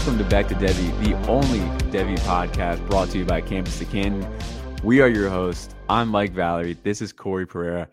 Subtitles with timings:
[0.00, 1.58] Welcome to Back to Devy, the only
[1.90, 4.26] Devy podcast brought to you by Campus to Canton.
[4.82, 5.74] We are your hosts.
[5.90, 6.78] I'm Mike Valerie.
[6.82, 7.86] This is Corey Pereira.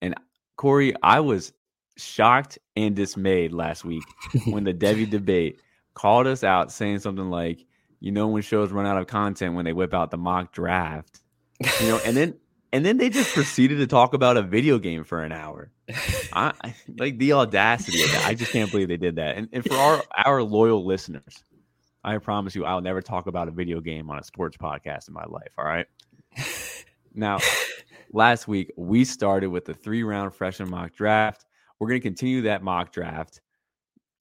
[0.00, 0.16] And
[0.56, 1.52] Corey, I was
[1.96, 4.02] shocked and dismayed last week
[4.46, 5.60] when the Devy debate
[5.94, 7.64] called us out saying something like,
[8.00, 11.20] you know, when shows run out of content when they whip out the mock draft.
[11.80, 12.34] You know, and then
[12.72, 15.70] and then they just proceeded to talk about a video game for an hour.
[16.32, 18.26] I, like the audacity of that.
[18.26, 19.36] I just can't believe they did that.
[19.36, 21.44] And, and for our our loyal listeners,
[22.04, 25.14] I promise you, I'll never talk about a video game on a sports podcast in
[25.14, 25.52] my life.
[25.58, 25.86] All right.
[27.14, 27.38] Now,
[28.12, 31.44] last week we started with the three round freshman mock draft.
[31.78, 33.40] We're going to continue that mock draft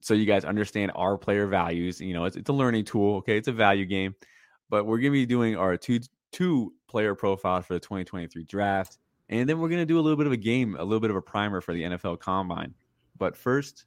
[0.02, 2.02] so you guys understand our player values.
[2.02, 3.18] You know, it's, it's a learning tool.
[3.18, 4.16] Okay, it's a value game,
[4.70, 6.00] but we're going to be doing our two
[6.32, 8.98] two player profiles for the 2023 draft.
[9.30, 11.10] And then we're going to do a little bit of a game, a little bit
[11.10, 12.74] of a primer for the NFL Combine.
[13.18, 13.86] But first,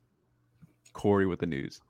[0.94, 1.80] Corey with the news.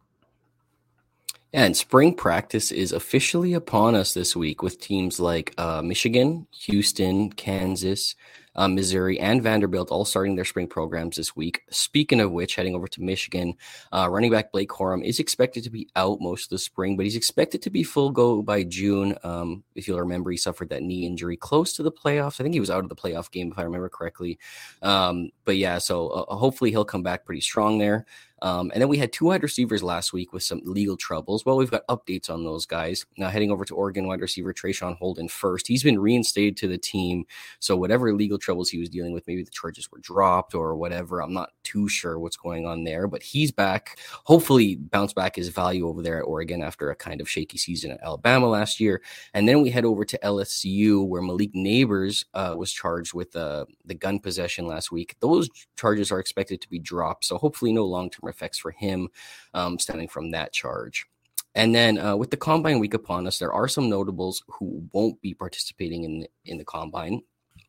[1.54, 7.30] And spring practice is officially upon us this week with teams like uh, Michigan, Houston,
[7.30, 8.16] Kansas,
[8.56, 11.62] uh, Missouri, and Vanderbilt all starting their spring programs this week.
[11.70, 13.54] Speaking of which, heading over to Michigan,
[13.92, 17.06] uh, running back Blake Corum is expected to be out most of the spring, but
[17.06, 19.16] he's expected to be full go by June.
[19.22, 22.40] Um, if you'll remember, he suffered that knee injury close to the playoffs.
[22.40, 24.40] I think he was out of the playoff game, if I remember correctly.
[24.82, 28.06] Um, but yeah, so uh, hopefully he'll come back pretty strong there.
[28.44, 31.46] Um, and then we had two wide receivers last week with some legal troubles.
[31.46, 33.06] Well, we've got updates on those guys.
[33.16, 35.66] Now heading over to Oregon wide receiver Traeshon Holden first.
[35.66, 37.24] He's been reinstated to the team.
[37.58, 41.22] So whatever legal troubles he was dealing with, maybe the charges were dropped or whatever.
[41.22, 43.98] I'm not too sure what's going on there, but he's back.
[44.24, 47.92] Hopefully bounce back his value over there at Oregon after a kind of shaky season
[47.92, 49.00] at Alabama last year.
[49.32, 53.64] And then we head over to LSU where Malik Nabers uh, was charged with uh,
[53.86, 55.16] the gun possession last week.
[55.20, 57.24] Those charges are expected to be dropped.
[57.24, 59.08] So hopefully no long-term effects for him
[59.54, 61.06] um, stemming from that charge.
[61.54, 65.20] And then uh, with the combine week upon us, there are some notables who won't
[65.20, 67.22] be participating in in the combine.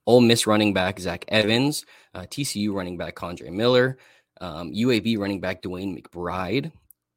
[0.08, 3.98] Ole Miss running back Zach Evans, uh, TCU running back Kendre Miller,
[4.42, 6.72] um, UAB running back DeWayne McBride,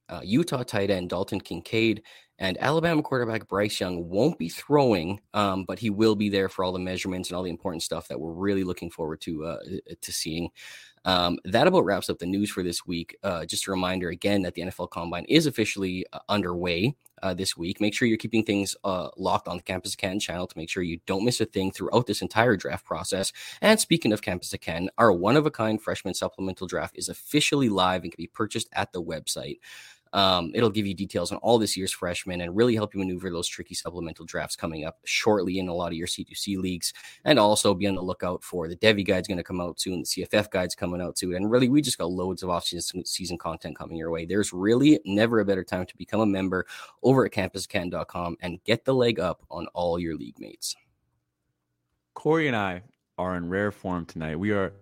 [0.09, 2.03] uh, Utah tight end Dalton Kincaid,
[2.39, 6.65] and Alabama quarterback Bryce Young won't be throwing, um, but he will be there for
[6.65, 9.59] all the measurements and all the important stuff that we're really looking forward to uh,
[10.01, 10.51] to seeing.
[11.05, 13.17] Um, that about wraps up the news for this week.
[13.23, 17.57] Uh, just a reminder again that the NFL Combine is officially uh, underway uh, this
[17.57, 17.81] week.
[17.81, 20.83] Make sure you're keeping things uh, locked on the Campus Can channel to make sure
[20.83, 23.33] you don't miss a thing throughout this entire draft process.
[23.61, 27.69] And speaking of Campus Can, our one of a kind freshman supplemental draft is officially
[27.69, 29.59] live and can be purchased at the website.
[30.13, 33.31] Um, it'll give you details on all this year's freshmen and really help you maneuver
[33.31, 36.93] those tricky supplemental drafts coming up shortly in a lot of your C2C leagues.
[37.25, 40.01] And also be on the lookout for the Devy guide's going to come out soon,
[40.01, 41.35] the CFF guide's coming out soon.
[41.35, 44.25] And really, we just got loads of off-season season content coming your way.
[44.25, 46.67] There's really never a better time to become a member
[47.03, 50.77] over at campuscan.com and get the leg up on all your league mates.
[52.15, 52.83] Corey and I
[53.17, 54.37] are in rare form tonight.
[54.37, 54.73] We are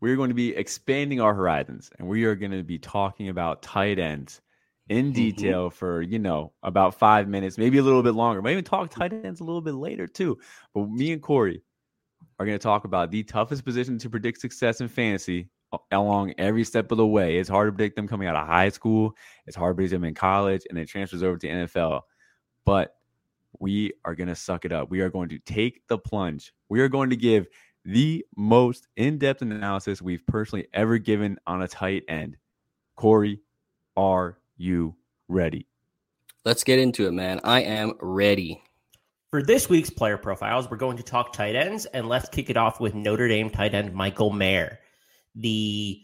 [0.00, 3.62] we're going to be expanding our horizons and we are going to be talking about
[3.62, 4.42] tight ends
[4.88, 5.12] in mm-hmm.
[5.12, 5.76] detail mm-hmm.
[5.76, 8.42] for you know about five minutes, maybe a little bit longer.
[8.42, 10.38] Maybe talk tight ends a little bit later too.
[10.74, 11.62] But me and Corey
[12.38, 15.48] are going to talk about the toughest position to predict success in fantasy
[15.90, 17.38] along every step of the way.
[17.38, 19.14] It's hard to predict them coming out of high school.
[19.46, 22.02] It's hard to predict them in college, and then transfers over to NFL.
[22.64, 22.94] But
[23.60, 24.90] we are going to suck it up.
[24.90, 26.52] We are going to take the plunge.
[26.68, 27.46] We are going to give
[27.84, 32.36] the most in-depth analysis we've personally ever given on a tight end.
[32.96, 33.40] Corey,
[33.96, 34.96] are you
[35.28, 35.66] ready?
[36.44, 37.40] Let's get into it, man.
[37.44, 38.62] I am ready.
[39.30, 42.56] For this week's player profiles, we're going to talk tight ends, and let's kick it
[42.56, 44.78] off with Notre Dame tight end Michael Mayer,
[45.34, 46.00] the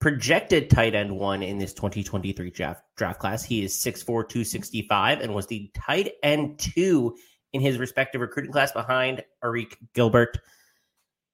[0.00, 3.44] projected tight end one in this 2023 draft, draft class.
[3.44, 7.14] He is 6'4, 265, and was the tight end two
[7.52, 10.38] in his respective recruiting class behind Arik Gilbert.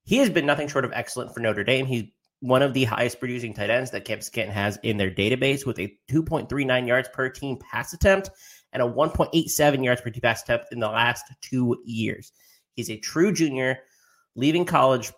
[0.05, 1.87] He has been nothing short of excellent for Notre Dame.
[1.87, 2.05] He's
[2.41, 5.79] one of the highest producing tight ends that Campus Canton has in their database with
[5.79, 8.31] a 2.39 yards per team pass attempt
[8.73, 12.33] and a 1.87 yards per team pass attempt in the last two years.
[12.75, 13.79] He's a true junior,
[14.37, 15.13] leaving college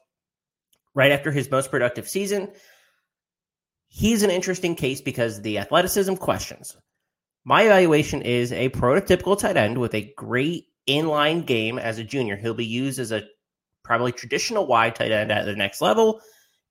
[0.95, 2.49] right after his most productive season.
[3.89, 6.77] He's an interesting case because the athleticism questions.
[7.45, 12.37] My evaluation is a prototypical tight end with a great inline game as a junior.
[12.37, 13.25] He'll be used as a
[13.83, 16.21] probably traditional wide tight end at the next level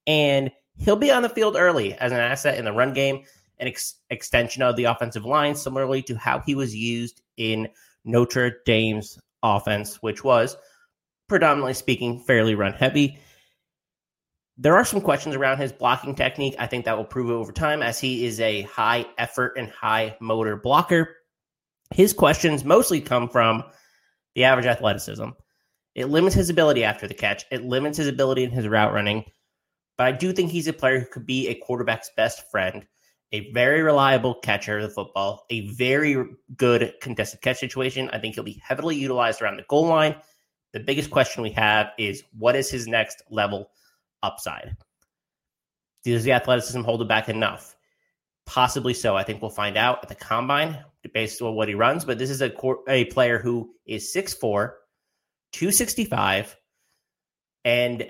[0.10, 3.24] and he'll be on the field early as an asset in the run game,
[3.60, 7.68] an ex- extension of the offensive line, similarly to how he was used in
[8.06, 10.58] Notre Dame's offense, which was
[11.28, 13.20] predominantly speaking fairly run heavy.
[14.58, 16.56] There are some questions around his blocking technique.
[16.58, 20.18] I think that will prove over time as he is a high effort and high
[20.20, 21.18] motor blocker.
[21.94, 23.64] His questions mostly come from
[24.34, 25.30] the average athleticism.
[25.94, 27.46] It limits his ability after the catch.
[27.52, 29.26] It limits his ability in his route running.
[30.00, 32.88] But I do think he's a player who could be a quarterback's best friend,
[33.34, 36.16] a very reliable catcher of the football, a very
[36.56, 38.10] good contested catch situation.
[38.14, 40.16] I think he'll be heavily utilized around the goal line.
[40.72, 43.72] The biggest question we have is what is his next level
[44.24, 44.78] upside?
[46.06, 47.76] Does the athleticism hold it back enough?
[48.46, 49.18] Possibly so.
[49.18, 50.82] I think we'll find out at the combine
[51.14, 52.06] based on what he runs.
[52.06, 52.54] But this is a
[52.88, 54.72] a player who is 6'4,
[55.52, 56.56] 265,
[57.66, 58.10] and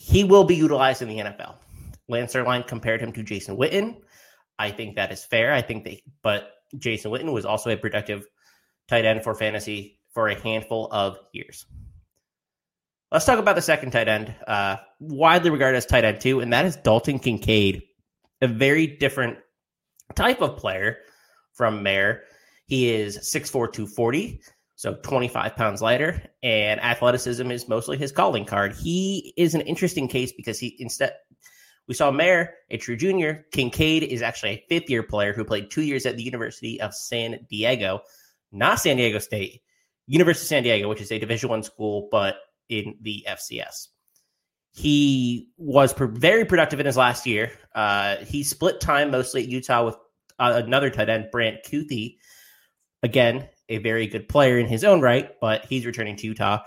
[0.00, 1.56] he will be utilized in the NFL.
[2.08, 4.00] Lance Zierlein compared him to Jason Witten.
[4.58, 5.52] I think that is fair.
[5.52, 8.26] I think they, but Jason Witten was also a productive
[8.88, 11.66] tight end for fantasy for a handful of years.
[13.12, 16.50] Let's talk about the second tight end, uh, widely regarded as tight end two, and
[16.50, 17.82] that is Dalton Kincaid,
[18.40, 19.36] a very different
[20.14, 20.96] type of player
[21.52, 22.22] from Mayer.
[22.68, 24.40] He is 6'4, 240,
[24.80, 28.72] so 25 pounds lighter, and athleticism is mostly his calling card.
[28.74, 31.12] He is an interesting case because he instead
[31.86, 33.44] we saw Mayer, a true junior.
[33.52, 36.94] Kincaid is actually a fifth year player who played two years at the University of
[36.94, 38.00] San Diego,
[38.52, 39.60] not San Diego State,
[40.06, 42.36] University of San Diego, which is a Division One school, but
[42.70, 43.88] in the FCS.
[44.72, 47.52] He was very productive in his last year.
[47.74, 49.96] Uh, he split time mostly at Utah with
[50.38, 52.16] uh, another tight end, Brant Kuithe.
[53.02, 56.60] Again, a very good player in his own right, but he's returning to Utah.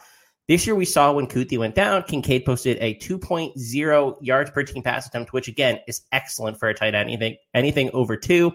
[0.48, 4.84] This year, we saw when Kuithe went down, Kincaid posted a 2.0 yards per team
[4.84, 7.10] pass attempt, which again is excellent for a tight end.
[7.10, 8.54] Anything, anything over two.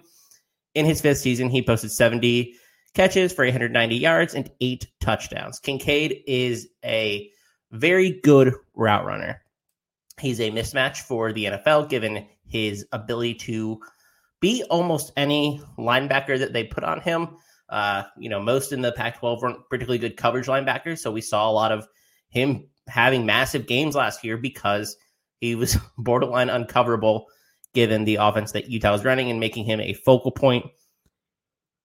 [0.75, 2.55] In his fifth season, he posted 70
[2.95, 5.59] catches for 890 yards and eight touchdowns.
[5.59, 7.31] Kincaid is a
[7.71, 9.43] very good route runner.
[10.21, 13.81] He's a mismatch for the NFL given his ability to
[14.41, 17.37] be almost any linebacker that they put on him.
[17.69, 20.99] Uh, you know, most in the Pac 12 weren't particularly good coverage linebackers.
[20.99, 21.87] So we saw a lot of
[22.31, 24.97] him having massive games last year because
[25.41, 27.26] he was borderline uncoverable
[27.75, 30.67] given the offense that Utah was running and making him a focal point.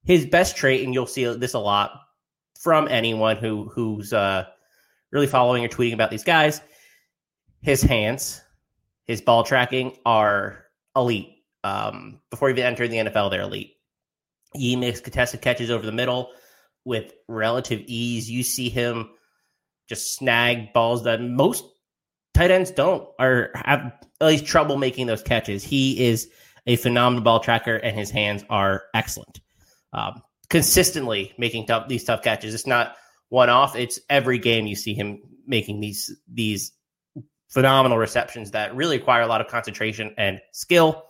[0.05, 1.91] His best trait, and you'll see this a lot
[2.59, 4.45] from anyone who who's uh,
[5.11, 6.61] really following or tweeting about these guys,
[7.61, 8.41] his hands,
[9.05, 10.65] his ball tracking are
[10.95, 11.29] elite.
[11.63, 13.72] Um, before he even entered the NFL, they're elite.
[14.55, 16.31] He makes contested catches over the middle
[16.85, 18.29] with relative ease.
[18.29, 19.09] You see him
[19.89, 21.63] just snag balls that most
[22.33, 23.91] tight ends don't or have
[24.21, 25.63] at least trouble making those catches.
[25.63, 26.29] He is
[26.65, 29.41] a phenomenal ball tracker, and his hands are excellent.
[29.91, 32.53] Um, consistently making tough, these tough catches.
[32.53, 32.95] It's not
[33.29, 33.75] one off.
[33.75, 36.71] It's every game you see him making these these
[37.49, 41.03] phenomenal receptions that really require a lot of concentration and skill.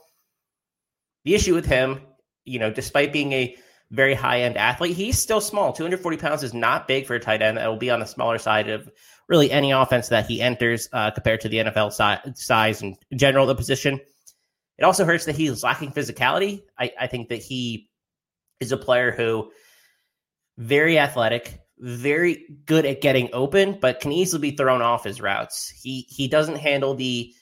[1.24, 2.02] The issue with him,
[2.46, 3.56] you know, despite being a
[3.92, 5.72] very high end athlete, he's still small.
[5.72, 7.58] 240 pounds is not big for a tight end.
[7.58, 8.90] That will be on the smaller side of
[9.28, 13.46] really any offense that he enters uh, compared to the NFL si- size and general
[13.46, 14.00] the position.
[14.78, 16.64] It also hurts that he's lacking physicality.
[16.78, 17.90] I, I think that he
[18.60, 19.52] is a player who
[20.58, 25.70] very athletic, very good at getting open, but can easily be thrown off his routes.
[25.70, 27.34] He he doesn't handle the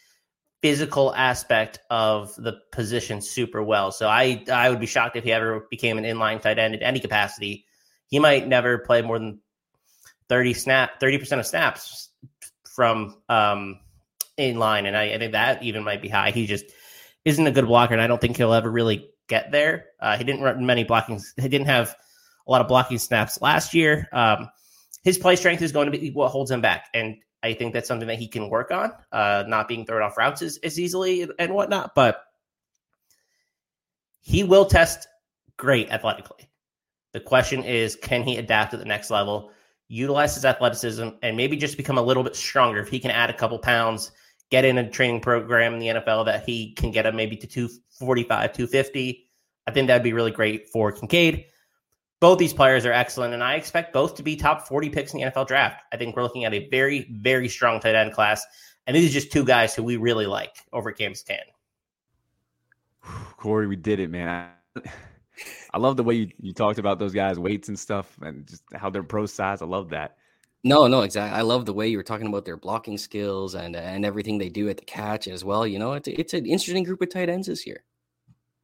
[0.62, 3.91] physical aspect of the position super well.
[3.91, 6.84] So I I would be shocked if he ever became an inline tight end in
[6.84, 7.65] any capacity.
[8.08, 9.39] He might never play more than
[10.30, 12.10] 30 snap 30% of snaps
[12.63, 13.80] from um
[14.38, 14.86] in line.
[14.86, 16.32] And I, I think that even might be high.
[16.32, 16.65] He just
[17.25, 19.86] isn't a good blocker, and I don't think he'll ever really get there.
[20.00, 21.22] Uh, he didn't run many blocking.
[21.38, 21.96] He didn't have
[22.48, 24.08] a lot of blocking snaps last year.
[24.12, 24.50] Um,
[25.03, 27.88] his play strength is going to be what holds him back, and I think that's
[27.88, 28.91] something that he can work on.
[29.12, 32.24] Uh, not being thrown off routes as, as easily and whatnot, but
[34.19, 35.07] he will test
[35.57, 36.50] great athletically.
[37.13, 39.51] The question is, can he adapt at the next level,
[39.88, 42.79] utilize his athleticism, and maybe just become a little bit stronger?
[42.79, 44.12] If he can add a couple pounds,
[44.50, 47.48] get in a training program in the NFL that he can get him maybe to
[47.48, 49.27] 245, 250,
[49.67, 51.45] I think that'd be really great for Kincaid
[52.22, 55.20] both these players are excellent, and I expect both to be top 40 picks in
[55.20, 55.82] the NFL draft.
[55.92, 58.46] I think we're looking at a very, very strong tight end class.
[58.88, 61.40] And these are just two guys who we really like over Campus Can.
[63.38, 64.50] Corey, we did it, man.
[65.74, 68.63] I, love the way you, you talked about those guys' weights and stuff and just
[68.75, 69.63] how they're pro size.
[69.63, 70.18] I love that.
[70.63, 71.36] No, no, exactly.
[71.36, 74.50] I love the way you were talking about their blocking skills and and everything they
[74.50, 75.66] do at the catch as well.
[75.66, 77.84] You know, it's it's an interesting group of tight ends this year.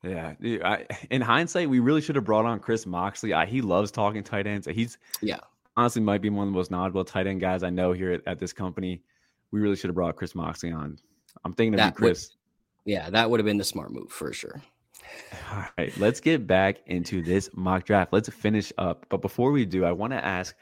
[0.03, 3.33] Yeah, I, in hindsight, we really should have brought on Chris Moxley.
[3.33, 4.67] I, he loves talking tight ends.
[4.67, 5.39] He's yeah,
[5.75, 8.21] honestly might be one of the most knowledgeable tight end guys I know here at,
[8.27, 9.01] at this company.
[9.51, 10.97] We really should have brought Chris Moxley on.
[11.45, 12.29] I'm thinking of that you, Chris.
[12.85, 14.61] Would, yeah, that would have been the smart move for sure.
[15.51, 18.13] All right, let's get back into this mock draft.
[18.13, 19.05] Let's finish up.
[19.09, 20.55] But before we do, I want to ask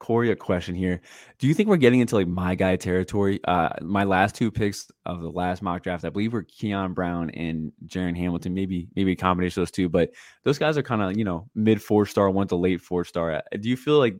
[0.00, 1.00] Corey a question here.
[1.38, 3.38] Do you think we're getting into like my guy territory?
[3.44, 7.30] Uh, my last two picks of the last mock draft, I believe, were Keon Brown
[7.30, 8.54] and Jaron Hamilton.
[8.54, 10.10] Maybe maybe a combination of those two, but
[10.42, 13.34] those guys are kind of you know mid four star, one to late four star.
[13.34, 14.16] Uh, do you feel like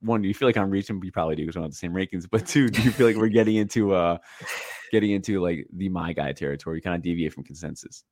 [0.00, 0.22] one?
[0.22, 1.00] Do you feel like I'm reaching?
[1.04, 2.26] You probably do because we're not the same rankings.
[2.30, 4.18] But two, do you feel like we're getting into uh
[4.90, 6.80] getting into like the my guy territory?
[6.80, 8.04] Kind of deviate from consensus.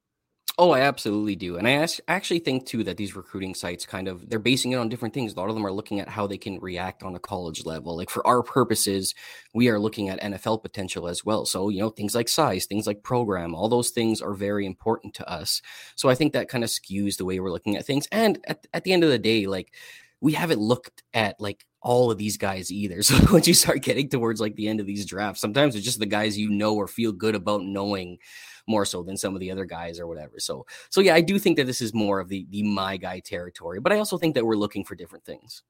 [0.58, 1.58] Oh, I absolutely do.
[1.58, 4.88] And I actually think too that these recruiting sites kind of they're basing it on
[4.88, 5.34] different things.
[5.34, 7.94] A lot of them are looking at how they can react on a college level.
[7.94, 9.14] Like for our purposes,
[9.52, 11.44] we are looking at NFL potential as well.
[11.44, 15.12] So, you know, things like size, things like program, all those things are very important
[15.16, 15.60] to us.
[15.94, 18.08] So I think that kind of skews the way we're looking at things.
[18.10, 19.74] And at, at the end of the day, like
[20.22, 23.00] we haven't looked at like all of these guys either.
[23.06, 26.00] So once you start getting towards like the end of these drafts, sometimes it's just
[26.00, 28.18] the guys you know or feel good about knowing
[28.66, 30.40] more so than some of the other guys or whatever.
[30.40, 33.20] So so yeah, I do think that this is more of the the my guy
[33.20, 35.62] territory, but I also think that we're looking for different things.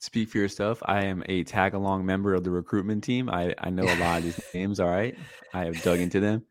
[0.00, 0.82] Speak for yourself.
[0.84, 3.30] I am a tag along member of the recruitment team.
[3.30, 5.16] I, I know a lot of these names, all right.
[5.54, 6.44] I have dug into them.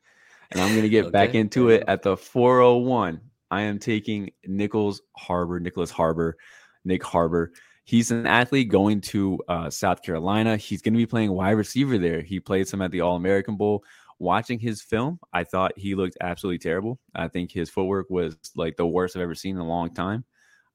[0.52, 1.12] And I'm gonna get okay.
[1.12, 3.20] back into it at the 401.
[3.52, 6.38] I am taking Nichols Harbor, Nicholas Harbor,
[6.86, 7.52] Nick Harbor.
[7.86, 10.56] He's an athlete going to uh, South Carolina.
[10.58, 12.22] He's going to be playing wide receiver there.
[12.22, 13.84] He played some at the All American Bowl
[14.24, 17.00] watching his film, I thought he looked absolutely terrible.
[17.14, 20.24] I think his footwork was like the worst I've ever seen in a long time.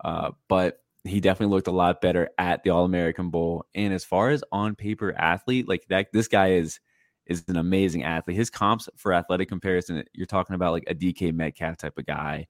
[0.04, 3.64] Uh, but he definitely looked a lot better at the All American Bowl.
[3.74, 6.78] And as far as on paper athlete, like that, this guy is
[7.26, 8.36] is an amazing athlete.
[8.36, 12.46] His comps for athletic comparison, you're talking about like a DK Metcalf type of guy.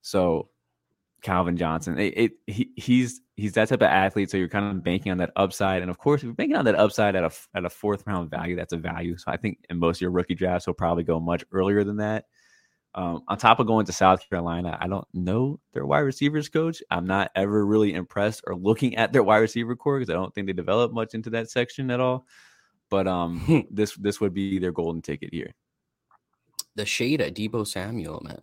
[0.00, 0.48] So
[1.22, 1.98] Calvin Johnson.
[1.98, 4.30] It, it, he, he's he's that type of athlete.
[4.30, 6.64] So you're kind of banking on that upside, and of course, if you're banking on
[6.66, 9.16] that upside at a at a fourth round value, that's a value.
[9.16, 11.96] So I think in most of your rookie drafts, he'll probably go much earlier than
[11.96, 12.26] that.
[12.94, 16.82] Um, on top of going to South Carolina, I don't know their wide receivers coach.
[16.90, 20.34] I'm not ever really impressed or looking at their wide receiver core because I don't
[20.34, 22.26] think they develop much into that section at all.
[22.90, 23.60] But um, hmm.
[23.70, 25.52] this this would be their golden ticket here.
[26.74, 28.40] The shade at Deebo Samuel, man.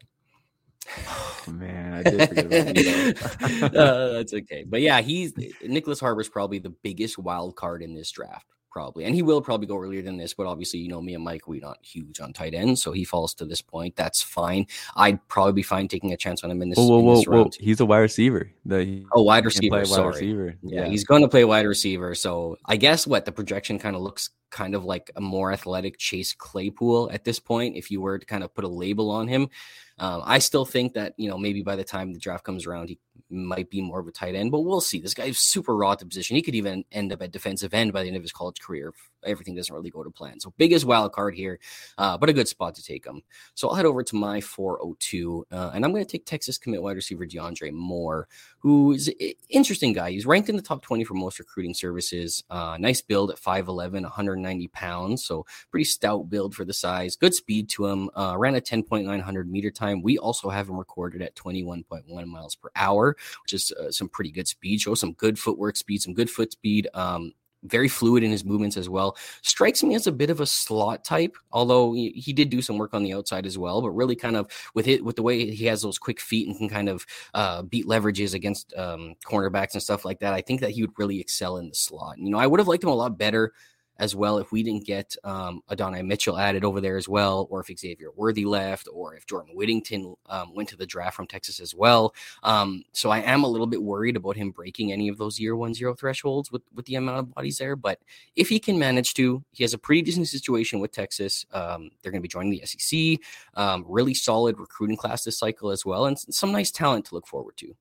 [1.08, 4.64] Oh, man, I did forget about uh, that's okay.
[4.68, 9.04] But yeah, he's Nicholas Harbor's probably the biggest wild card in this draft, probably.
[9.04, 11.48] And he will probably go earlier than this, but obviously, you know, me and Mike,
[11.48, 13.96] we're not huge on tight ends, so he falls to this point.
[13.96, 14.66] That's fine.
[14.96, 16.78] I'd probably be fine taking a chance on him in this.
[16.78, 17.50] Whoa, whoa, whoa, whoa.
[17.60, 18.52] He's a wide receiver.
[18.66, 19.78] The oh, wide receiver.
[19.78, 20.08] Wide sorry.
[20.14, 20.56] receiver.
[20.64, 20.82] Yeah.
[20.82, 22.16] yeah, he's going to play wide receiver.
[22.16, 25.98] So I guess what the projection kind of looks kind of like a more athletic
[25.98, 29.28] Chase Claypool at this point, if you were to kind of put a label on
[29.28, 29.50] him.
[30.00, 32.90] Um, I still think that, you know, maybe by the time the draft comes around,
[32.90, 35.00] he might be more of a tight end, but we'll see.
[35.00, 36.36] This guy is super raw at the position.
[36.36, 38.94] He could even end up at defensive end by the end of his college career
[39.24, 40.40] everything doesn't really go to plan.
[40.40, 41.60] So biggest wild card here,
[41.98, 43.22] uh, but a good spot to take him.
[43.54, 46.82] So I'll head over to my 402, uh, and I'm going to take Texas commit
[46.82, 48.28] wide receiver DeAndre Moore,
[48.60, 50.12] who is an interesting guy.
[50.12, 52.44] He's ranked in the top 20 for most recruiting services.
[52.50, 55.24] Uh, nice build at 5'11, 190 pounds.
[55.24, 57.16] So pretty stout build for the size.
[57.16, 58.10] Good speed to him.
[58.16, 59.89] Uh, ran a 10.900 meter time.
[59.96, 64.32] We also have him recorded at 21.1 miles per hour which is uh, some pretty
[64.32, 64.82] good speed.
[64.82, 66.88] Shows some good footwork speed, some good foot speed.
[66.94, 69.18] Um, very fluid in his movements as well.
[69.42, 72.78] Strikes me as a bit of a slot type, although he, he, did do some
[72.78, 73.82] work on the outside as well.
[73.82, 76.58] But really, kind of with it with the way he has those quick feet and
[76.58, 80.62] can kind of uh, beat leverages against um, cornerbacks and stuff like that, I think
[80.62, 82.18] that he would really excel in the slot.
[82.18, 83.52] You know, I would have liked him a lot better
[84.00, 87.60] as well if we didn't get um, Adonai Mitchell added over there as well, or
[87.60, 91.60] if Xavier Worthy left, or if Jordan Whittington um, went to the draft from Texas
[91.60, 92.14] as well.
[92.42, 95.56] Um, so I am a little bit worried about him breaking any of those year
[95.56, 97.76] one zero thresholds with, with the amount of bodies there.
[97.76, 98.00] But
[98.36, 101.46] if he can manage to, he has a pretty decent situation with Texas.
[101.52, 103.20] Um, they're going to be joining the SEC.
[103.56, 107.28] Um, really solid recruiting class this cycle as well, and some nice talent to look
[107.28, 107.76] forward to.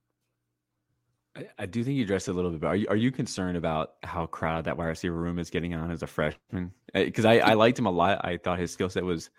[1.58, 3.56] I, do think you addressed it a little bit, but are you, are you concerned
[3.56, 6.72] about how crowded that wide receiver room is getting on as a freshman?
[6.92, 8.24] Because I, I liked him a lot.
[8.24, 9.30] I thought his skill set was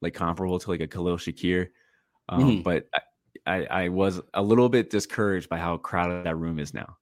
[0.00, 1.68] like comparable to like a Khalil Shakir,
[2.28, 2.62] um, mm-hmm.
[2.62, 2.88] but
[3.46, 6.96] I, I was a little bit discouraged by how crowded that room is now.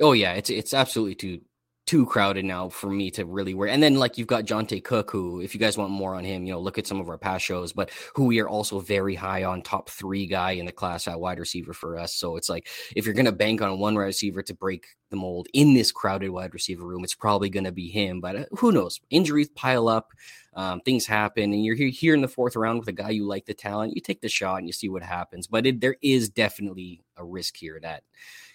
[0.00, 1.40] Oh yeah, it's it's absolutely too
[1.88, 3.70] too crowded now for me to really wear.
[3.70, 6.44] And then like you've got Johntay Cook, who, if you guys want more on him,
[6.44, 9.14] you know, look at some of our past shows, but who we are also very
[9.14, 12.12] high on top three guy in the class at wide receiver for us.
[12.12, 15.48] So it's like if you're gonna bank on one wide receiver to break the mold
[15.54, 18.20] in this crowded wide receiver room, it's probably gonna be him.
[18.20, 19.00] But uh, who knows?
[19.08, 20.12] Injuries pile up.
[20.52, 23.24] Um, things happen, and you're here, here in the fourth round with a guy you
[23.24, 23.94] like the talent.
[23.94, 25.46] You take the shot and you see what happens.
[25.46, 28.02] But it, there is definitely a risk here that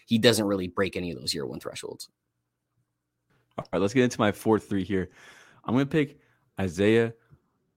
[0.05, 2.09] he doesn't really break any of those year one thresholds.
[3.57, 5.09] All right, let's get into my fourth three here.
[5.65, 6.19] I'm going to pick
[6.59, 7.13] Isaiah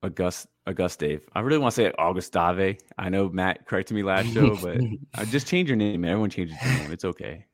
[0.03, 1.23] August Augustave.
[1.35, 2.79] I really want to say Augustave.
[2.99, 4.79] I know Matt corrected me last show, but
[5.15, 6.05] I just change your name.
[6.05, 6.93] Everyone changes their name.
[6.93, 7.47] It's okay.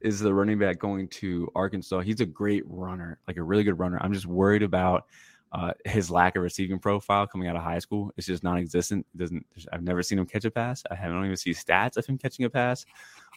[0.00, 2.00] Is the running back going to Arkansas?
[2.00, 3.98] He's a great runner, like a really good runner.
[4.00, 5.06] I'm just worried about
[5.52, 8.12] uh, his lack of receiving profile coming out of high school.
[8.16, 9.06] It's just non-existent.
[9.14, 10.82] It doesn't I've never seen him catch a pass.
[10.90, 12.84] I haven't even seen stats of him catching a pass.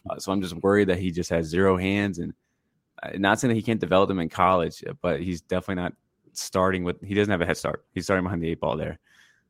[0.08, 2.34] Uh, so I'm just worried that he just has zero hands and uh,
[3.16, 5.92] not saying that he can't develop them in college, but he's definitely not
[6.32, 7.84] starting with he doesn't have a head start.
[7.94, 8.98] He's starting behind the eight ball there.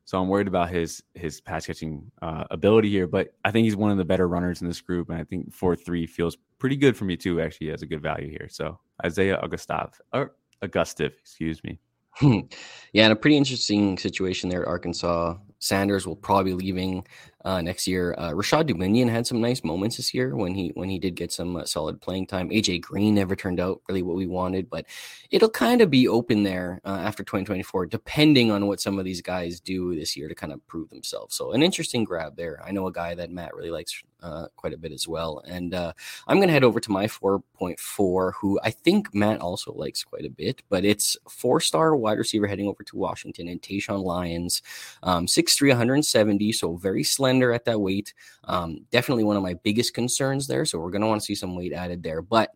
[0.05, 3.75] So I'm worried about his his pass catching uh, ability here, but I think he's
[3.75, 6.75] one of the better runners in this group, and I think four three feels pretty
[6.75, 7.41] good for me too.
[7.41, 8.47] Actually, has a good value here.
[8.49, 11.79] So Isaiah Augustav or Augustive, excuse me.
[12.21, 15.37] yeah, and a pretty interesting situation there at Arkansas.
[15.65, 17.07] Sanders will probably be leaving
[17.45, 18.15] uh, next year.
[18.17, 21.31] Uh, Rashod Dubinion had some nice moments this year when he when he did get
[21.31, 22.49] some uh, solid playing time.
[22.49, 24.85] AJ Green never turned out really what we wanted, but
[25.29, 29.21] it'll kind of be open there uh, after 2024, depending on what some of these
[29.21, 31.35] guys do this year to kind of prove themselves.
[31.35, 32.59] So an interesting grab there.
[32.65, 35.75] I know a guy that Matt really likes uh, quite a bit as well, and
[35.75, 35.93] uh,
[36.27, 40.25] I'm going to head over to my 4.4, who I think Matt also likes quite
[40.25, 44.63] a bit, but it's four star wide receiver heading over to Washington and Taeshaun Lyons,
[45.03, 45.27] um,
[45.59, 48.13] 6'3", 170, so very slender at that weight.
[48.45, 50.65] Um, definitely one of my biggest concerns there.
[50.65, 52.21] So we're going to want to see some weight added there.
[52.21, 52.51] But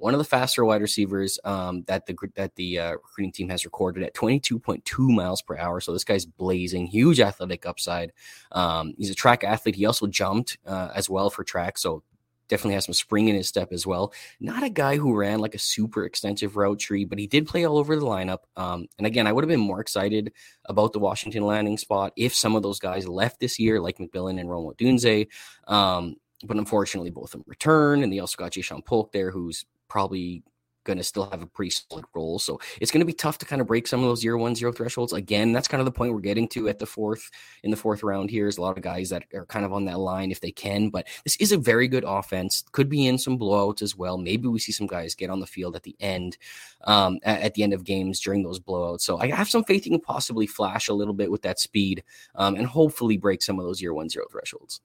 [0.00, 3.66] one of the faster wide receivers um, that the that the uh, recruiting team has
[3.66, 4.82] recorded at 22.2
[5.14, 5.80] miles per hour.
[5.80, 8.12] So this guy's blazing, huge athletic upside.
[8.50, 9.74] Um, he's a track athlete.
[9.74, 11.76] He also jumped uh, as well for track.
[11.76, 12.02] So
[12.50, 14.12] definitely has some spring in his step as well.
[14.40, 17.64] Not a guy who ran like a super extensive route tree, but he did play
[17.64, 18.40] all over the lineup.
[18.56, 20.32] Um, and again, I would have been more excited
[20.66, 24.38] about the Washington landing spot if some of those guys left this year, like McMillan
[24.38, 25.28] and Rome Odunze.
[25.66, 29.64] Um, but unfortunately, both of them return, and they also got Jason Polk there, who's
[29.88, 30.42] probably
[30.84, 32.38] going to still have a pretty solid role.
[32.38, 34.54] So it's going to be tough to kind of break some of those zero one
[34.54, 35.12] zero thresholds.
[35.12, 37.30] Again, that's kind of the point we're getting to at the fourth
[37.62, 39.84] in the fourth round here is a lot of guys that are kind of on
[39.86, 40.90] that line if they can.
[40.90, 42.64] But this is a very good offense.
[42.72, 44.18] Could be in some blowouts as well.
[44.18, 46.38] Maybe we see some guys get on the field at the end,
[46.84, 49.02] um, at, at, the end of games during those blowouts.
[49.02, 52.02] So I have some faith you can possibly flash a little bit with that speed
[52.34, 54.80] um, and hopefully break some of those zero one zero thresholds.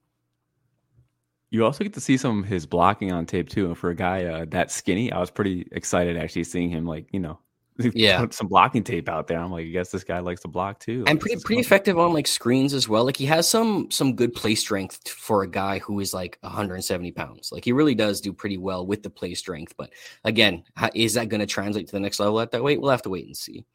[1.52, 3.68] You also get to see some of his blocking on tape too.
[3.68, 7.08] And for a guy uh, that skinny, I was pretty excited actually seeing him like
[7.12, 7.40] you know
[7.94, 8.26] yeah.
[8.32, 9.40] some blocking tape out there.
[9.40, 11.04] I'm like i guess this guy likes to block too.
[11.08, 13.04] And pretty pretty effective on like screens as well.
[13.04, 17.12] Like he has some some good play strength for a guy who is like 170
[17.12, 17.52] pounds.
[17.52, 19.92] Like he really does do pretty well with the play strength but
[20.24, 22.80] again how, is that going to translate to the next level at that weight?
[22.80, 23.66] We'll have to wait and see.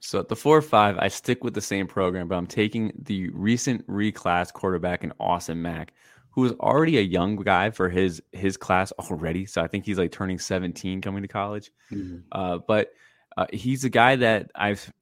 [0.00, 2.90] So at the four or five i stick with the same program but i'm taking
[3.02, 5.92] the recent reclass quarterback in Austin Mack
[6.30, 9.46] who is already a young guy for his his class already.
[9.46, 11.70] So I think he's like turning 17 coming to college.
[11.92, 12.18] Mm-hmm.
[12.32, 12.92] Uh, but
[13.36, 14.92] uh, he's a guy that I've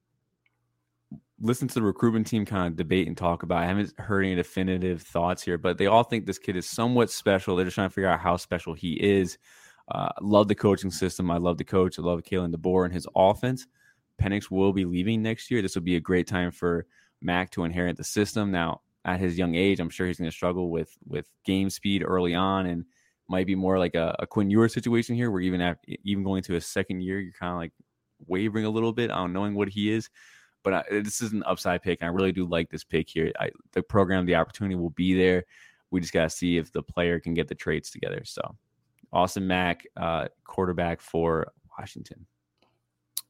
[1.41, 3.59] listened to the recruitment team kind of debate and talk about.
[3.59, 7.11] I haven't heard any definitive thoughts here, but they all think this kid is somewhat
[7.11, 7.57] special.
[7.57, 9.39] They're just trying to figure out how special he is.
[9.91, 11.31] Uh, love the coaching system.
[11.31, 11.99] I love the coach.
[11.99, 13.67] I love Kalen DeBoer and his offense.
[14.21, 15.63] Penix will be leaving next year.
[15.63, 16.87] This will be a great time for
[17.23, 18.51] Mack to inherit the system.
[18.51, 19.81] Now, at his young age.
[19.81, 22.85] I'm sure he's going to struggle with with game speed early on, and
[23.29, 26.43] might be more like a, a Quinn Ewers situation here, where even after even going
[26.45, 27.73] to his second year, you're kind of like
[28.27, 30.09] wavering a little bit on knowing what he is.
[30.65, 33.33] But I, this is an upside pick, and I really do like this pick here.
[33.39, 35.45] I, the program, the opportunity will be there.
[35.91, 38.23] We just got to see if the player can get the traits together.
[38.25, 38.57] So,
[39.13, 42.27] Austin Mack, uh, quarterback for Washington.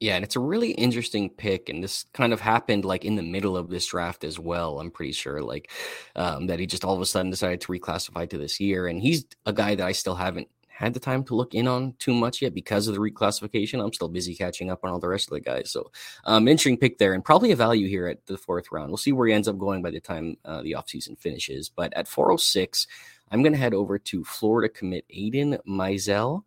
[0.00, 3.22] Yeah, and it's a really interesting pick, and this kind of happened like in the
[3.22, 4.78] middle of this draft as well.
[4.78, 5.72] I'm pretty sure, like
[6.14, 9.00] um, that he just all of a sudden decided to reclassify to this year, and
[9.00, 12.14] he's a guy that I still haven't had the time to look in on too
[12.14, 13.82] much yet because of the reclassification.
[13.82, 15.72] I'm still busy catching up on all the rest of the guys.
[15.72, 15.90] So,
[16.24, 18.90] um, interesting pick there, and probably a value here at the fourth round.
[18.90, 21.68] We'll see where he ends up going by the time uh, the offseason finishes.
[21.68, 22.86] But at 406,
[23.32, 26.44] I'm going to head over to Florida commit Aidan Mizell.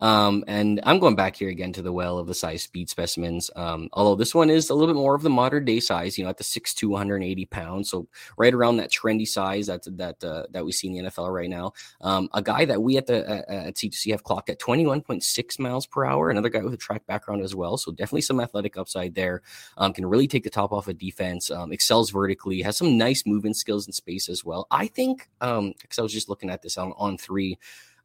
[0.00, 3.50] Um, and I'm going back here again to the well of the size speed specimens.
[3.56, 6.24] Um, although this one is a little bit more of the modern day size, you
[6.24, 7.90] know, at the 6'2", 180 pounds.
[7.90, 11.32] So right around that trendy size that that uh, that we see in the NFL
[11.32, 11.72] right now.
[12.00, 16.04] Um, a guy that we at the at C2C have clocked at 21.6 miles per
[16.04, 16.30] hour.
[16.30, 17.76] Another guy with a track background as well.
[17.76, 19.42] So definitely some athletic upside there.
[19.76, 21.50] Um, can really take the top off of defense.
[21.50, 22.62] Um, excels vertically.
[22.62, 24.66] Has some nice movement skills in space as well.
[24.70, 25.28] I think.
[25.40, 27.58] Um, because I was just looking at this on on three.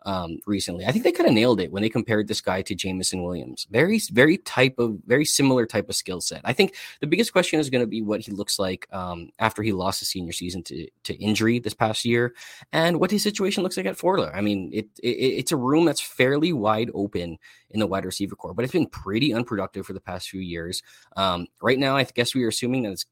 [0.05, 0.85] Um, recently.
[0.85, 3.65] I think they kind of nailed it when they compared this guy to Jameson Williams.
[3.71, 6.41] Very, very type of, very similar type of skill set.
[6.43, 9.63] I think the biggest question is going to be what he looks like um, after
[9.63, 12.35] he lost his senior season to, to injury this past year
[12.71, 14.31] and what his situation looks like at Florida.
[14.31, 17.39] I mean, it, it it's a room that's fairly wide open
[17.71, 20.83] in the wide receiver core, but it's been pretty unproductive for the past few years.
[21.17, 23.05] Um, right now, I guess we are assuming that it's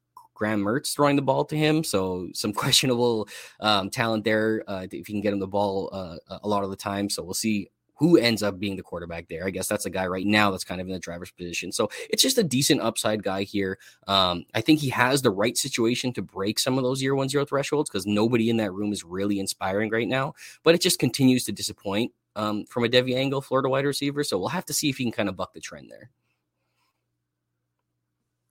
[0.43, 1.85] Graham Mertz throwing the ball to him.
[1.85, 3.29] So some questionable
[3.61, 6.69] um, talent there uh, if you can get him the ball uh, a lot of
[6.69, 7.09] the time.
[7.09, 9.45] So we'll see who ends up being the quarterback there.
[9.45, 11.71] I guess that's a guy right now that's kind of in the driver's position.
[11.71, 13.79] So it's just a decent upside guy here.
[14.05, 17.29] Um, I think he has the right situation to break some of those year one
[17.29, 20.33] zero thresholds because nobody in that room is really inspiring right now.
[20.63, 24.25] But it just continues to disappoint um, from a Devy angle, Florida wide receiver.
[24.25, 26.09] So we'll have to see if he can kind of buck the trend there.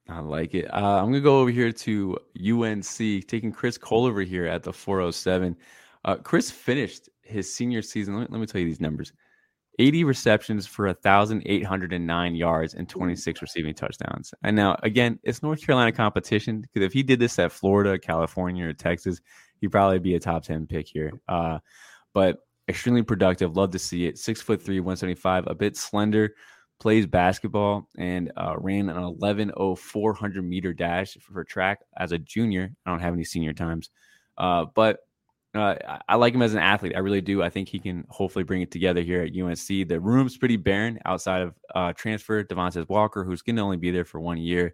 [0.09, 0.73] I like it.
[0.73, 4.73] Uh, I'm gonna go over here to UNC, taking Chris Cole over here at the
[4.73, 5.55] 407.
[6.03, 8.15] Uh, Chris finished his senior season.
[8.15, 9.13] Let me, let me tell you these numbers:
[9.79, 14.33] 80 receptions for 1,809 yards and 26 receiving touchdowns.
[14.43, 18.67] And now, again, it's North Carolina competition because if he did this at Florida, California,
[18.67, 19.21] or Texas,
[19.61, 21.13] he'd probably be a top 10 pick here.
[21.29, 21.59] Uh,
[22.13, 23.55] but extremely productive.
[23.55, 24.17] Love to see it.
[24.17, 26.35] Six foot three, 175, a bit slender
[26.83, 32.73] plays basketball and uh, ran an 11.0400 meter dash for track as a junior.
[32.85, 33.89] I don't have any senior times,
[34.37, 34.99] uh, but
[35.55, 35.75] uh,
[36.09, 36.91] I like him as an athlete.
[36.93, 37.41] I really do.
[37.41, 39.87] I think he can hopefully bring it together here at UNC.
[39.87, 43.89] The room's pretty barren outside of uh, transfer Devontez Walker, who's going to only be
[43.89, 44.73] there for one year.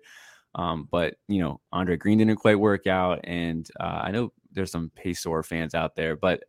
[0.55, 4.71] Um, but you know, Andre Green didn't quite work out, and uh, I know there's
[4.71, 6.41] some Paysour fans out there, but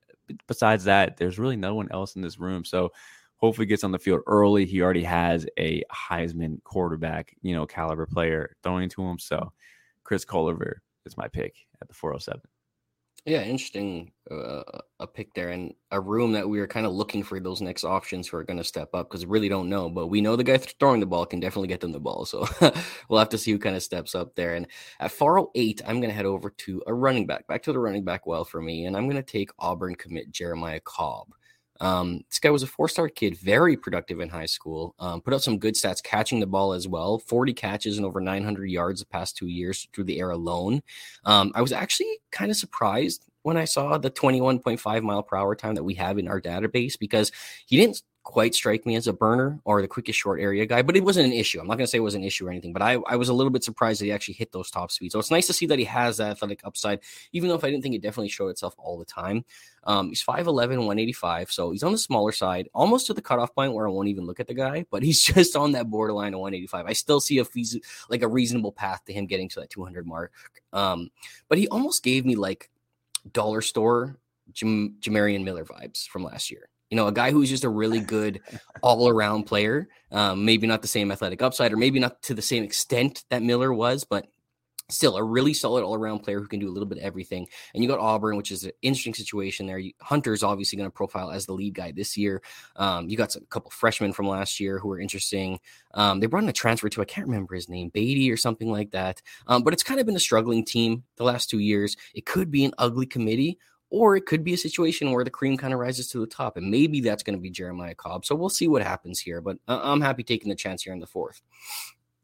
[0.46, 2.64] besides that, there's really no one else in this room.
[2.64, 2.92] So
[3.40, 4.66] hopefully gets on the field early.
[4.66, 9.18] He already has a Heisman quarterback, you know, caliber player throwing to him.
[9.18, 9.52] So
[10.04, 10.76] Chris Colliver
[11.06, 12.40] is my pick at the 407.
[13.26, 14.62] Yeah, interesting uh,
[14.98, 17.84] a pick there and a room that we are kind of looking for those next
[17.84, 20.36] options who are going to step up because we really don't know, but we know
[20.36, 22.24] the guy throwing the ball can definitely get them the ball.
[22.24, 22.48] So
[23.08, 24.54] we'll have to see who kind of steps up there.
[24.54, 24.66] And
[25.00, 28.04] at 408, I'm going to head over to a running back, back to the running
[28.04, 31.28] back well for me, and I'm going to take Auburn commit Jeremiah Cobb.
[31.80, 35.34] Um, this guy was a four star kid, very productive in high school, um, put
[35.34, 39.00] up some good stats catching the ball as well 40 catches and over 900 yards
[39.00, 40.82] the past two years through the air alone.
[41.24, 45.54] Um, I was actually kind of surprised when I saw the 21.5 mile per hour
[45.54, 47.32] time that we have in our database because
[47.66, 50.96] he didn't quite strike me as a burner or the quickest short area guy, but
[50.96, 51.58] it wasn't an issue.
[51.58, 53.28] I'm not going to say it was an issue or anything, but I, I was
[53.28, 55.12] a little bit surprised that he actually hit those top speeds.
[55.12, 57.00] So it's nice to see that he has that athletic upside,
[57.32, 59.44] even though if I didn't think it definitely showed itself all the time.
[59.84, 61.50] Um, he's 5'11, 185.
[61.50, 64.26] So he's on the smaller side, almost to the cutoff point where I won't even
[64.26, 66.86] look at the guy, but he's just on that borderline of 185.
[66.86, 70.06] I still see a fees- like a reasonable path to him getting to that 200
[70.06, 70.32] mark.
[70.72, 71.10] Um,
[71.48, 72.70] but he almost gave me like
[73.32, 74.18] dollar store
[74.52, 76.69] Jam- Jamarion Miller vibes from last year.
[76.90, 78.40] You know, a guy who's just a really good
[78.82, 79.88] all around player.
[80.10, 83.42] Um, maybe not the same athletic upside, or maybe not to the same extent that
[83.42, 84.26] Miller was, but
[84.92, 87.46] still a really solid all around player who can do a little bit of everything.
[87.74, 89.80] And you got Auburn, which is an interesting situation there.
[90.00, 92.42] Hunter's obviously going to profile as the lead guy this year.
[92.76, 95.60] Um, you got some, a couple freshmen from last year who are interesting.
[95.94, 98.70] Um, they brought in a transfer to, I can't remember his name, Beatty or something
[98.70, 99.22] like that.
[99.46, 101.96] Um, but it's kind of been a struggling team the last two years.
[102.14, 103.58] It could be an ugly committee,
[103.90, 106.56] or it could be a situation where the cream kind of rises to the top,
[106.56, 108.24] and maybe that's going to be Jeremiah Cobb.
[108.24, 109.40] So we'll see what happens here.
[109.40, 111.42] But I'm happy taking the chance here in the fourth.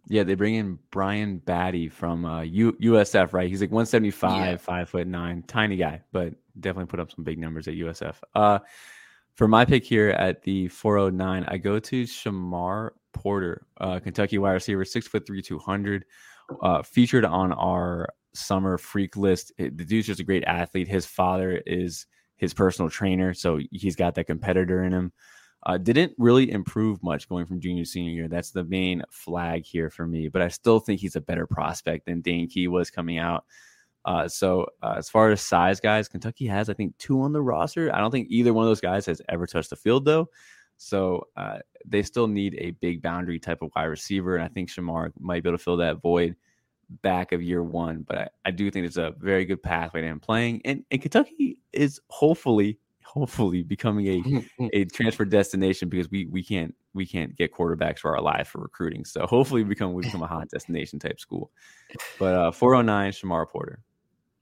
[0.08, 3.50] Yeah, they bring in Brian Battie from uh, U- USF, right?
[3.50, 4.56] He's like 175, yeah.
[4.56, 8.14] five foot nine, tiny guy, but definitely put up some big numbers at USF.
[8.34, 8.60] Uh,
[9.34, 14.52] for my pick here at the 409, I go to Shamar Porter, uh, Kentucky wide
[14.52, 16.04] receiver, six foot three, 200,
[16.62, 19.52] uh, featured on our summer freak list.
[19.58, 20.88] The dude's just a great athlete.
[20.88, 25.12] His father is his personal trainer, so he's got that competitor in him.
[25.64, 28.28] Uh, didn't really improve much going from junior to senior year.
[28.28, 30.28] That's the main flag here for me.
[30.28, 33.44] But I still think he's a better prospect than Dane Key was coming out.
[34.04, 37.42] Uh, so uh, as far as size guys, Kentucky has I think two on the
[37.42, 37.92] roster.
[37.92, 40.28] I don't think either one of those guys has ever touched the field though.
[40.76, 44.68] So uh, they still need a big boundary type of wide receiver, and I think
[44.68, 46.36] Shamar might be able to fill that void
[47.02, 48.04] back of year one.
[48.06, 50.62] But I, I do think it's a very good pathway to him playing.
[50.64, 54.06] And, and Kentucky is hopefully, hopefully becoming
[54.60, 58.48] a, a transfer destination because we we can't we can't get quarterbacks for our life
[58.48, 59.04] for recruiting.
[59.04, 61.50] So hopefully we become we become a hot destination type school.
[62.18, 63.80] But uh 409 Shamar Porter.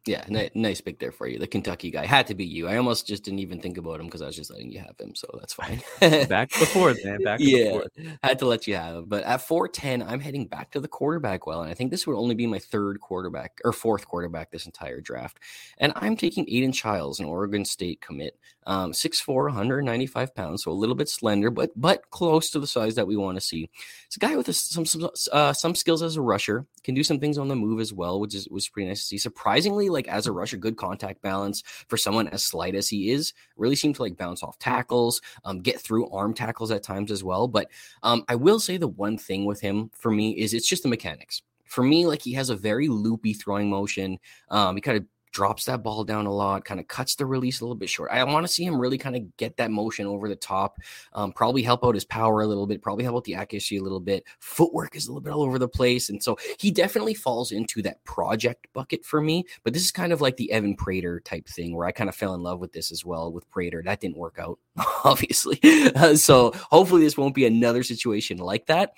[0.07, 1.39] Yeah, n- nice pick there for you.
[1.39, 2.69] The Kentucky guy had to be you.
[2.69, 4.99] I almost just didn't even think about him because I was just letting you have
[5.01, 5.81] him, so that's fine.
[6.29, 7.23] back fourth, man.
[7.23, 8.17] Back to yeah, the fourth.
[8.23, 9.05] had to let you have him.
[9.07, 12.07] But at four ten, I'm heading back to the quarterback well, and I think this
[12.07, 15.39] would only be my third quarterback or fourth quarterback this entire draft.
[15.79, 20.73] And I'm taking Aidan Chiles, an Oregon State commit, um, 6'4", 195 pounds, so a
[20.73, 23.71] little bit slender, but but close to the size that we want to see.
[24.07, 27.03] It's a guy with a, some some uh, some skills as a rusher, can do
[27.03, 29.19] some things on the move as well, which is was pretty nice to see.
[29.19, 33.33] Surprisingly like as a rusher, good contact balance for someone as slight as he is.
[33.57, 37.25] Really seemed to like bounce off tackles, um, get through arm tackles at times as
[37.25, 37.49] well.
[37.49, 37.71] But
[38.03, 40.89] um, I will say the one thing with him for me is it's just the
[40.89, 41.43] mechanics.
[41.65, 44.19] For me, like he has a very loopy throwing motion.
[44.49, 47.61] Um, he kind of drops that ball down a lot, kind of cuts the release
[47.61, 48.11] a little bit short.
[48.13, 50.79] I want to see him really kind of get that motion over the top,
[51.13, 53.83] um, probably help out his power a little bit, probably help out the accuracy a
[53.83, 54.25] little bit.
[54.39, 56.09] Footwork is a little bit all over the place.
[56.09, 59.45] And so he definitely falls into that project bucket for me.
[59.65, 62.15] But this is kind of like the Evan Prater type thing where I kind of
[62.15, 63.83] fell in love with this as well with Prater.
[63.85, 64.61] That didn't work out,
[65.05, 65.59] obviously.
[65.65, 68.95] Uh, so hopefully this won't be another situation like that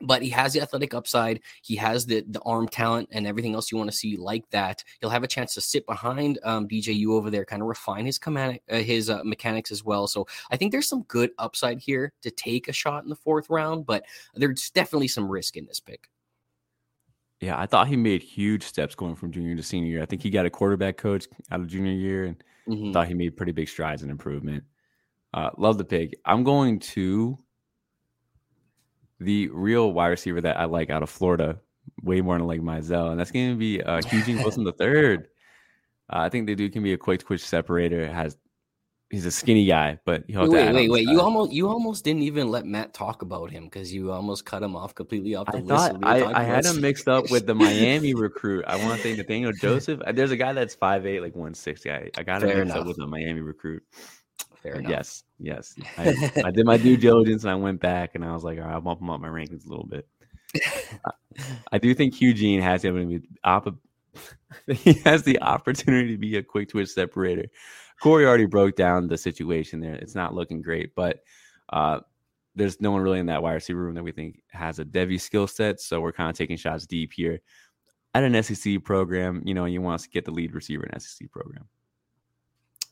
[0.00, 1.40] but he has the athletic upside.
[1.62, 4.82] He has the the arm talent and everything else you want to see like that.
[5.00, 8.18] He'll have a chance to sit behind um, DJU over there, kind of refine his
[8.18, 10.06] command, uh, his uh, mechanics as well.
[10.06, 13.48] So I think there's some good upside here to take a shot in the fourth
[13.48, 14.04] round, but
[14.34, 16.08] there's definitely some risk in this pick.
[17.40, 20.02] Yeah, I thought he made huge steps going from junior to senior year.
[20.02, 22.92] I think he got a quarterback coach out of junior year, and mm-hmm.
[22.92, 24.64] thought he made pretty big strides in improvement.
[25.34, 26.18] Uh, love the pick.
[26.24, 27.38] I'm going to
[29.20, 31.58] the real wide receiver that I like out of Florida,
[32.02, 35.28] way more than like Mizell, and that's going to be uh, Eugene Wilson the third.
[36.12, 38.06] Uh, I think the dude can be a quick twitch separator.
[38.08, 38.36] Has
[39.10, 41.08] he's a skinny guy, but wait, wait, wait, wait.
[41.08, 44.62] You almost you almost didn't even let Matt talk about him because you almost cut
[44.62, 45.92] him off completely off the I list.
[45.92, 48.64] Thought, I, I had him mixed up with the Miami recruit.
[48.66, 50.00] I want to say Nathaniel Joseph.
[50.12, 51.90] There's a guy that's 5'8", like 160.
[51.90, 52.76] I, I got him mixed enough.
[52.78, 53.82] up with a Miami recruit.
[54.66, 54.90] Fair enough.
[54.90, 55.74] Yes, yes.
[55.98, 58.64] I, I, did my due diligence and I went back and I was like, all
[58.64, 60.08] right, I'll bump him up my rankings a little bit.
[61.72, 63.78] I do think Eugene has the op-
[64.66, 67.46] he has the opportunity to be a quick twitch separator.
[68.00, 69.94] Corey already broke down the situation there.
[69.94, 71.20] It's not looking great, but
[71.72, 72.00] uh,
[72.54, 75.20] there's no one really in that wide receiver room that we think has a Devy
[75.20, 75.80] skill set.
[75.80, 77.40] So we're kind of taking shots deep here.
[78.14, 81.30] At an SEC program, you know, you want to get the lead receiver in SEC
[81.30, 81.66] program.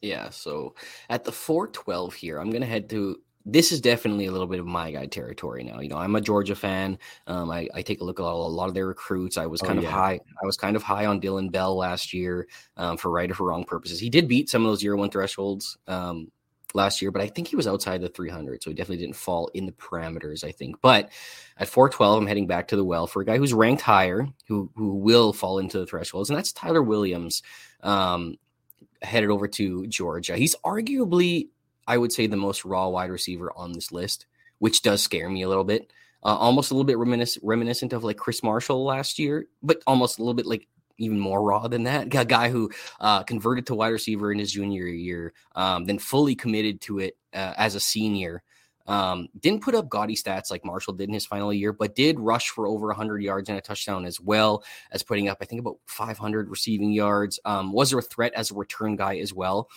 [0.04, 0.74] Yeah, so
[1.08, 4.60] at the 412 here, I'm going to head to this is definitely a little bit
[4.60, 5.80] of my guy territory now.
[5.80, 6.98] You know, I'm a Georgia fan.
[7.26, 9.36] Um, I, I, take a look at a lot of their recruits.
[9.36, 9.90] I was oh, kind oh, of yeah.
[9.90, 10.20] high.
[10.42, 13.48] I was kind of high on Dillon Bell last year um, for right or for
[13.48, 14.00] wrong purposes.
[14.00, 16.30] He did beat some of those year one thresholds um,
[16.72, 19.50] last year, but I think he was outside the 300, so he definitely didn't fall
[19.52, 20.42] in the parameters.
[20.42, 21.10] I think, but
[21.58, 24.70] at 412, I'm heading back to the well for a guy who's ranked higher, who
[24.74, 27.42] who will fall into the thresholds, and that's Tyler Williams.
[27.82, 28.38] Um,
[29.04, 30.36] headed over to Georgia.
[30.36, 31.48] He's arguably,
[31.86, 34.26] I would say, the most raw wide receiver on this list,
[34.58, 35.92] which does scare me a little bit.
[36.22, 40.18] Uh, almost a little bit reminis- reminiscent of like Chris Marshall last year, but almost
[40.18, 40.66] a little bit like
[40.98, 42.14] even more raw than that.
[42.14, 46.34] A guy who uh, converted to wide receiver in his junior year, um, then fully
[46.34, 48.42] committed to it uh, as a senior.
[48.86, 52.20] Um, didn't put up gaudy stats like Marshall did in his final year, but did
[52.20, 55.60] rush for over 100 yards and a touchdown as well as putting up, I think,
[55.60, 57.40] about 500 receiving yards.
[57.44, 59.68] Um, was a threat as a return guy as well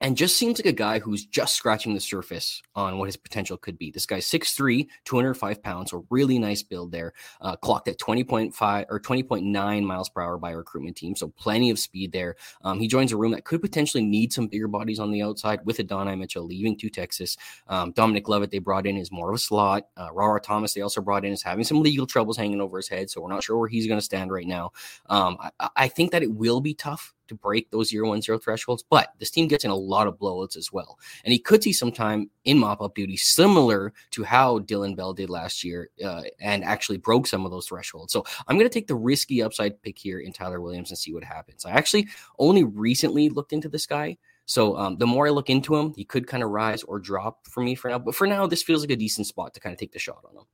[0.00, 3.56] and just seems like a guy who's just scratching the surface on what his potential
[3.56, 3.90] could be.
[3.90, 7.12] This guy's 6'3, 205 pounds, a really nice build there.
[7.40, 11.70] Uh, clocked at 20.5 or 20.9 miles per hour by a recruitment team, so plenty
[11.70, 12.36] of speed there.
[12.62, 15.60] Um, he joins a room that could potentially need some bigger bodies on the outside
[15.64, 17.36] with Adonai Mitchell leaving to Texas.
[17.66, 19.88] Um, Dominic Lovett, they brought in is more of a slot.
[19.96, 22.88] Uh, Rara Thomas, they also brought in is having some legal troubles hanging over his
[22.88, 24.70] head, so we're not sure where he's going to stand right now.
[25.08, 28.38] Um, I, I think that it will be tough to break those year one zero
[28.38, 30.98] thresholds, but this team gets in a lot of blowouts as well.
[31.24, 35.12] And he could see some time in mop up duty, similar to how Dillon Bell
[35.12, 38.12] did last year uh, and actually broke some of those thresholds.
[38.12, 41.12] So I'm going to take the risky upside pick here in Tyler Williams and see
[41.12, 41.64] what happens.
[41.64, 44.18] I actually only recently looked into this guy.
[44.46, 47.46] So um, the more I look into him, he could kind of rise or drop
[47.46, 47.98] for me for now.
[47.98, 50.24] But for now, this feels like a decent spot to kind of take the shot
[50.24, 50.44] on him.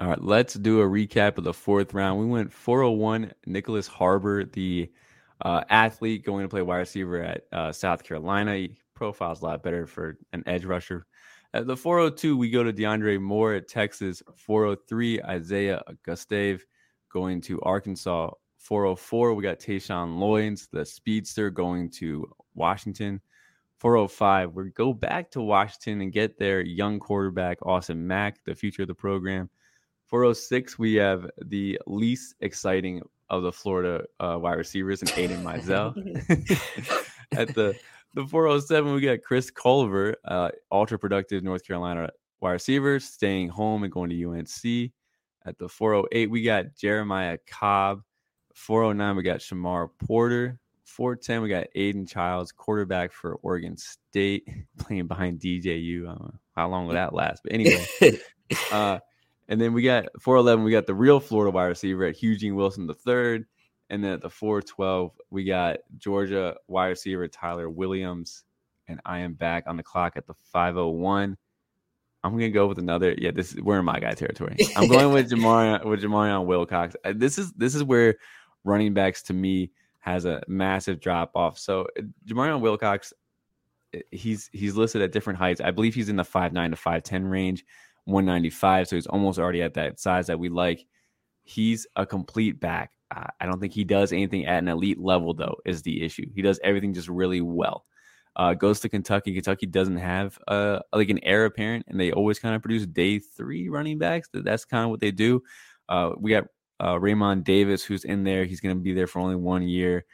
[0.00, 2.20] All right, let's do a recap of the fourth round.
[2.20, 4.88] We went 401, Nicholas Harbor, the
[5.42, 8.56] uh, athlete going to play wide receiver at uh, South Carolina.
[8.56, 11.06] He profiles a lot better for an edge rusher.
[11.54, 14.22] At the 402, we go to DeAndre Moore at Texas.
[14.36, 16.62] 403, Isaiah Gustave
[17.10, 18.30] going to Arkansas.
[18.58, 23.20] 404, we got Taeshaun Lyons, the speedster, going to Washington.
[23.78, 28.82] 405, we go back to Washington and get their young quarterback, Austin Mack, the future
[28.82, 29.48] of the program.
[30.06, 35.94] 406, we have the least exciting of the Florida uh, wide receivers and Aidan Mizell.
[37.32, 37.74] At the
[38.14, 42.10] the 407, we got Chris Culver, uh, ultra productive North Carolina
[42.40, 44.90] wide receivers, staying home and going to UNC.
[45.44, 48.02] At the 408, we got Jeremiah Cobb.
[48.54, 50.58] 409, we got Shamar Porter.
[50.84, 56.04] 410, we got Aidan Chiles, quarterback for Oregon State, playing behind DJU.
[56.04, 57.86] I don't know how long will that last, but anyway.
[58.72, 58.98] uh,
[59.48, 62.86] and then we got 411, we got the real Florida wide receiver at Eugene Wilson
[62.86, 63.46] the third.
[63.90, 68.44] And then at the 412, we got Georgia wide receiver Tyler Williams.
[68.86, 71.36] And I am back on the clock at the 501.
[72.24, 73.14] I'm gonna go with another.
[73.16, 74.56] Yeah, this is we're in my guy territory.
[74.76, 76.96] I'm going with Jamarion with Jamarion Wilcox.
[77.04, 78.16] Uh, this is this is where
[78.64, 81.58] running backs to me has a massive drop off.
[81.58, 83.12] So uh, Jamarion Wilcox,
[83.94, 85.60] uh, he's he's listed at different heights.
[85.60, 87.64] I believe he's in the five nine to five ten range,
[88.08, 88.88] 195.
[88.88, 90.84] So he's almost already at that size that we like.
[91.44, 92.92] He's a complete back.
[93.10, 96.26] I don't think he does anything at an elite level, though, is the issue.
[96.34, 97.86] He does everything just really well.
[98.36, 99.32] Uh, goes to Kentucky.
[99.32, 103.18] Kentucky doesn't have uh, like an heir apparent, and they always kind of produce day
[103.18, 104.28] three running backs.
[104.32, 105.42] That's kind of what they do.
[105.88, 106.44] Uh, we got
[106.84, 108.44] uh, Raymond Davis, who's in there.
[108.44, 110.04] He's going to be there for only one year,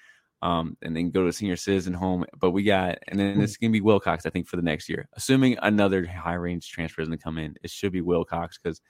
[0.44, 2.24] um, and then go to senior citizen home.
[2.38, 4.88] But we got, and then it's going to be Wilcox, I think, for the next
[4.90, 7.56] year, assuming another high range transfer is going to come in.
[7.62, 8.80] It should be Wilcox because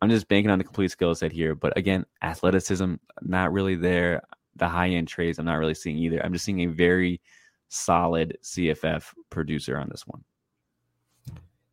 [0.00, 1.56] I'm just banking on the complete skill set here.
[1.56, 4.22] But again, athleticism not really there.
[4.56, 6.24] The high end trades I'm not really seeing either.
[6.24, 7.20] I'm just seeing a very
[7.68, 10.22] solid CFF producer on this one.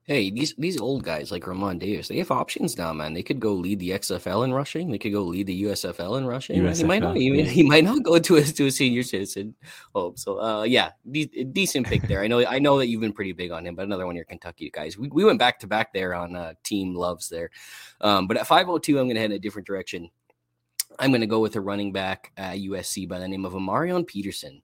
[0.09, 3.13] Hey, these these old guys like Ramon Davis, they have options now, man.
[3.13, 4.89] They could go lead the XFL in rushing.
[4.89, 6.59] They could go lead the USFL in rushing.
[6.59, 7.15] USFL, he might not.
[7.15, 9.53] He, he, might not go to a to a senior citizen
[9.93, 10.17] hope.
[10.17, 12.23] So, uh, yeah, de- decent pick there.
[12.23, 12.43] I know.
[12.43, 14.97] I know that you've been pretty big on him, but another one, your Kentucky guys.
[14.97, 17.51] We, we went back to back there on uh, team loves there.
[18.01, 20.09] Um, but at five hundred two, I'm going to head in a different direction.
[20.97, 24.07] I'm going to go with a running back at USC by the name of A'Marion
[24.07, 24.63] Peterson.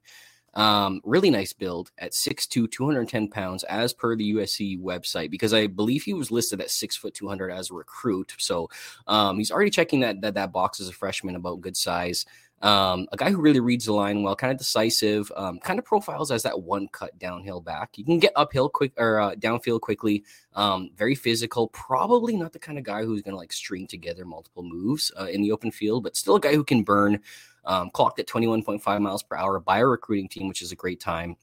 [0.56, 5.68] Um, really nice build at 6'2, 210 pounds, as per the USC website, because I
[5.68, 8.34] believe he was listed at six foot 200 as a recruit.
[8.38, 8.70] So
[9.08, 12.26] um, he's already checking that, that that box as a freshman about good size.
[12.62, 15.86] Um, a guy who really reads the line well, kind of decisive, um, kind of
[15.86, 17.98] profiles as that one cut downhill back.
[17.98, 20.24] You can get uphill quick or uh, downfield quickly.
[20.54, 21.68] Um, very physical.
[21.68, 25.26] Probably not the kind of guy who's going to like string together multiple moves uh,
[25.26, 27.20] in the open field, but still a guy who can burn
[27.66, 31.00] um, clocked at 21.5 miles per hour by a recruiting team, which is a great
[31.00, 31.36] time.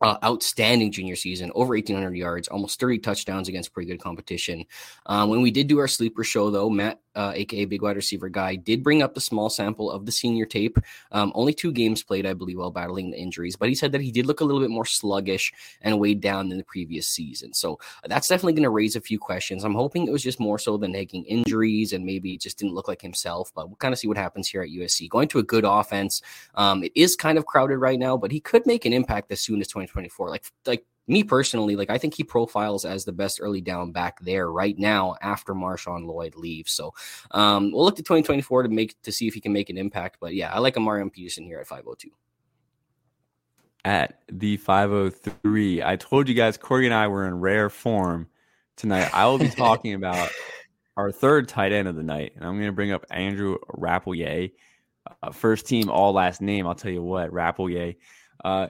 [0.00, 4.64] Uh, outstanding junior season, over 1,800 yards, almost 30 touchdowns against pretty good competition.
[5.06, 8.28] Um, when we did do our sleeper show, though, Matt uh, aka Big Wide Receiver
[8.28, 10.78] Guy, did bring up the small sample of the senior tape.
[11.12, 14.00] Um, only two games played, I believe, while battling the injuries, but he said that
[14.00, 17.52] he did look a little bit more sluggish and weighed down than the previous season.
[17.52, 19.64] So that's definitely going to raise a few questions.
[19.64, 22.74] I'm hoping it was just more so than nagging injuries and maybe it just didn't
[22.74, 25.08] look like himself, but we'll kind of see what happens here at USC.
[25.08, 26.22] Going to a good offense.
[26.54, 29.40] Um, it is kind of crowded right now, but he could make an impact as
[29.40, 30.30] soon as 2024.
[30.30, 34.20] Like, like me personally, like I think he profiles as the best early down back
[34.20, 36.72] there right now after Marshawn Lloyd leaves.
[36.72, 36.92] So
[37.30, 40.18] um, we'll look to 2024 to make to see if he can make an impact.
[40.20, 42.10] But yeah, I like A'Marion Peterson here at 502.
[43.84, 48.28] At the 503, I told you guys Corey and I were in rare form
[48.76, 49.10] tonight.
[49.12, 50.30] I will be talking about
[50.96, 54.52] our third tight end of the night, and I'm going to bring up Andrew Rappleyea,
[55.22, 56.66] uh, first team all last name.
[56.66, 57.96] I'll tell you what, Rappleyea.
[58.42, 58.68] Uh,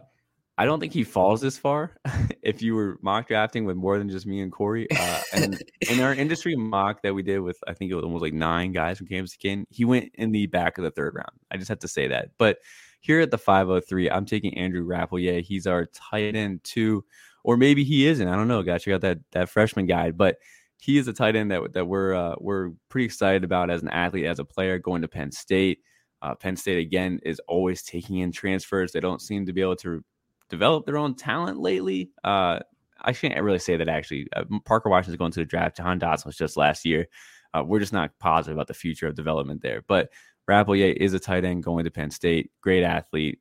[0.56, 1.96] I don't think he falls this far
[2.42, 4.86] if you were mock drafting with more than just me and Corey.
[4.90, 8.22] Uh, and in our industry mock that we did with, I think it was almost
[8.22, 11.32] like nine guys from Kansas King, he went in the back of the third round.
[11.50, 12.30] I just have to say that.
[12.38, 12.58] But
[13.00, 15.42] here at the 503, I'm taking Andrew Rappleyea.
[15.42, 17.04] He's our tight end two,
[17.42, 18.26] or maybe he isn't.
[18.26, 18.62] I don't know.
[18.62, 20.36] Got you got that that freshman guide, but
[20.78, 23.88] he is a tight end that that we're uh, we're pretty excited about as an
[23.88, 25.80] athlete, as a player going to Penn State.
[26.22, 28.92] Uh, Penn State again is always taking in transfers.
[28.92, 30.02] They don't seem to be able to
[30.50, 32.11] developed their own talent lately.
[32.22, 32.61] Uh,
[33.00, 34.26] I can't really say that actually.
[34.35, 35.76] Uh, Parker Washington's going to the draft.
[35.76, 37.07] Jahan Dotson was just last year.
[37.52, 39.83] Uh, we're just not positive about the future of development there.
[39.87, 40.11] But
[40.48, 42.50] Rappleyea is a tight end going to Penn State.
[42.61, 43.40] Great athlete,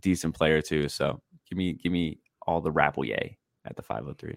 [0.00, 0.88] decent player too.
[0.88, 4.36] So give me give me all the Rappleyea at the 503.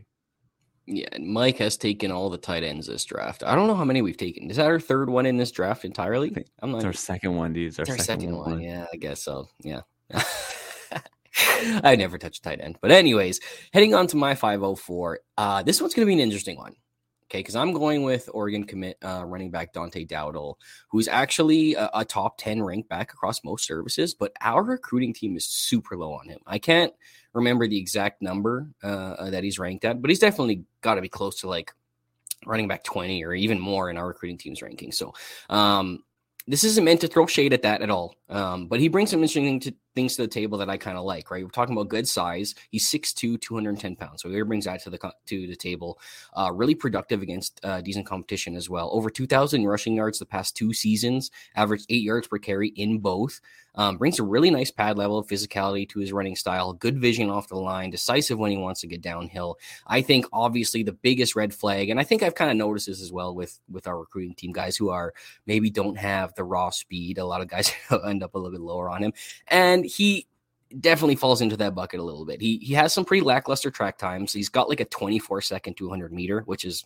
[0.88, 3.44] Yeah, Mike has taken all the tight ends this draft.
[3.44, 4.52] I don't know how many we've taken.
[4.52, 6.32] Is that our third one in this draft entirely?
[6.62, 6.78] I'm not.
[6.78, 7.70] It's our second one, dude.
[7.70, 8.52] It's our, it's our second, second one.
[8.52, 8.62] one.
[8.62, 9.50] Yeah, I guess so.
[9.64, 9.82] Yeah.
[11.84, 12.78] I never touch tight end.
[12.82, 13.40] But anyways,
[13.74, 15.20] heading on to my 504.
[15.38, 16.76] Uh, this one's going to be an interesting one.
[17.26, 20.60] Okay, because I'm going with Oregon commit uh, running back Dante Dowdell,
[20.90, 25.36] who's actually a, a, top 10 ranked back across most services, but our recruiting team
[25.36, 26.40] is super low on him.
[26.46, 26.94] I can't
[27.34, 31.10] remember the exact number uh, that he's ranked at, but he's definitely got to be
[31.10, 31.74] close to like
[32.46, 34.92] running back 20 or even more in our recruiting team's ranking.
[34.92, 35.16] So
[35.50, 36.04] um,
[36.48, 38.16] this isn't meant to throw shade at that at all.
[38.30, 41.04] Um, but he brings some interesting to, things to the table that I kind of
[41.04, 41.44] like, right?
[41.44, 42.54] We're talking about good size.
[42.70, 44.22] He's 6'2, 210 pounds.
[44.22, 46.00] So he brings that to the to the table.
[46.36, 48.90] Uh, really productive against uh, decent competition as well.
[48.94, 53.42] Over 2,000 rushing yards the past two seasons, averaged eight yards per carry in both.
[53.76, 57.30] Um, brings a really nice pad level of physicality to his running style, good vision
[57.30, 59.58] off the line, decisive when he wants to get downhill.
[59.88, 63.02] I think obviously the biggest red flag, and I think I've kind of noticed this
[63.02, 65.14] as well with with our recruiting team guys who are
[65.46, 67.18] maybe don't have the raw speed.
[67.18, 67.72] A lot of guys
[68.06, 69.14] end up a little bit lower on him,
[69.48, 70.28] and he
[70.80, 72.42] definitely falls into that bucket a little bit.
[72.42, 74.34] He he has some pretty lackluster track times.
[74.34, 76.86] He's got like a 24 second 200 meter, which is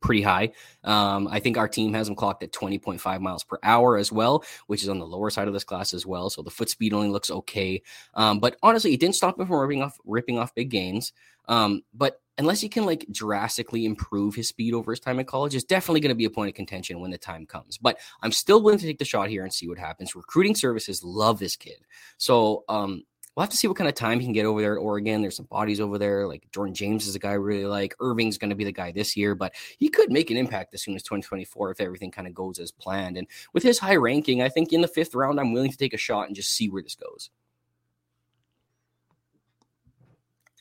[0.00, 0.52] pretty high.
[0.84, 4.44] Um, I think our team has him clocked at 20.5 miles per hour as well,
[4.66, 6.30] which is on the lower side of this class as well.
[6.30, 7.82] So the foot speed only looks okay.
[8.14, 11.12] Um, but honestly, it didn't stop him from ripping off ripping off big gains.
[11.48, 15.54] Um, but unless he can like drastically improve his speed over his time in college,
[15.54, 17.78] it's definitely going to be a point of contention when the time comes.
[17.78, 20.14] But I'm still willing to take the shot here and see what happens.
[20.14, 21.78] Recruiting services love this kid.
[22.18, 23.04] So um,
[23.36, 25.20] we'll have to see what kind of time he can get over there at Oregon.
[25.20, 26.26] There's some bodies over there.
[26.26, 27.94] Like Jordan James is a guy I really like.
[28.00, 30.82] Irving's going to be the guy this year, but he could make an impact as
[30.82, 33.18] soon as 2024 if everything kind of goes as planned.
[33.18, 35.92] And with his high ranking, I think in the fifth round, I'm willing to take
[35.92, 37.28] a shot and just see where this goes.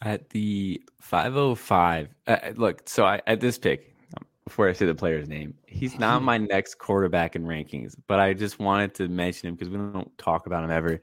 [0.01, 3.95] At the 505, uh, look, so I, at this pick,
[4.43, 8.33] before I say the player's name, he's not my next quarterback in rankings, but I
[8.33, 11.01] just wanted to mention him because we don't talk about him ever.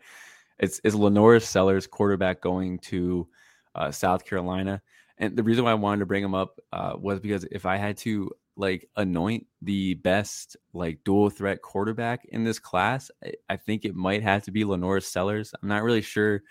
[0.63, 3.29] It's is LaNorris Sellers quarterback going to
[3.75, 4.81] uh, South Carolina,
[5.19, 7.77] and the reason why I wanted to bring him up uh, was because if I
[7.77, 13.57] had to like anoint the best like dual threat quarterback in this class, I, I
[13.57, 15.53] think it might have to be LaNorris Sellers.
[15.61, 16.43] I'm not really sure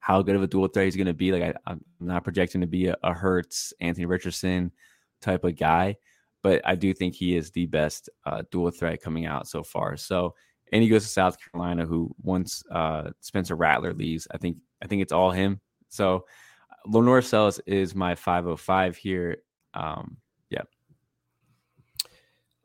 [0.00, 1.30] how good of a dual threat he's going to be.
[1.30, 4.72] Like I, am not projecting to be a, a Hurts, Anthony Richardson
[5.20, 5.96] type of guy,
[6.42, 9.96] but I do think he is the best uh, dual threat coming out so far.
[9.96, 10.34] So
[10.72, 14.86] and he goes to South Carolina, who once uh, Spencer Rattler leaves, I think I
[14.86, 15.60] think it's all him.
[15.88, 16.24] So
[16.86, 19.38] LaNorris Sellers is my 505 here.
[19.74, 20.16] Um,
[20.48, 20.62] yeah.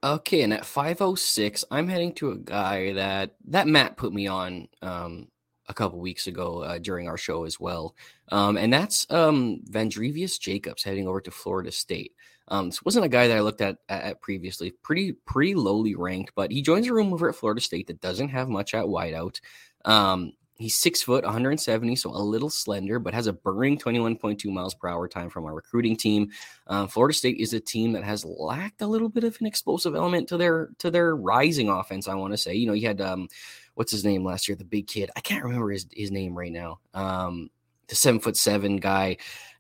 [0.04, 4.68] Okay, and at 506, I'm heading to a guy that that Matt put me on
[4.82, 5.28] um,
[5.68, 7.96] a couple weeks ago uh, during our show as well,
[8.32, 12.14] um, and that's um, Vandrevius Jacobs heading over to Florida State.
[12.48, 16.34] Um, this wasn't a guy that I looked at, at previously, pretty pretty lowly ranked,
[16.36, 19.40] but he joins a room over at Florida State that doesn't have much at wideout.
[19.84, 24.74] Um, he's six foot, 170, so a little slender, but has a burning 21.2 miles
[24.74, 26.32] per hour time from our recruiting team.
[26.68, 29.96] Um, Florida State is a team that has lacked a little bit of an explosive
[29.96, 32.08] element to their to their rising offense.
[32.08, 33.28] I want to say, you know, you had um,
[33.76, 35.10] what's his name last year, the big kid.
[35.16, 36.80] I can't remember his his name right now.
[36.94, 37.50] Um,
[37.88, 39.18] the seven foot seven guy.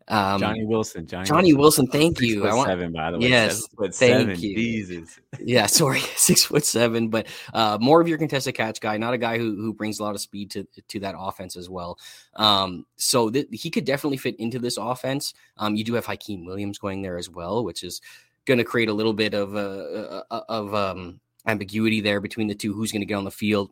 [0.07, 1.07] Um, Johnny Wilson.
[1.07, 1.87] Johnny, Johnny Wilson.
[1.87, 2.47] Thank Six you.
[2.47, 3.27] I want seven, by the way.
[3.27, 4.39] Yes, thank seven.
[4.39, 4.55] you.
[4.55, 5.19] Jesus.
[5.39, 9.17] Yeah, sorry, six foot seven, but uh, more of your contested catch guy, not a
[9.17, 11.97] guy who who brings a lot of speed to to that offense as well.
[12.35, 15.33] Um, so th- he could definitely fit into this offense.
[15.57, 17.99] Um, you do have Hykeem Williams going there as well, which is
[18.45, 22.55] going to create a little bit of uh, uh of um, ambiguity there between the
[22.55, 22.73] two.
[22.73, 23.71] Who's going to get on the field?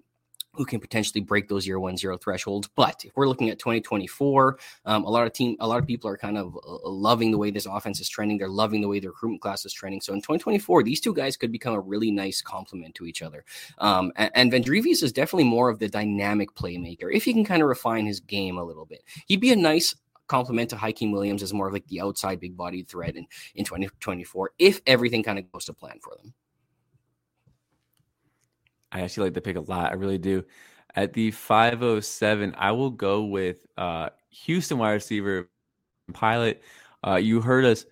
[0.53, 2.69] Who can potentially break those year one zero thresholds.
[2.75, 6.09] But if we're looking at 2024, um, a lot of team, a lot of people
[6.09, 8.37] are kind of uh, loving the way this offense is trending.
[8.37, 10.01] They're loving the way the recruitment class is trending.
[10.01, 13.43] So in 2024, these two guys could become a really nice complement to each other.
[13.79, 17.13] Um, and, and Vandrevius is definitely more of the dynamic playmaker.
[17.13, 19.95] If he can kind of refine his game a little bit, he'd be a nice
[20.27, 23.65] complement to Hykeem Williams as more of like the outside big bodied threat in, in
[23.65, 26.33] 2024 if everything kind of goes to plan for them.
[28.93, 29.91] I actually like the pick a lot.
[29.91, 30.45] I really do.
[30.95, 35.49] At the 507, I will go with uh, Houston wide receiver
[36.13, 36.61] pilot.
[37.05, 37.85] Uh, you heard us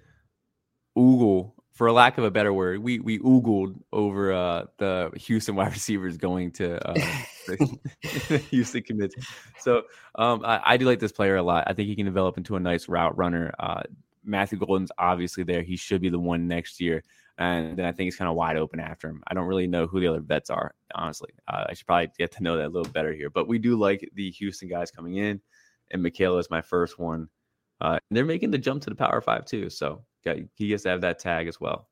[0.97, 5.55] oogle, for a lack of a better word, we we oogled over uh, the Houston
[5.57, 6.93] wide receivers going to uh,
[7.47, 9.15] the Houston commits.
[9.59, 9.83] So
[10.15, 11.63] um, I, I, do like this player a lot.
[11.65, 13.51] I think he can develop into a nice route runner.
[13.57, 13.81] Uh,
[14.23, 15.63] Matthew Golden's obviously there.
[15.63, 17.03] He should be the one next year
[17.41, 19.23] and then I think it's kind of wide open after him.
[19.25, 21.31] I don't really know who the other vets are, honestly.
[21.47, 23.31] Uh, I should probably get to know that a little better here.
[23.31, 25.41] But we do like the Houston guys coming in,
[25.89, 27.29] and Michaela is my first one.
[27.79, 30.03] Uh, they're making the jump to the Power Five too, so
[30.55, 31.87] he gets to have that tag as well.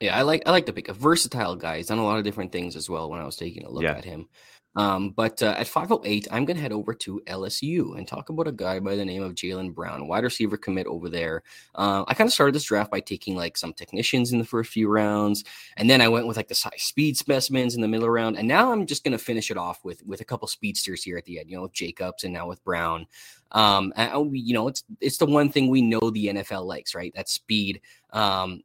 [0.00, 1.76] Yeah, I like I like to pick a versatile guy.
[1.76, 3.10] He's done a lot of different things as well.
[3.10, 3.92] When I was taking a look yeah.
[3.98, 4.28] at him,
[4.74, 8.48] um, but uh, at 508, I'm going to head over to LSU and talk about
[8.48, 11.42] a guy by the name of Jalen Brown, wide receiver commit over there.
[11.74, 14.70] Uh, I kind of started this draft by taking like some technicians in the first
[14.70, 15.44] few rounds,
[15.76, 18.72] and then I went with like the speed specimens in the middle round, and now
[18.72, 21.38] I'm just going to finish it off with with a couple speedsters here at the
[21.38, 23.06] end, you know, with Jacobs and now with Brown.
[23.52, 27.12] Um, and, you know, it's it's the one thing we know the NFL likes, right?
[27.14, 27.80] That speed.
[28.10, 28.62] Um,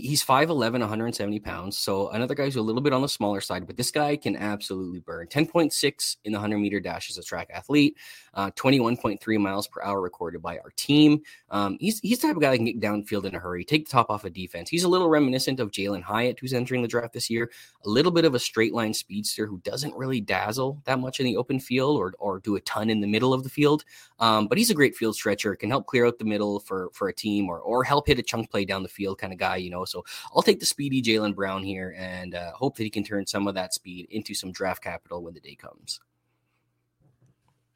[0.00, 1.78] he's 5'11, 170 pounds.
[1.78, 4.36] So another guy who's a little bit on the smaller side, but this guy can
[4.36, 5.26] absolutely burn.
[5.26, 7.96] 10.6 in the 100 meter dash as a track athlete,
[8.34, 11.22] uh, 21.3 miles per hour recorded by our team.
[11.50, 13.86] Um, he's, he's the type of guy that can get downfield in a hurry, take
[13.86, 14.70] the top off of defense.
[14.70, 17.50] He's a little reminiscent of Jalin Hyatt, who's entering the draft this year,
[17.84, 21.26] a little bit of a straight line speedster who doesn't really dazzle that much in
[21.26, 23.84] the open field or, or do a ton in the middle of the field.
[24.18, 27.08] Um, but he's a great field stretcher, can help clear out the middle for, for
[27.08, 29.56] a team or, or help hit a chunk play down the field kind of guy,
[29.56, 29.81] you know.
[29.86, 30.04] So
[30.34, 33.46] I'll take the speedy Jalen Brown here and uh, hope that he can turn some
[33.48, 36.00] of that speed into some draft capital when the day comes.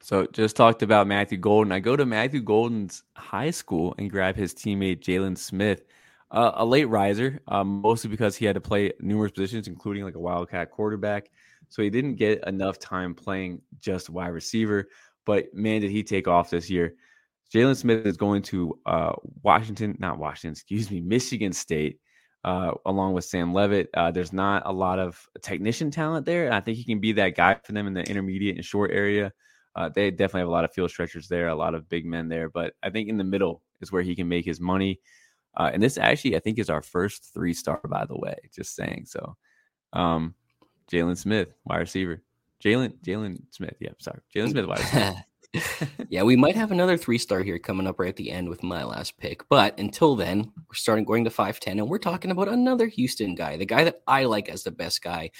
[0.01, 1.71] So just talked about Matthew Golden.
[1.71, 5.83] I go to Matthew Golden's high school and grab his teammate Jalen Smith,
[6.31, 10.15] uh, a late riser, um, mostly because he had to play numerous positions, including like
[10.15, 11.29] a wildcat quarterback.
[11.69, 14.87] So he didn't get enough time playing just wide receiver.
[15.25, 16.95] But man, did he take off this year?
[17.53, 21.99] Jalen Smith is going to uh, Washington, not Washington, excuse me, Michigan State,
[22.43, 23.89] uh, along with Sam Leavitt.
[23.93, 26.45] Uh, there's not a lot of technician talent there.
[26.45, 28.91] And I think he can be that guy for them in the intermediate and short
[28.91, 29.31] area.
[29.75, 32.27] Uh, they definitely have a lot of field stretchers there, a lot of big men
[32.27, 32.49] there.
[32.49, 34.99] But I think in the middle is where he can make his money.
[35.55, 38.35] Uh, and this actually, I think, is our first three star, by the way.
[38.53, 39.05] Just saying.
[39.07, 39.35] So,
[39.93, 40.35] um,
[40.91, 42.21] Jalen Smith, wide receiver.
[42.63, 43.75] Jalen Jalen Smith.
[43.79, 45.15] Yeah, sorry, Jalen Smith, wide receiver.
[46.09, 48.63] yeah, we might have another three star here coming up right at the end with
[48.63, 49.47] my last pick.
[49.49, 53.57] But until then, we're starting going to 5'10, and we're talking about another Houston guy,
[53.57, 55.31] the guy that I like as the best guy.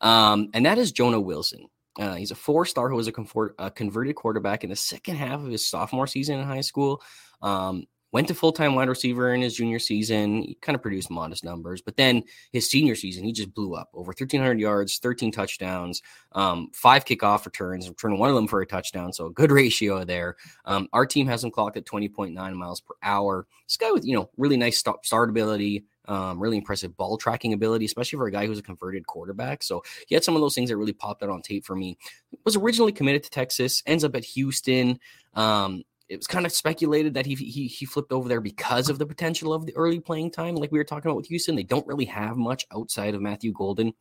[0.00, 1.66] Um, and that is Jonah Wilson.
[1.98, 5.16] Uh, he's a four star who was a, comfort, a, converted quarterback in the second
[5.16, 7.02] half of his sophomore season in high school.
[7.42, 10.42] Um, went to full time wide receiver in his junior season.
[10.42, 13.88] He kind of produced modest numbers, but then his senior season, he just blew up
[13.94, 16.02] over 1,300 yards, 13 touchdowns,
[16.32, 19.12] um, five kickoff returns, returned one of them for a touchdown.
[19.12, 20.36] So a good ratio there.
[20.64, 23.46] Um, our team has him clocked at 20.9 miles per hour.
[23.66, 25.84] This guy with, you know, really nice stop, start ability.
[26.08, 29.62] Um, really impressive ball tracking ability, especially for a guy who's a converted quarterback.
[29.62, 31.96] So he had some of those things that really popped out on tape for me.
[32.44, 34.98] Was originally committed to Texas, ends up at Houston.
[35.34, 38.98] Um, it was kind of speculated that he, he he flipped over there because of
[38.98, 41.56] the potential of the early playing time, like we were talking about with Houston.
[41.56, 43.92] They don't really have much outside of Matthew Golden.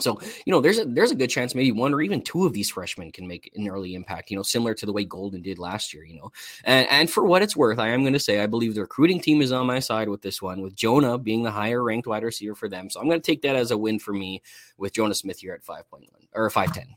[0.00, 2.52] So, you know, there's a there's a good chance maybe one or even two of
[2.52, 5.60] these freshmen can make an early impact, you know, similar to the way Golden did
[5.60, 6.32] last year, you know.
[6.64, 9.20] And and for what it's worth, I am going to say I believe the recruiting
[9.20, 12.24] team is on my side with this one, with Jonah being the higher ranked wide
[12.24, 12.90] receiver for them.
[12.90, 14.42] So I'm going to take that as a win for me
[14.78, 16.96] with Jonah Smith here at 5.1 or 510.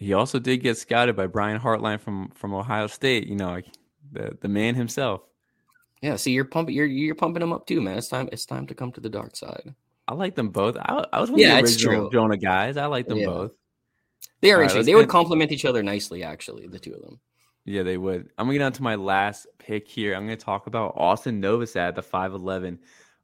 [0.00, 3.26] He also did get scouted by Brian Hartline from from Ohio State.
[3.26, 3.60] You know,
[4.10, 5.20] the the man himself.
[6.00, 7.98] Yeah, see, you're pumping you're you're pumping him up too, man.
[7.98, 9.74] It's time it's time to come to the dark side.
[10.08, 10.76] I like them both.
[10.78, 12.78] I, I was one yeah, of the original Jonah guys.
[12.78, 13.26] I like them yeah.
[13.26, 13.52] both.
[14.40, 14.80] They are interesting.
[14.80, 17.20] Right, they would complement each other nicely, actually, the two of them.
[17.66, 18.30] Yeah, they would.
[18.38, 20.14] I'm gonna get on to my last pick here.
[20.14, 22.78] I'm gonna talk about Austin Novosad, the 5'11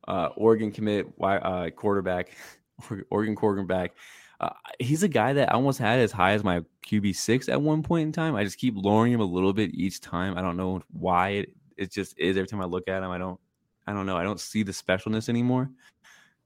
[0.07, 2.37] uh, Oregon commit uh, quarterback,
[3.11, 3.93] Oregon quarterback.
[4.41, 7.61] Uh, he's a guy that I almost had as high as my QB six at
[7.61, 8.35] one point in time.
[8.35, 10.37] I just keep lowering him a little bit each time.
[10.37, 12.37] I don't know why it, it just is.
[12.37, 13.41] Every time I look at him, I don't
[13.87, 14.17] I don't know.
[14.17, 15.71] I don't see the specialness anymore.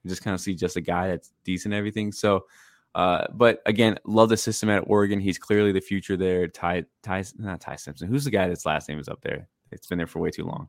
[0.05, 2.13] I just kind of see just a guy that's decent everything.
[2.13, 2.47] So,
[2.95, 5.21] uh, but again, love the system at Oregon.
[5.21, 6.49] He's clearly the future there.
[6.49, 8.09] Ty, Ty, not Ty Simpson.
[8.09, 9.49] Who's the guy that's last name is up there?
[9.73, 10.69] It's been there for way too long.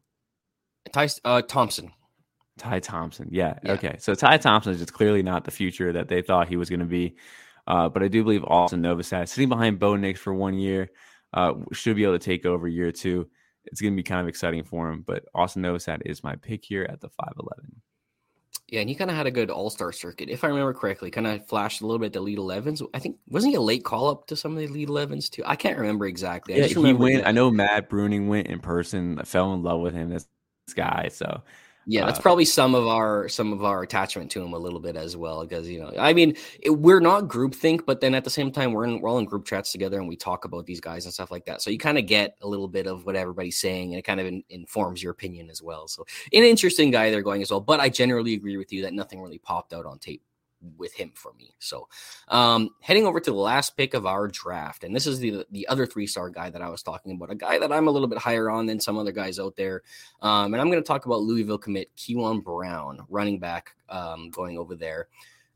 [0.91, 1.91] Ty uh, Thompson.
[2.61, 3.27] Ty Thompson.
[3.31, 3.57] Yeah.
[3.63, 3.71] yeah.
[3.71, 3.95] Okay.
[3.97, 6.81] So Ty Thompson is just clearly not the future that they thought he was going
[6.81, 7.15] to be.
[7.65, 10.91] Uh, but I do believe Austin Novosad sitting behind Bo Nix for one year
[11.33, 13.27] uh, should be able to take over year two.
[13.65, 15.03] It's going to be kind of exciting for him.
[15.05, 17.47] But Austin Novosad is my pick here at the 5'11.
[18.67, 21.09] Yeah, and he kind of had a good all star circuit, if I remember correctly.
[21.09, 22.87] Kind of flashed a little bit the Elite 11s.
[22.93, 25.43] I think wasn't he a late call up to some of the Elite 11s too?
[25.45, 26.57] I can't remember exactly.
[26.57, 27.25] Yeah, he went.
[27.25, 29.19] I know Matt Bruning went in person.
[29.19, 30.09] I fell in love with him.
[30.09, 30.27] This
[30.73, 31.09] guy.
[31.11, 31.41] So
[31.87, 34.79] yeah, that's uh, probably some of our some of our attachment to him a little
[34.79, 35.41] bit as well.
[35.41, 38.73] Because you know, I mean, it, we're not groupthink, but then at the same time,
[38.73, 41.13] we're in we're all in group chats together and we talk about these guys and
[41.13, 41.61] stuff like that.
[41.61, 44.19] So you kind of get a little bit of what everybody's saying, and it kind
[44.19, 45.87] of in, informs your opinion as well.
[45.87, 47.61] So an interesting guy they're going as well.
[47.61, 50.21] But I generally agree with you that nothing really popped out on tape
[50.77, 51.53] with him for me.
[51.59, 51.87] So,
[52.27, 55.67] um, heading over to the last pick of our draft, and this is the the
[55.67, 58.07] other three star guy that I was talking about, a guy that I'm a little
[58.07, 59.83] bit higher on than some other guys out there.
[60.21, 64.57] Um, and I'm going to talk about Louisville commit Keyjuan Brown, running back, um, going
[64.57, 65.07] over there.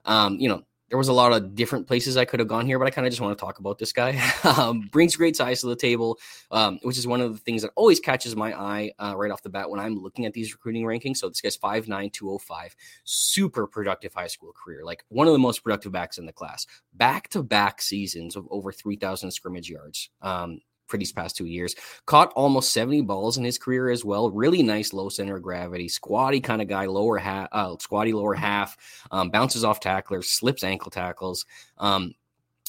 [0.06, 2.78] Um, you know, there was a lot of different places I could have gone here,
[2.78, 4.22] but I kind of just want to talk about this guy.
[4.44, 6.20] um, brings great size to the table,
[6.52, 9.42] um, which is one of the things that always catches my eye uh, right off
[9.42, 11.18] the bat when I'm looking at these recruiting rankings.
[11.18, 15.64] So this guy's 5'9, 205, super productive high school career, like one of the most
[15.64, 16.68] productive backs in the class.
[16.94, 20.10] Back to back seasons of over 3,000 scrimmage yards.
[20.22, 21.76] Um, for these past two years.
[22.06, 24.32] Caught almost 70 balls in his career as well.
[24.32, 28.34] Really nice low center of gravity, squatty kind of guy, lower half, uh, squatty lower
[28.34, 28.78] half,
[29.12, 31.46] um, bounces off tacklers, slips ankle tackles.
[31.78, 32.14] Um,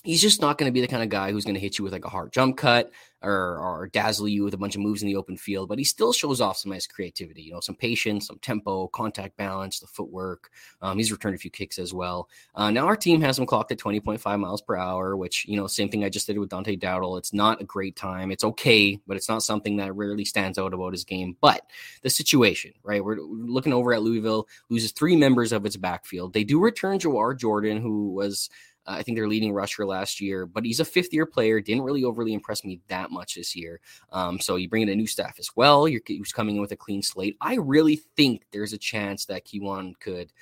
[0.07, 1.85] he's just not going to be the kind of guy who's going to hit you
[1.85, 2.93] with like a hard jump cut
[3.23, 5.85] or, or dazzle you with a bunch of moves in the open field, but he
[5.85, 9.87] still shows off some nice creativity, you know, some patience, some tempo, contact balance, the
[9.89, 10.51] footwork.
[10.81, 12.29] Um, he's returned a few kicks as well.
[12.55, 15.67] Uh, now our team has him clocked at 20.5 miles per hour, which, you know,
[15.67, 17.17] same thing I just did with Dante Dowdell.
[17.17, 18.31] It's not a great time.
[18.31, 21.37] It's okay, but it's not something that rarely stands out about his game.
[21.41, 21.63] But
[22.03, 23.05] the situation, right?
[23.05, 26.33] We're looking over at Louisville, loses three members of its backfield.
[26.33, 28.51] They do return Jawhar Jordan, who was
[28.87, 31.61] I think they're leading rusher last year, but he's a fifth year player.
[31.61, 33.81] Didn't really overly impress me that much this year.
[34.13, 35.89] Um, so you bring in a new staff as well.
[35.89, 37.37] You're who's coming in with a clean slate.
[37.41, 40.33] I really think there's a chance that Keyjuan could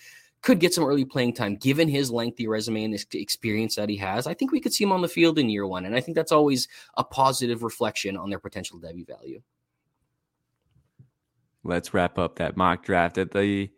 [0.42, 3.96] could get some early playing time given his lengthy resume and this experience that he
[3.96, 4.26] has.
[4.26, 6.16] I think we could see him on the field in year one, and I think
[6.16, 6.68] that's always
[6.98, 9.40] a positive reflection on their potential debut value.
[11.62, 13.70] Let's wrap up that mock draft at the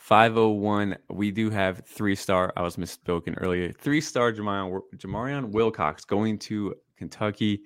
[0.00, 0.96] 501.
[1.10, 2.52] We do have three star.
[2.56, 3.70] I was misspoken earlier.
[3.70, 7.60] Three star Jamarion, Jamarion Wilcox going to Kentucky.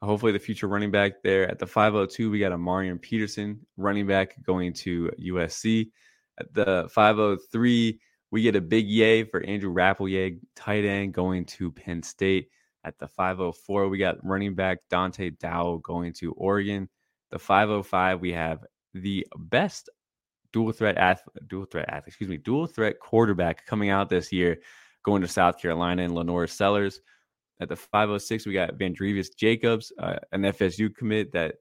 [0.00, 1.48] Hopefully, the future running back there.
[1.48, 5.90] At the 502, we got A'Marion Peterson running back going to USC.
[6.40, 8.00] At the 503,
[8.30, 12.48] we get a big yay for Andrew Rappleyea, tight end, going to Penn State.
[12.84, 16.88] At the 504, we got running back Dante Dow going to Oregon.
[17.30, 18.64] The 505, we have
[18.94, 19.90] the best
[20.56, 24.56] dual threat athlete, dual threat athlete, excuse me, dual threat quarterback coming out this year,
[25.02, 27.02] going to South Carolina and LaNorris Sellers.
[27.60, 31.56] At the 506, we got Vandrevius Jacobs, uh, an FSU commit that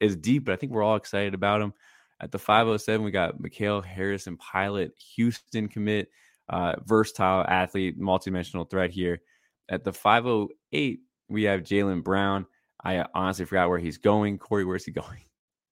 [0.00, 1.74] is deep, but I think we're all excited about him.
[2.22, 6.08] At the 507, we got Mikhail Harrison Pilot, Houston commit,
[6.48, 9.20] uh, versatile athlete, multidimensional threat here.
[9.68, 12.46] At the 508, we have Jalen Brown.
[12.82, 14.38] I honestly forgot where he's going.
[14.38, 15.20] Corey, where's he going?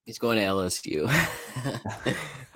[0.05, 1.11] He's going to LSU.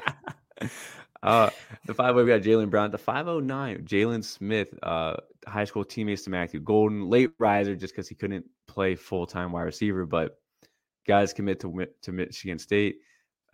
[1.23, 1.51] uh,
[1.87, 2.91] the five we got Jalen Brown.
[2.91, 7.75] The five oh nine, Jalen Smith, uh, high school teammates to Matthew Golden, late riser
[7.75, 10.39] just because he couldn't play full time wide receiver, but
[11.07, 12.97] guys commit to to Michigan State.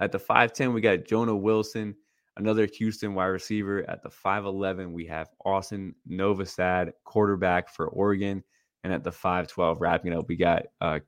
[0.01, 1.95] At the five ten, we got Jonah Wilson,
[2.37, 3.89] another Houston wide receiver.
[3.89, 8.43] At the five eleven, we have Austin Novosad, quarterback for Oregon,
[8.85, 11.01] and at the five twelve, wrapping it up, we got uh,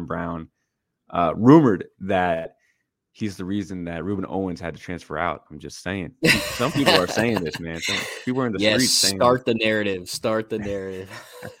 [0.00, 0.48] Brown.
[1.08, 2.56] Uh, rumored that
[3.16, 5.44] he's the reason that Rueben Owens had to transfer out.
[5.50, 6.12] I'm just saying.
[6.26, 7.80] Some people are saying this, man.
[7.80, 7.96] Some
[8.26, 10.06] people are in the yes, streets saying start the narrative.
[10.10, 11.10] Start the narrative.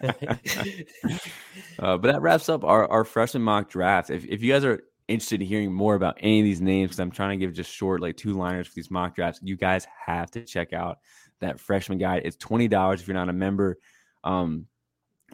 [1.78, 4.10] uh, but that wraps up our, our freshman mock draft.
[4.10, 7.00] If, if you guys are interested in hearing more about any of these names, because
[7.00, 9.86] I'm trying to give just short, like two liners for these mock drafts, you guys
[10.04, 10.98] have to check out
[11.40, 12.22] that freshman guide.
[12.26, 13.78] It's $20 if you're not a member.
[14.24, 14.66] Um,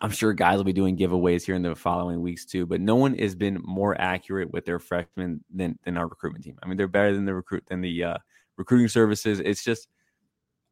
[0.01, 2.97] I'm sure guys will be doing giveaways here in the following weeks too, but no
[2.97, 6.59] one has been more accurate with their freshmen than than our recruitment team.
[6.63, 8.19] I mean, they're better than the recruit than the uh,
[8.57, 9.41] recruiting services.
[9.41, 9.89] It's just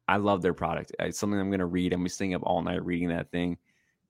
[0.07, 0.91] I love their product.
[0.99, 1.93] It's something I'm going to read.
[1.93, 3.57] I'm going to be staying up all night reading that thing.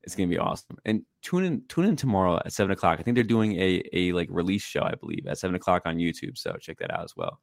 [0.03, 0.77] It's going to be awesome.
[0.85, 2.99] And tune in tune in tomorrow at seven o'clock.
[2.99, 5.97] I think they're doing a a like release show, I believe, at seven o'clock on
[5.97, 6.37] YouTube.
[6.37, 7.39] So check that out as well.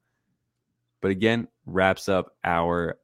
[1.01, 2.97] But again, wraps up our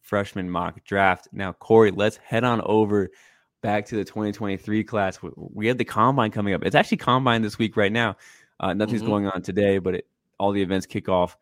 [0.00, 1.28] freshman mock draft.
[1.32, 3.10] Now, Corey, let's head on over
[3.64, 5.18] back to the 2023 class.
[5.34, 6.62] We had the combine coming up.
[6.64, 8.14] It's actually combine this week right now.
[8.60, 9.10] Uh, nothing's mm-hmm.
[9.10, 10.06] going on today, but it,
[10.38, 11.38] all the events kick off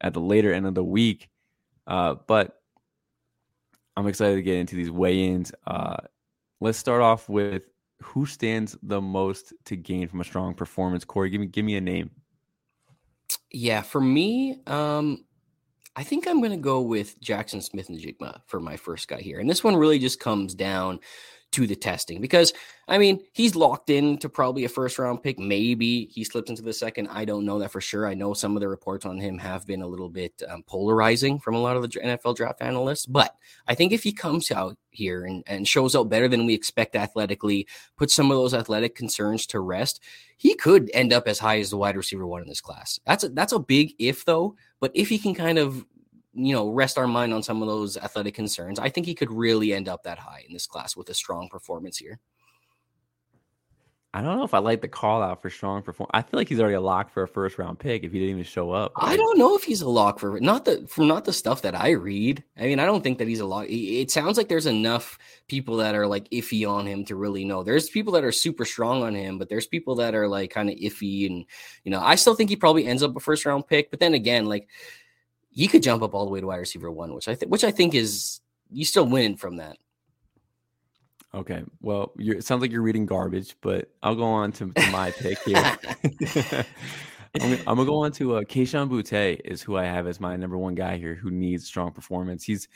[0.00, 1.28] at the later end of the week.
[1.86, 2.62] Uh, but
[3.94, 5.52] I'm excited to get into these weigh-ins.
[5.66, 5.98] Uh,
[6.60, 7.68] let's start off with
[8.00, 11.04] who stands the most to gain from a strong performance.
[11.04, 12.10] Corey, give me give me a name.
[13.52, 15.26] Yeah, for me, um,
[15.94, 19.48] I think I'm going to go with Jaxon Smith-Njigba for my first guy here, and
[19.48, 21.00] this one really just comes down
[21.52, 22.52] to the testing because
[22.88, 25.38] I mean he's locked in to probably a first round pick.
[25.38, 27.08] Maybe he slips into the second.
[27.08, 28.06] I don't know that for sure.
[28.06, 31.38] I know some of the reports on him have been a little bit um, polarizing
[31.38, 33.34] from a lot of the NFL draft analysts, but
[33.66, 36.96] I think if he comes out here and, and shows out better than we expect
[36.96, 37.66] athletically,
[37.96, 40.02] put some of those athletic concerns to rest,
[40.36, 42.98] he could end up as high as the wide receiver one in this class.
[43.06, 44.56] That's a, that's a big if though.
[44.80, 45.84] But if he can kind of
[46.36, 49.30] you know, rest our mind on some of those athletic concerns, I think he could
[49.30, 52.20] really end up that high in this class with a strong performance here.
[54.16, 56.12] I don't know if I like the call out for strong performance.
[56.14, 58.30] I feel like he's already a lock for a first round pick if he didn't
[58.30, 58.92] even show up.
[58.96, 61.74] I don't know if he's a lock for not the from not the stuff that
[61.74, 62.42] I read.
[62.56, 63.66] I mean, I don't think that he's a lock.
[63.68, 65.18] It sounds like there's enough
[65.48, 67.62] people that are like iffy on him to really know.
[67.62, 70.70] There's people that are super strong on him, but there's people that are like kind
[70.70, 71.26] of iffy.
[71.26, 71.44] And
[71.84, 73.90] you know, I still think he probably ends up a first round pick.
[73.90, 74.66] But then again, like
[75.56, 77.64] you could jump up all the way to wide receiver one, which I think which
[77.64, 78.40] I think is
[78.70, 79.78] you still win from that.
[81.34, 81.64] Okay.
[81.80, 85.38] Well, it sounds like you're reading garbage, but I'll go on to, to my pick
[85.40, 85.56] here.
[87.40, 90.36] I'm, I'm, gonna go on to uh, Kayshon Boutte is who I have as my
[90.36, 92.44] number one guy here who needs strong performance.
[92.44, 92.68] He's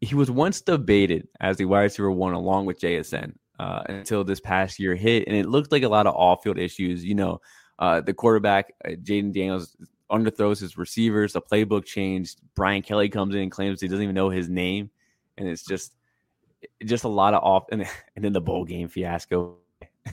[0.00, 4.40] he was once debated as the wide receiver one along with JSN uh, until this
[4.40, 7.04] past year hit, and it looked like a lot of off field issues.
[7.04, 7.40] You know,
[7.78, 9.76] uh, the quarterback uh, Jayden Daniels
[10.10, 11.32] underthrows his receivers.
[11.32, 12.40] The playbook changed.
[12.54, 14.90] Brian Kelly comes in and claims he doesn't even know his name,
[15.38, 15.94] and it's just
[16.84, 17.82] just a lot of off and,
[18.16, 19.56] and then the bowl game fiasco.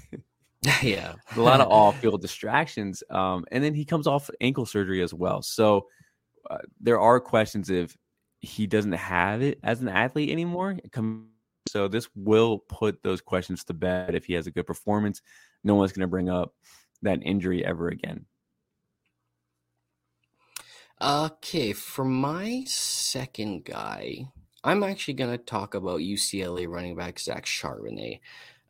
[0.81, 3.03] yeah, a lot of off field distractions.
[3.09, 5.41] Um, and then he comes off ankle surgery as well.
[5.41, 5.87] So
[6.49, 7.97] uh, there are questions if
[8.39, 10.77] he doesn't have it as an athlete anymore.
[11.67, 14.15] So this will put those questions to bed.
[14.15, 15.21] If he has a good performance,
[15.63, 16.53] no one's going to bring up
[17.03, 18.25] that injury ever again.
[21.01, 24.27] Okay, for my second guy,
[24.63, 28.19] I'm actually going to talk about UCLA running back Zach Charbonnet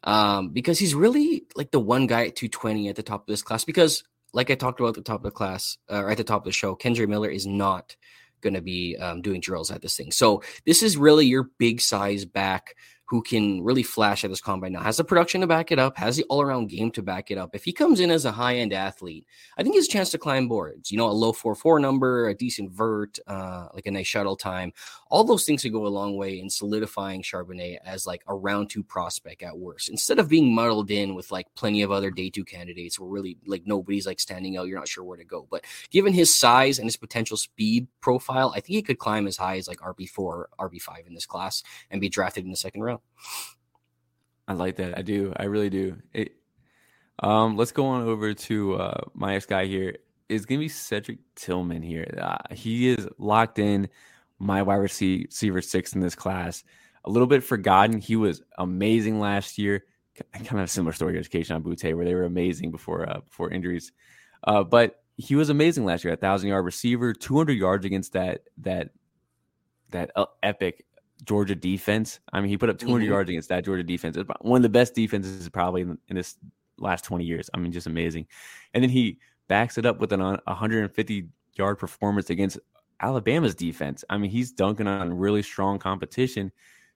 [0.06, 3.42] um, because he's really like the one guy at 220 at the top of this
[3.42, 3.66] class.
[3.66, 6.24] Because, like I talked about at the top of the class, uh, or at the
[6.24, 7.98] top of the show, Kendre Miller is not
[8.40, 10.14] going to be um, doing drills at this thing.
[10.14, 12.76] So, this is really your big size back
[13.12, 15.97] who can really flash at this combine now, has the production to back it up,
[15.97, 17.53] has the all around game to back it up.
[17.53, 20.47] If he comes in as a high end athlete, I think his chance to climb
[20.47, 20.93] boards.
[20.93, 24.38] You know, a low 4 4 number, a decent vert, uh, like a nice shuttle
[24.38, 24.72] time.
[25.09, 28.70] All those things could go a long way in solidifying Charbonnet as like a round
[28.70, 29.89] two prospect at worst.
[29.89, 33.38] Instead of being muddled in with like plenty of other day two candidates where really
[33.45, 35.45] like nobody's like standing out, you're not sure where to go.
[35.51, 39.36] But given his size and his potential speed profile, I think he could climb as
[39.36, 43.01] high as like RB4, RB5 in this class and be drafted in the second round.
[44.47, 44.97] I like that.
[44.97, 45.34] I do.
[45.38, 45.97] I really do.
[46.14, 46.34] It,
[47.20, 49.97] um, let's go on over to uh, my next guy here.
[50.30, 52.18] Going to be Cedric Tillman here.
[52.20, 53.89] Uh, he is locked in
[54.39, 56.64] my wide receiver six in this class.
[57.04, 57.99] A little bit forgotten.
[57.99, 59.84] He was amazing last year.
[60.34, 63.52] Kind of a similar story as Kayshon Boutte, where they were amazing before uh, before
[63.52, 63.91] injuries.
[64.43, 66.14] Uh, but he was amazing last year.
[66.14, 68.91] A thousand yard receiver, two hundred yards against that that
[69.89, 70.86] that uh, epic
[71.24, 72.20] Georgia defense.
[72.34, 73.12] I mean, he put up 200 mm-hmm.
[73.12, 74.18] yards against that Georgia defense.
[74.18, 76.38] It's one of the best defenses probably in, in, this
[76.78, 77.50] last 20 years.
[77.54, 78.28] I mean, just amazing.
[78.74, 82.58] And then he backs it up with an 150 yard performance against
[83.00, 84.04] Alabama's defense.
[84.10, 86.52] I mean, he's dunking on really strong competition.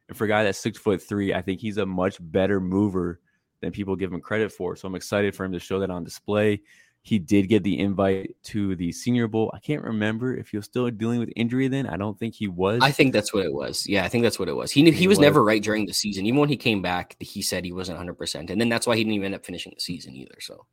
[0.07, 3.19] And for a guy that's six foot three, I think he's a much better mover
[3.61, 4.75] than people give him credit for.
[4.75, 6.61] So I'm excited for him to show that on display.
[7.05, 9.51] He did get the invite to the Senior Bowl.
[9.53, 11.85] I can't remember if he was still dealing with injury then.
[11.85, 12.81] I don't think he was.
[12.81, 13.85] I think that's what it was.
[13.87, 14.71] Yeah, I think that's what it was.
[14.71, 16.25] He he, he was, was, never right during the season.
[16.25, 18.49] Even when he came back, he said he wasn't 100%.
[18.49, 20.33] And then that's why he didn't even end up finishing the season either.
[20.39, 20.65] So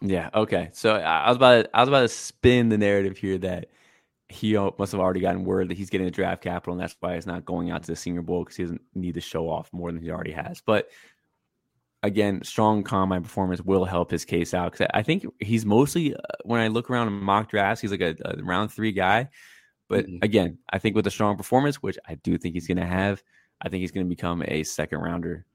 [0.00, 0.70] yeah, okay.
[0.72, 3.68] So I was about to, I was about to spin the narrative here that
[4.30, 7.14] he must have already gotten word that he's getting the draft capital, and that's why
[7.14, 9.70] he's not going out to the Senior Bowl because he doesn't need to show off
[9.70, 10.62] more than he already has.
[10.64, 10.88] But
[12.04, 16.18] again, strong combine performance will help his case out because I think he's mostly uh,
[16.44, 19.30] when I look around mock drafts, he's like a, a round three guy.
[19.88, 20.18] But mm-hmm.
[20.22, 23.22] again, I think with a strong performance, which I do think he's going to have,
[23.60, 25.46] I think he's going to become a second rounder.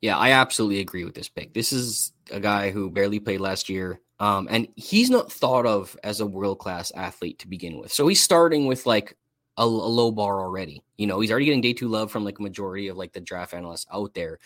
[0.00, 1.52] Yeah, I absolutely agree with this pick.
[1.52, 4.00] This is a guy who barely played last year.
[4.20, 7.92] Um, and he's not thought of as a world class athlete to begin with.
[7.92, 9.16] So he's starting with like
[9.56, 10.82] a, a, low bar already.
[10.96, 13.20] You know, he's already getting day two love from like a majority of like the
[13.20, 14.38] draft analysts out there.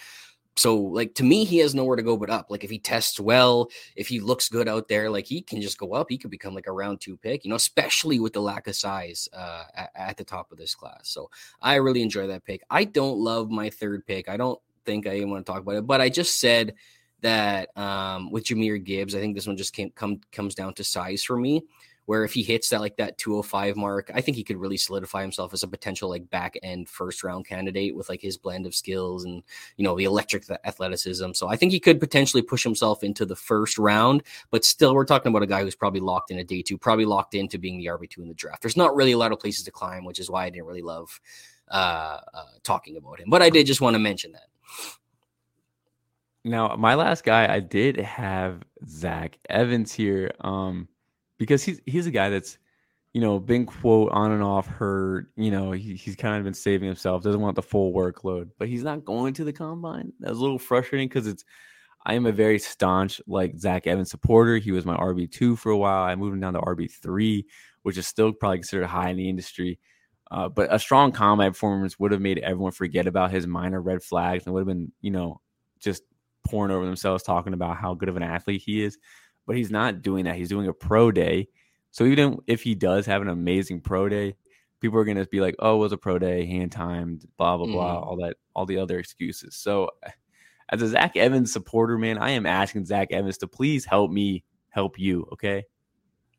[0.56, 2.46] So, like to me, he has nowhere to go but up.
[2.50, 5.78] Like if he tests well, if he looks good out there, like he can just
[5.78, 6.08] go up.
[6.08, 7.44] He could become like a round two pick.
[7.44, 10.74] You know, especially with the lack of size uh, at, at the top of this
[10.74, 11.02] class.
[11.10, 11.30] So
[11.62, 12.62] I really enjoy that pick.
[12.68, 14.28] I don't love my third pick.
[14.28, 16.74] I don't think I even want to talk about it, but I just said
[17.20, 20.84] that um, with Jahmyr Gibbs, I think this one just came come comes down to
[20.84, 21.62] size for me
[22.08, 25.20] where if he hits that like that 205 mark, I think he could really solidify
[25.20, 28.74] himself as a potential like back end first round candidate with like his blend of
[28.74, 29.42] skills and
[29.76, 31.32] you know the electric athleticism.
[31.34, 35.04] So I think he could potentially push himself into the first round, but still we're
[35.04, 37.76] talking about a guy who's probably locked in a day two, probably locked into being
[37.76, 38.62] the RB2 in the draft.
[38.62, 40.80] There's not really a lot of places to climb, which is why I didn't really
[40.80, 41.20] love
[41.70, 43.28] uh, uh talking about him.
[43.28, 44.46] But I did just want to mention that.
[46.42, 50.30] Now, my last guy, I did have Zach Evans here.
[50.40, 50.88] Um,
[51.38, 52.58] because he's he's a guy that's
[53.14, 55.28] you know been quote on and off hurt.
[55.36, 57.22] You know he, he's kind of been saving himself.
[57.22, 60.12] Doesn't want the full workload, but he's not going to the combine.
[60.20, 61.44] That's a little frustrating because it's.
[62.06, 64.56] I am a very staunch like Zach Evans supporter.
[64.56, 66.04] He was my RB two for a while.
[66.04, 67.46] I moved him down to RB three,
[67.82, 69.78] which is still probably considered high in the industry.
[70.30, 74.02] Uh, but a strong combine performance would have made everyone forget about his minor red
[74.02, 75.40] flags and would have been, you know,
[75.80, 76.02] just
[76.46, 78.98] pouring over themselves talking about how good of an athlete he is
[79.48, 80.36] but he's not doing that.
[80.36, 81.48] He's doing a pro day.
[81.90, 84.36] So even if he does have an amazing pro day,
[84.80, 87.56] people are going to be like, "Oh, it was a pro day, hand timed, blah
[87.56, 88.06] blah blah," Mhm.
[88.06, 89.56] all that, all the other excuses.
[89.56, 89.90] So,
[90.68, 94.44] as a Zach Evans supporter, man, I am asking Zach Evans to please help me
[94.68, 95.26] help you.
[95.32, 95.64] Okay,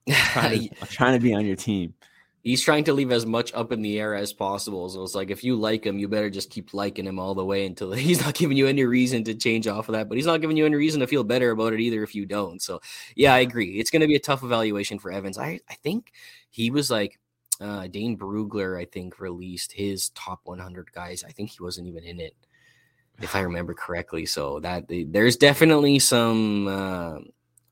[0.07, 1.95] I'm trying to, I'm trying to be on your team.
[2.44, 4.90] He's trying to leave as much up in the air as possible.
[4.90, 7.46] So it's like if you like him, you better just keep liking him all the
[7.46, 10.10] way until he's not giving you any reason to change off of that.
[10.10, 12.26] But he's not giving you any reason to feel better about it either if you
[12.26, 12.62] don't.
[12.62, 12.82] So
[13.16, 13.80] yeah, I agree.
[13.80, 15.38] It's going to be a tough evaluation for Evans.
[15.38, 16.12] I I think
[16.50, 17.20] he was like
[17.62, 18.80] uh, Dane Brugler.
[18.80, 21.24] I think released his top 100 guys.
[21.24, 22.36] I think he wasn't even in it,
[23.22, 24.26] if I remember correctly.
[24.26, 26.68] So that there's definitely some.
[26.68, 27.20] Uh,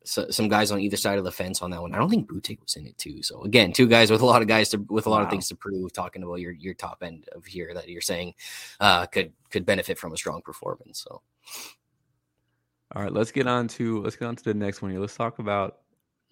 [0.08, 1.94] so, some guys on either side of the fence on that one.
[1.94, 3.22] I don't think Boutte was in it too.
[3.22, 5.26] So again, two guys with a lot of guys to with a lot Wow.
[5.26, 5.92] of things to prove.
[5.94, 8.34] Talking about your your top end of here that you're saying
[8.80, 11.04] uh, could could benefit from a strong performance.
[11.04, 11.22] So
[12.96, 15.00] All right, let's get on to let's get on to the next one here.
[15.02, 15.80] Let's talk about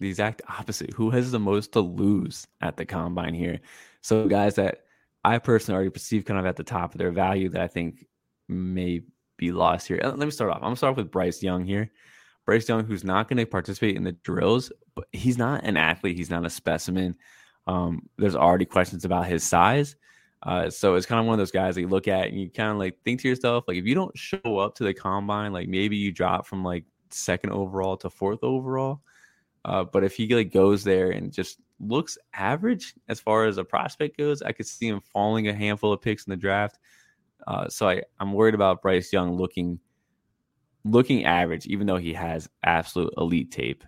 [0.00, 0.92] the exact opposite.
[0.94, 3.60] Who has the most to lose at the combine here?
[4.00, 4.84] So guys that
[5.24, 8.06] I personally already perceive kind of at the top of their value that I think
[8.48, 9.02] may
[9.36, 10.00] be lost here.
[10.02, 10.56] Let me start off.
[10.58, 11.90] I'm gonna start off with Bryce Young here.
[12.46, 16.16] Bryce Young, who's not going to participate in the drills, but he's not an athlete.
[16.16, 17.16] He's not a specimen.
[17.66, 19.96] Um, there's already questions about his size.
[20.42, 22.48] Uh, so it's kind of one of those guys that you look at and you
[22.48, 25.52] kind of like think to yourself, like if you don't show up to the combine,
[25.52, 29.00] like maybe you drop from like second overall to fourth overall.
[29.64, 33.64] Uh, but if he like goes there and just looks average as far as a
[33.64, 36.78] prospect goes, I could see him falling a handful of picks in the draft.
[37.48, 39.80] Uh, so I, I'm worried about Bryce Young looking
[40.90, 43.84] looking average, even though he has absolute elite tape.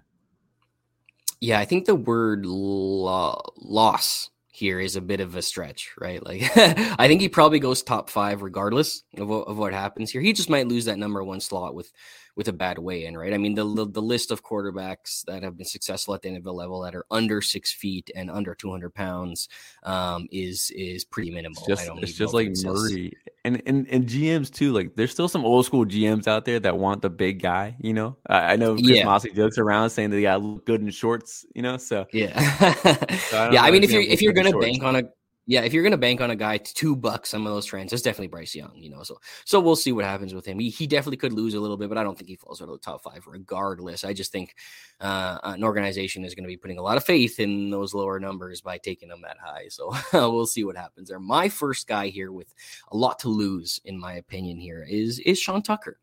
[1.40, 6.24] yeah, I think the word lo- loss here is a bit of a stretch, right?
[6.24, 10.20] Like I think he probably goes top five regardless of of what happens here.
[10.20, 11.92] He just might lose that number one slot with
[12.38, 13.34] with a bad way in, right?
[13.34, 16.80] I mean, the, the list of quarterbacks that have been successful at the NFL level
[16.82, 19.48] that are under six feet and under two hundred pounds
[19.82, 21.60] um, is is pretty minimal.
[21.66, 22.50] It's I just it's just like.
[22.62, 23.12] Murray
[23.44, 24.72] and, and and GMs too.
[24.72, 27.76] Like there's still some old school GMs out there that want the big guy.
[27.80, 29.04] You know, I, I know Chris Yeah.
[29.04, 31.46] Mossy jokes around saying that he got look good in shorts.
[31.54, 32.32] You know, so Yeah,
[33.30, 33.62] don't yeah.
[33.62, 35.08] I mean, if you're if you're gonna gonna look good in bank on a
[35.48, 37.90] yeah, if you're gonna bank on a guy to two bucks some of those trends,
[37.94, 38.72] it's definitely Bryce Young.
[38.76, 40.58] You know, so so we'll see what happens with him.
[40.58, 42.68] He he definitely could lose a little bit, but I don't think he falls out
[42.68, 44.04] of the top five regardless.
[44.04, 44.54] I just think
[45.00, 48.60] uh, an organization is to be putting a lot of faith in those lower numbers
[48.60, 49.68] by taking them that high.
[49.68, 51.18] So we'll see what happens there.
[51.18, 52.52] My first guy here with
[52.92, 55.98] a lot to lose, in my opinion, here is is Sean Tucker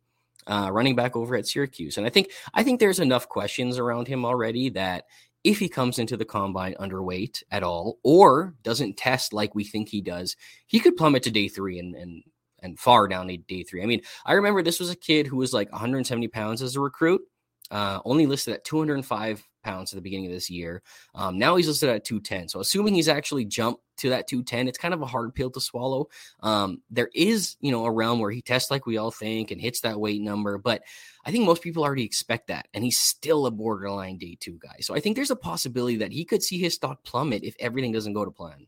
[0.47, 1.97] uh, running back over at Syracuse.
[1.97, 5.05] And I think I think there's enough questions around him already that
[5.45, 9.87] if he comes into the combine underweight at all or doesn't test like we think
[9.87, 10.35] he does,
[10.65, 12.23] he could plummet to day three and and
[12.61, 13.83] and far down to day three.
[13.83, 16.79] I mean, I remember this was a kid who was like 170 pounds as a
[16.79, 17.21] recruit,
[17.69, 20.81] uh, only listed at 205 pounds at the beginning of this year.
[21.13, 22.49] Um, now he's listed at 210.
[22.49, 25.61] So assuming he's actually jumped to that 210, it's kind of a hard pill to
[25.61, 26.07] swallow.
[26.41, 29.61] Um, there is, you know, a realm where he tests like we all think and
[29.61, 30.81] hits that weight number, but
[31.25, 34.77] I think most people already expect that, and he's still a borderline day two guy.
[34.81, 37.91] So I think there's a possibility that he could see his stock plummet if everything
[37.91, 38.67] doesn't go to plan.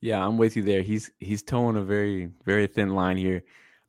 [0.00, 0.82] Yeah, I'm with you there.
[0.82, 3.44] He's he's towing a very very thin line here.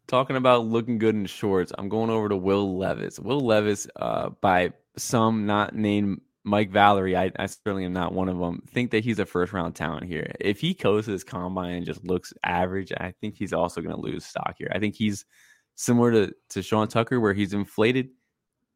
[0.07, 3.19] Talking about looking good in shorts, I'm going over to Will Levis.
[3.19, 8.29] Will Levis, uh, by some not named Mike Valerie, I, I certainly am not one
[8.29, 8.63] of them.
[8.69, 10.31] Think that he's a first round talent here.
[10.39, 13.95] If he goes to this combine and just looks average, I think he's also going
[13.95, 14.71] to lose stock here.
[14.73, 15.25] I think he's
[15.77, 18.09] similar to to Sean Tucker, where he's inflated.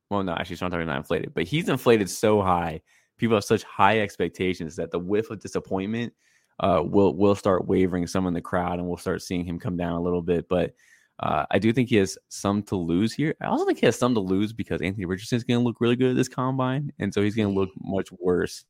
[0.09, 2.81] Well, no, actually, Sean Tucker's not inflated, but he's inflated so high.
[3.17, 6.13] People have such high expectations that the whiff of disappointment
[6.59, 9.75] uh, will will start wavering some in the crowd, and we'll start seeing him come
[9.75, 10.47] down a little bit.
[10.47, 10.73] But
[11.19, 13.35] uh, I do think he has some to lose here.
[13.41, 15.81] I also think he has some to lose because Anthony Richardson is going to look
[15.81, 18.65] really good at this combine, and so he's going to look much worse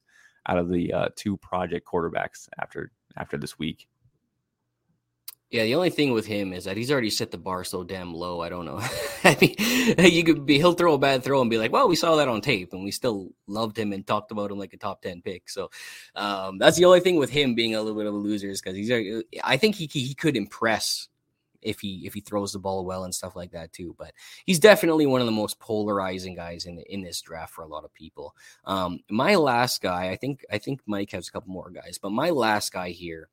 [0.47, 3.87] out of the uh, two project quarterbacks after after this week.
[5.51, 8.13] Yeah, the only thing with him is that he's already set the bar so damn
[8.13, 8.39] low.
[8.39, 8.79] I don't know.
[9.25, 9.55] I mean,
[10.11, 12.29] you could be he'll throw a bad throw and be like, "Well, we saw that
[12.29, 15.21] on tape, and we still loved him and talked about him like a top ten
[15.21, 15.69] pick." So
[16.15, 18.61] um, that's the only thing with him being a little bit of a loser is
[18.61, 18.89] because he's.
[18.89, 21.09] already- I think he he could impress
[21.61, 23.93] if he if he throws the ball well and stuff like that too.
[23.97, 24.13] But
[24.45, 27.83] he's definitely one of the most polarizing guys in in this draft for a lot
[27.83, 28.35] of people.
[28.63, 32.11] Um, my last guy, I think I think Mike has a couple more guys, but
[32.11, 33.27] my last guy here.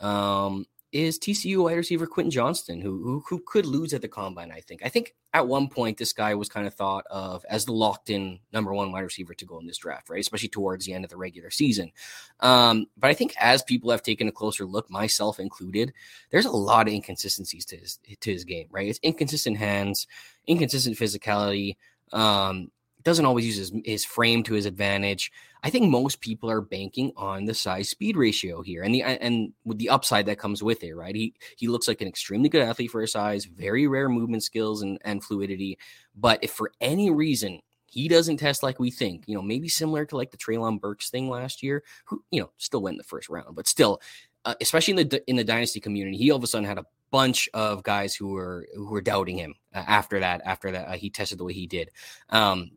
[0.00, 4.52] Um, is TCU wide receiver Quentin Johnston, who, who who could lose at the combine.
[4.52, 4.80] I think.
[4.84, 8.38] I think at one point this guy was kind of thought of as the locked-in
[8.52, 10.20] number one wide receiver to go in this draft, right?
[10.20, 11.90] Especially towards the end of the regular season.
[12.38, 15.92] Um, but I think as people have taken a closer look, myself included,
[16.30, 18.88] there's a lot of inconsistencies to his to his game, right?
[18.88, 20.06] It's inconsistent hands,
[20.46, 21.76] inconsistent physicality.
[22.12, 22.70] Um,
[23.02, 25.30] doesn't always use his, his frame to his advantage.
[25.64, 29.54] I think most people are banking on the size speed ratio here and the and
[29.64, 31.14] with the upside that comes with it, right?
[31.14, 34.82] He he looks like an extremely good athlete for his size, very rare movement skills
[34.82, 35.78] and, and fluidity.
[36.14, 40.04] But if for any reason he doesn't test like we think, you know, maybe similar
[40.04, 43.04] to like the Treylon Burks thing last year, who, you know, still went in the
[43.04, 44.02] first round, but still,
[44.44, 46.84] uh, especially in the in the dynasty community, he all of a sudden had a
[47.10, 50.92] bunch of guys who were who were doubting him uh, after that after that uh,
[50.92, 51.88] he tested the way he did.
[52.28, 52.72] Um,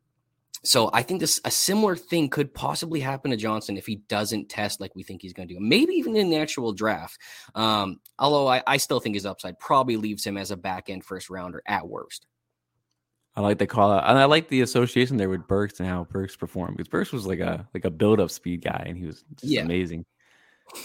[0.64, 4.50] so I think this a similar thing could possibly happen to Johnston if he doesn't
[4.50, 5.60] test like we think he's going to do.
[5.60, 7.20] Maybe even in the actual draft.
[7.56, 11.06] Um, although I, I still think his upside probably leaves him as a back end
[11.06, 12.26] first rounder at worst.
[13.36, 16.06] I like the call out, and I like the association there with Burks and how
[16.06, 19.06] Burks performed because Burks was like a like a build up speed guy, and he
[19.06, 19.62] was just yeah.
[19.62, 20.06] amazing.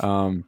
[0.01, 0.45] Um,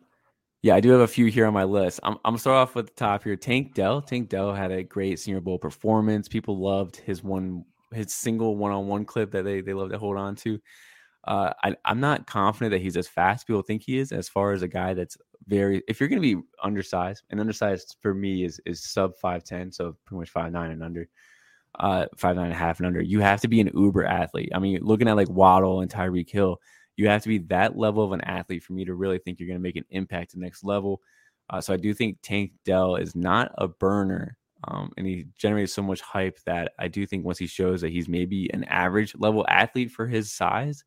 [0.61, 2.01] yeah, I do have a few here on my list.
[2.03, 3.37] I'm, I'm gonna start off with the top here.
[3.37, 4.03] Tank Dell.
[4.03, 6.29] Tank Dell had a great Senior Bowl performance.
[6.29, 7.65] People loved his one
[7.95, 10.61] his single one on one clip that they they love to hold on to.
[11.27, 14.13] Uh, I, I'm not confident that he's as fast people think he is.
[14.13, 15.17] As far as a guy that's
[15.47, 19.43] very, if you're going to be undersized, and undersized for me is is sub five
[19.43, 21.09] ten, so pretty much five nine and under
[21.81, 23.01] uh, five nine and a half and under.
[23.01, 24.51] You have to be an uber athlete.
[24.55, 26.61] I mean, looking at like Waddle and Tyreek Hill,
[26.97, 29.49] you have to be that level of an athlete for me to really think you're
[29.49, 31.01] going to make an impact to the next level.
[31.51, 34.37] Uh, so I do think Tank Dell is not a burner.
[34.67, 37.93] Um, and he generates so much hype that I do think once he shows that
[37.93, 40.85] he's maybe an average level athlete for his size,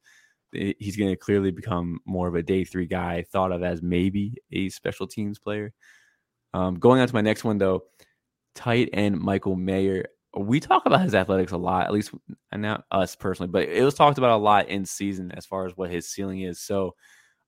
[0.52, 4.36] he's going to clearly become more of a day three guy, thought of as maybe
[4.52, 5.74] a special teams player.
[6.54, 7.84] Um, going on to my next one, though,
[8.56, 10.06] tight end Michael Mayer
[10.36, 12.12] we talk about his athletics a lot, at least
[12.54, 15.76] not us personally, but it was talked about a lot in season as far as
[15.76, 16.60] what his ceiling is.
[16.60, 16.96] So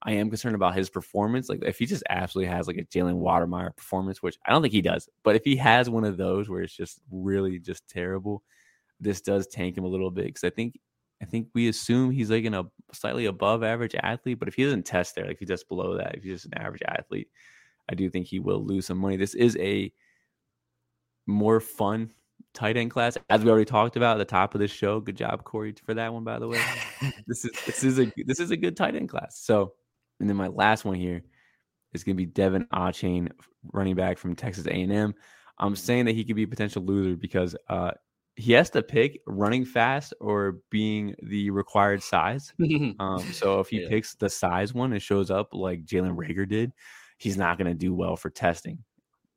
[0.02, 1.48] I am concerned about his performance.
[1.48, 4.72] Like if he just absolutely has like a Jalen Wydermyer performance, which I don't think
[4.72, 8.42] he does, but if he has one of those where it's just really just terrible,
[8.98, 10.34] this does tank him a little bit.
[10.34, 10.78] Cause I think
[11.22, 14.64] I think we assume he's like in a slightly above average athlete, but if he
[14.64, 17.28] doesn't test there, like if he's just below that, if he's just an average athlete,
[17.90, 19.16] I do think he will lose some money.
[19.16, 19.92] This is a
[21.26, 22.10] more fun
[22.54, 25.00] tight end class, as we already talked about at the top of this show.
[25.00, 26.62] Good job, Corey, for that one, by the way.
[27.26, 29.38] this is this is a this is a good tight end class.
[29.38, 29.74] So,
[30.20, 31.22] and then my last one here
[31.92, 33.30] is going to be De'Von Achane,
[33.72, 35.14] running back from Texas A&M.
[35.58, 37.92] I'm saying that he could be a potential loser because uh,
[38.36, 42.52] he has to pick running fast or being the required size.
[43.00, 43.88] um, so if he yeah.
[43.88, 46.72] picks the size one and shows up like Jalen Rager did,
[47.18, 48.78] he's not going to do well for testing.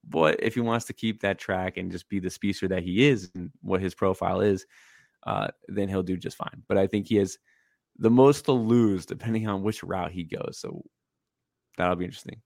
[0.07, 3.07] But if he wants to keep that track and just be the speedster that he
[3.07, 4.65] is and what his profile is,
[5.25, 6.63] uh, then he'll do just fine.
[6.67, 7.37] But I think he has
[7.97, 10.57] the most to lose depending on which route he goes.
[10.59, 10.83] So
[11.77, 12.41] that'll be interesting.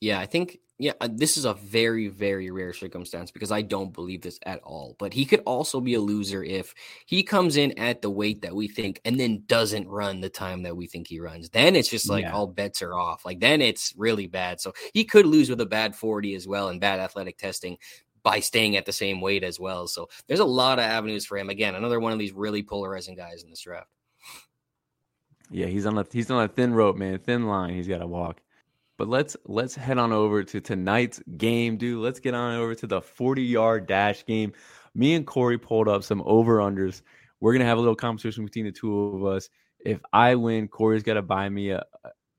[0.00, 3.94] Yeah, I think yeah, uh, this is a very very rare circumstance because I don't
[3.94, 4.94] believe this at all.
[4.98, 6.74] But he could also be a loser if
[7.06, 10.64] he comes in at the weight that we think and then doesn't run the time
[10.64, 11.48] that we think he runs.
[11.48, 12.32] Then it's just like yeah.
[12.32, 13.24] all bets are off.
[13.24, 14.60] Like then it's really bad.
[14.60, 17.78] So he could lose with a bad 40 as well and bad athletic testing
[18.22, 19.86] by staying at the same weight as well.
[19.86, 21.48] So there's a lot of avenues for him.
[21.48, 23.88] Again, another one of these really polarizing guys in this draft.
[25.50, 27.74] Yeah, he's on a he's on a thin rope, man, thin line.
[27.74, 28.40] He's got to walk.
[28.98, 32.02] But let's let's head on over to tonight's game, dude.
[32.02, 34.52] Let's get on over to the 40 yard dash game.
[34.94, 37.02] Me and Corey pulled up some over unders.
[37.40, 39.50] We're gonna have a little competition between the two of us.
[39.78, 41.84] If I win, Corey's gotta buy me a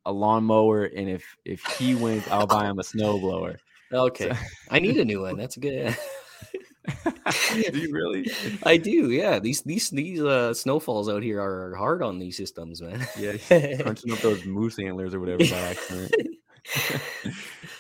[0.05, 3.58] a lawnmower, and if if he wins, I'll buy him a snowblower.
[3.89, 4.38] Okay, so,
[4.70, 5.38] I need a new one.
[5.38, 5.95] That's good.
[7.71, 8.31] do you really?
[8.63, 9.11] I do.
[9.11, 9.39] Yeah.
[9.39, 13.05] These these these uh, snowfalls out here are hard on these systems, man.
[13.17, 13.38] yeah,
[13.81, 16.13] crunching up those moose antlers or whatever by accident.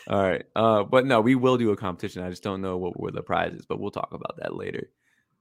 [0.07, 0.45] All right.
[0.55, 2.23] Uh, but no, we will do a competition.
[2.23, 4.89] I just don't know what were the prizes, but we'll talk about that later.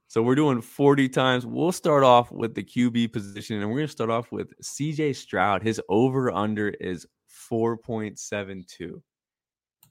[0.09, 1.45] So we're doing 40 times.
[1.45, 5.15] We'll start off with the QB position, and we're going to start off with CJ
[5.15, 5.63] Stroud.
[5.63, 7.05] His over under is
[7.51, 9.01] 4.72.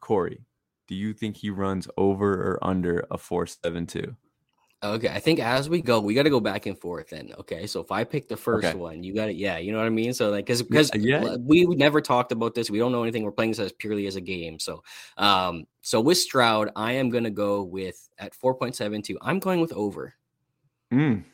[0.00, 0.40] Corey,
[0.88, 4.16] do you think he runs over or under a 4.72?
[4.82, 7.08] Okay, I think as we go, we got to go back and forth.
[7.08, 7.66] Then, okay.
[7.66, 8.76] So if I pick the first okay.
[8.76, 9.36] one, you got it.
[9.36, 10.12] Yeah, you know what I mean.
[10.12, 11.36] So like, because because yeah.
[11.40, 13.22] we never talked about this, we don't know anything.
[13.22, 14.58] We're playing this as purely as a game.
[14.58, 14.84] So,
[15.16, 19.18] um, so with Stroud, I am gonna go with at four point seven two.
[19.22, 20.14] I'm going with over.
[20.92, 21.24] Mm.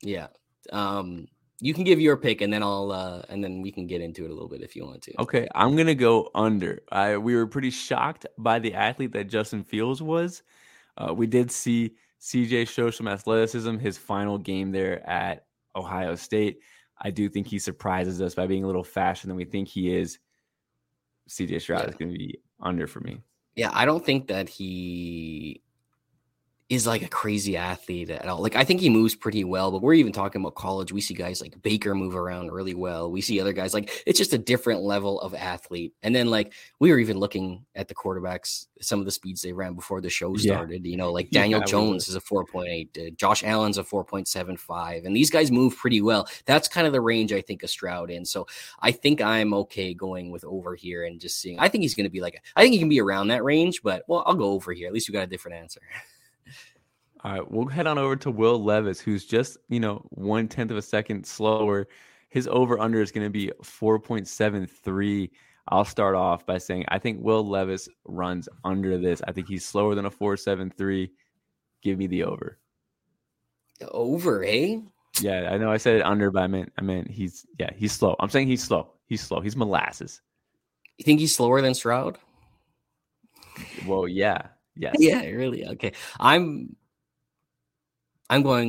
[0.00, 0.28] Yeah.
[0.72, 1.28] Um,
[1.62, 4.24] you can give your pick, and then I'll uh, and then we can get into
[4.24, 5.12] it a little bit if you want to.
[5.20, 6.82] Okay, I'm gonna go under.
[6.90, 10.42] I we were pretty shocked by the athlete that Justin Fields was.
[10.96, 13.78] Uh, we did see CJ show some athleticism.
[13.78, 15.46] His final game there at
[15.76, 16.58] Ohio State,
[17.00, 19.94] I do think he surprises us by being a little faster than we think he
[19.94, 20.18] is.
[21.28, 21.90] CJ Stroud yeah.
[21.90, 23.22] is going to be under for me.
[23.54, 25.62] Yeah, I don't think that he
[26.72, 28.40] is like a crazy athlete at all.
[28.40, 30.90] Like I think he moves pretty well, but we're even talking about college.
[30.90, 33.10] We see guys like Baker move around really well.
[33.10, 35.92] We see other guys like it's just a different level of athlete.
[36.02, 39.52] And then like we were even looking at the quarterbacks, some of the speeds they
[39.52, 40.86] ran before the show started.
[40.86, 40.90] Yeah.
[40.90, 45.14] You know, like Daniel yeah, Jones is a 4.8, uh, Josh Allen's a 4.75, and
[45.14, 46.26] these guys move pretty well.
[46.46, 48.24] That's kind of the range I think of Stroud in.
[48.24, 48.46] So
[48.80, 51.58] I think I'm okay going with over here and just seeing.
[51.58, 53.82] I think he's going to be like, I think he can be around that range,
[53.82, 54.86] but well, I'll go over here.
[54.86, 55.82] At least we got a different answer.
[57.24, 60.70] All right, we'll head on over to Will Levis, who's just you know one tenth
[60.70, 61.86] of a second slower.
[62.30, 65.30] His over under is going to be four point seven three.
[65.68, 69.22] I'll start off by saying I think Will Levis runs under this.
[69.26, 71.12] I think he's slower than a four seven three.
[71.82, 72.58] Give me the over.
[73.78, 74.78] The over, eh?
[75.20, 78.16] Yeah, I know I said under, but I meant I meant he's yeah he's slow.
[78.18, 78.94] I'm saying he's slow.
[79.06, 79.40] He's slow.
[79.40, 80.20] He's molasses.
[80.98, 82.18] You think he's slower than Stroud?
[83.86, 85.66] Well, yeah, yes, yeah, really.
[85.66, 86.74] Okay, I'm
[88.32, 88.64] I'm going.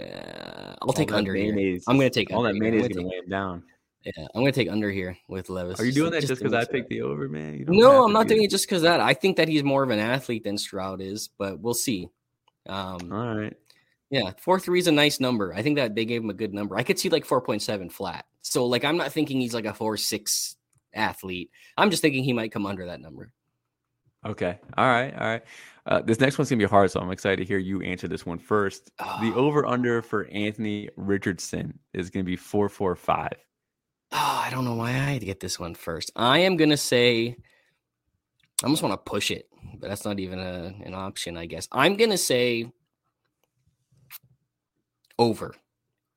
[0.00, 1.80] Uh, I'll take under here.
[1.88, 3.64] I'm going to take all that mayonnaise is going to weigh him down.
[4.04, 5.80] Yeah, I'm going to take under here with Levis.
[5.80, 7.64] Are you doing that just because I picked the over, man?
[7.66, 9.00] No, I'm not doing it just because that.
[9.00, 12.10] I think that he's more of an athlete than Stroud is, but we'll see.
[12.68, 13.56] Um, all right.
[14.08, 15.52] Yeah, four three is a nice number.
[15.52, 16.76] I think that they gave him a good number.
[16.76, 18.24] I could see like four point seven flat.
[18.42, 20.54] So like I'm not thinking he's like a four six
[20.92, 21.50] athlete.
[21.76, 23.32] I'm just thinking he might come under that number.
[24.24, 24.60] Okay.
[24.76, 25.12] All right.
[25.12, 25.42] All right.
[25.86, 28.24] Uh, this next one's gonna be hard, so I'm excited to hear you answer this
[28.24, 28.90] one first.
[28.98, 29.18] Oh.
[29.20, 33.36] The over under for Anthony Richardson is gonna be four four five.
[34.12, 36.10] Oh, I don't know why I had to get this one first.
[36.16, 37.36] I am gonna say
[38.62, 41.68] I almost want to push it, but that's not even a, an option, I guess.
[41.70, 42.72] I'm gonna say
[45.18, 45.54] over.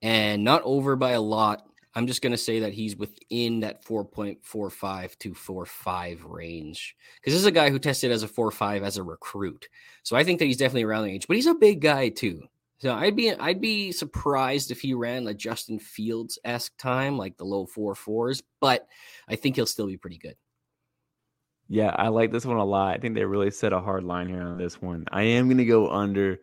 [0.01, 1.66] And not over by a lot,
[1.97, 7.41] I'm just going to say that he's within that 4.45 to 4.5 range because this
[7.41, 9.67] is a guy who tested as a 4.5 as a recruit.
[10.03, 12.43] So I think that he's definitely around the age, but he's a big guy too.
[12.77, 17.35] So I'd be I'd be surprised if he ran a Justin Fields esque time, like
[17.35, 18.87] the low four fours, but
[19.27, 20.35] I think he'll still be pretty good.
[21.67, 22.93] Yeah, I like this one a lot.
[22.93, 25.05] I think they really set a hard line here on this one.
[25.11, 26.41] I am gonna go under.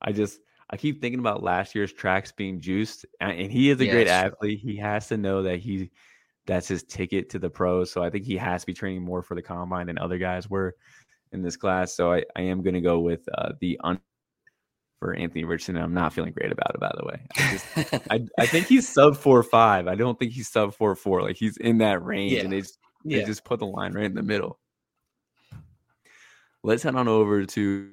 [0.00, 0.40] I just
[0.70, 4.60] I keep thinking about last year's tracks being juiced, and he is a great athlete.
[4.60, 5.90] He has to know that he
[6.46, 7.90] that's his ticket to the pros.
[7.90, 10.48] So I think he has to be training more for the combine than other guys
[10.48, 10.74] were
[11.32, 11.94] in this class.
[11.94, 13.98] So I, I am going to go with uh, the un
[15.00, 15.76] for Anthony Richardson.
[15.76, 17.20] I'm not feeling great about it, by the way.
[17.36, 19.86] I, just, I, I think he's sub four five.
[19.86, 21.22] I don't think he's sub four four.
[21.22, 22.40] Like he's in that range, yeah.
[22.40, 23.26] and they just, they yeah.
[23.26, 24.58] just put the line right in the middle.
[26.62, 27.90] Let's head on over to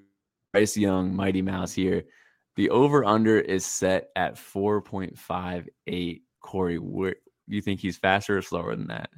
[0.54, 2.06] Bryce Young, Mighty Mouse here.
[2.56, 6.22] The over under is set at 4.58.
[6.42, 7.16] Corey, where,
[7.50, 9.10] do you think he's faster or slower than that?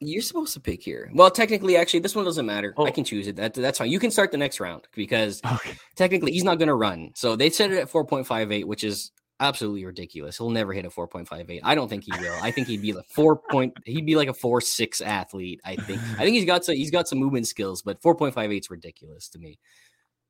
[0.00, 1.10] You're supposed to pick here.
[1.14, 2.74] Well, technically, actually, this one doesn't matter.
[2.76, 2.84] Oh.
[2.84, 3.36] I can choose it.
[3.36, 3.90] That, that's fine.
[3.90, 5.74] You can start the next round because okay.
[5.94, 7.12] technically he's not going to run.
[7.14, 9.10] So they set it at 4.58, which is
[9.40, 10.36] absolutely ridiculous.
[10.36, 11.60] He'll never hit a 4.58.
[11.62, 12.38] I don't think he will.
[12.42, 13.74] I think he'd be like four point.
[13.84, 15.60] He'd be like a four six athlete.
[15.64, 16.00] I think.
[16.02, 16.74] I think he's got some.
[16.74, 19.58] He's got some movement skills, but 4.58 is ridiculous to me.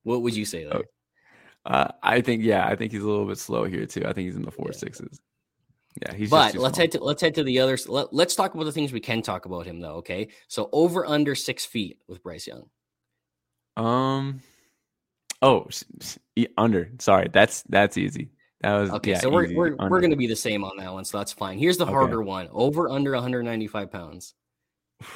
[0.03, 0.65] What would you say?
[0.65, 0.77] There?
[0.77, 0.83] Oh,
[1.67, 4.03] Uh, I think yeah, I think he's a little bit slow here too.
[4.07, 4.79] I think he's in the four yeah.
[4.79, 5.21] sixes.
[6.01, 6.31] Yeah, he's.
[6.31, 6.83] But let's small.
[6.85, 7.89] head to let's head to the others.
[7.89, 9.97] Let, let's talk about the things we can talk about him though.
[9.97, 12.69] Okay, so over under six feet with Bryce Young.
[13.77, 14.43] Um.
[15.43, 15.67] Oh,
[16.57, 16.93] under.
[17.01, 18.31] Sorry, that's that's easy.
[18.61, 19.11] That was okay.
[19.13, 21.33] Yeah, so we're we're, we're going to be the same on that one, so that's
[21.33, 21.59] fine.
[21.59, 21.93] Here's the okay.
[21.93, 24.35] harder one: over under 195 pounds.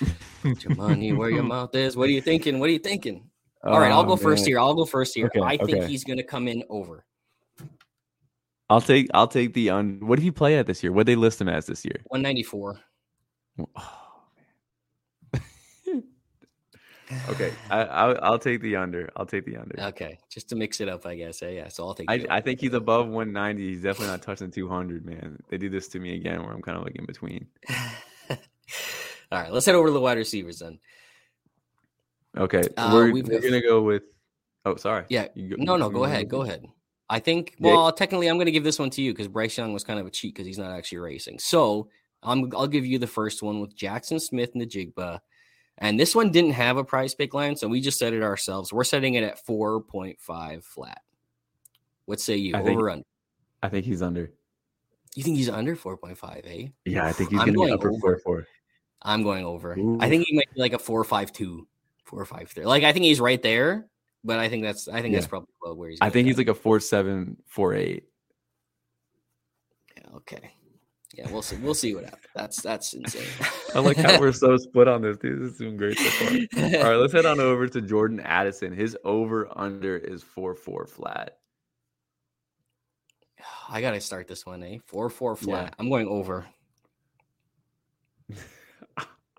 [0.42, 1.96] Put your money where your mouth is.
[1.96, 2.58] What are you thinking?
[2.58, 3.30] What are you thinking?
[3.64, 4.58] All right, I'll go oh, first here.
[4.58, 5.26] I'll go first here.
[5.26, 5.86] Okay, I think okay.
[5.86, 7.04] he's going to come in over.
[8.68, 10.00] I'll take I'll take the on.
[10.00, 10.92] What did he play at this year?
[10.92, 12.00] What did they list him as this year?
[12.06, 12.80] 194.
[17.28, 19.10] okay, I, I'll, I'll take the under.
[19.14, 19.78] I'll take the under.
[19.78, 21.42] Okay, just to mix it up, I guess.
[21.42, 22.10] Yeah, so I'll take.
[22.10, 23.62] I, I think he's above 190.
[23.62, 25.38] He's definitely not touching 200, man.
[25.50, 27.46] They do this to me again, where I'm kind of like in between.
[29.32, 30.78] All right, let's head over to the wide receivers then.
[32.36, 34.02] Okay, uh, we're, we're gonna go with.
[34.66, 35.06] Oh, sorry.
[35.08, 35.28] Yeah.
[35.34, 35.88] No, no.
[35.88, 36.28] Go ahead.
[36.28, 36.66] Go ahead.
[37.08, 37.56] I think.
[37.58, 37.90] Well, yeah.
[37.92, 40.10] technically, I'm to give this one to you because Bryce Young was kind of a
[40.10, 41.38] cheat because he's not actually racing.
[41.38, 41.88] So
[42.22, 42.52] I'm.
[42.54, 45.20] I'll give you the first one with Jaxon Smith-Njigba,
[45.78, 48.70] and this one didn't have a price pick line, so we just set it ourselves.
[48.70, 51.00] We're setting it at 4.5 flat.
[52.04, 52.54] What say you?
[52.54, 53.04] I over think, under?
[53.62, 54.30] I think he's under.
[55.14, 56.68] You think he's under 4.5, eh?
[56.84, 57.92] Yeah, I think he's going to be over.
[57.98, 58.46] 4 4.
[59.04, 59.76] I'm going over.
[59.78, 59.98] Ooh.
[60.00, 61.66] I think he might be like a four five two,
[62.04, 62.64] four five three.
[62.64, 63.86] Like I think he's right there,
[64.24, 65.18] but I think that's I think yeah.
[65.18, 65.98] that's probably where he's.
[66.00, 68.04] I think he's like a four seven, four eight.
[69.96, 70.52] Yeah, okay.
[71.14, 71.56] Yeah, we'll see.
[71.56, 72.26] We'll see what happens.
[72.34, 73.26] That's that's insane.
[73.74, 75.42] I like how we're so split on this, dude.
[75.42, 76.28] This is doing great so far.
[76.30, 78.72] All right, let's head on over to Jordan Addison.
[78.72, 81.36] His over under is four four flat.
[83.68, 84.78] I gotta start this one, eh?
[84.86, 85.64] Four four flat.
[85.64, 85.74] Yeah.
[85.78, 86.46] I'm going over.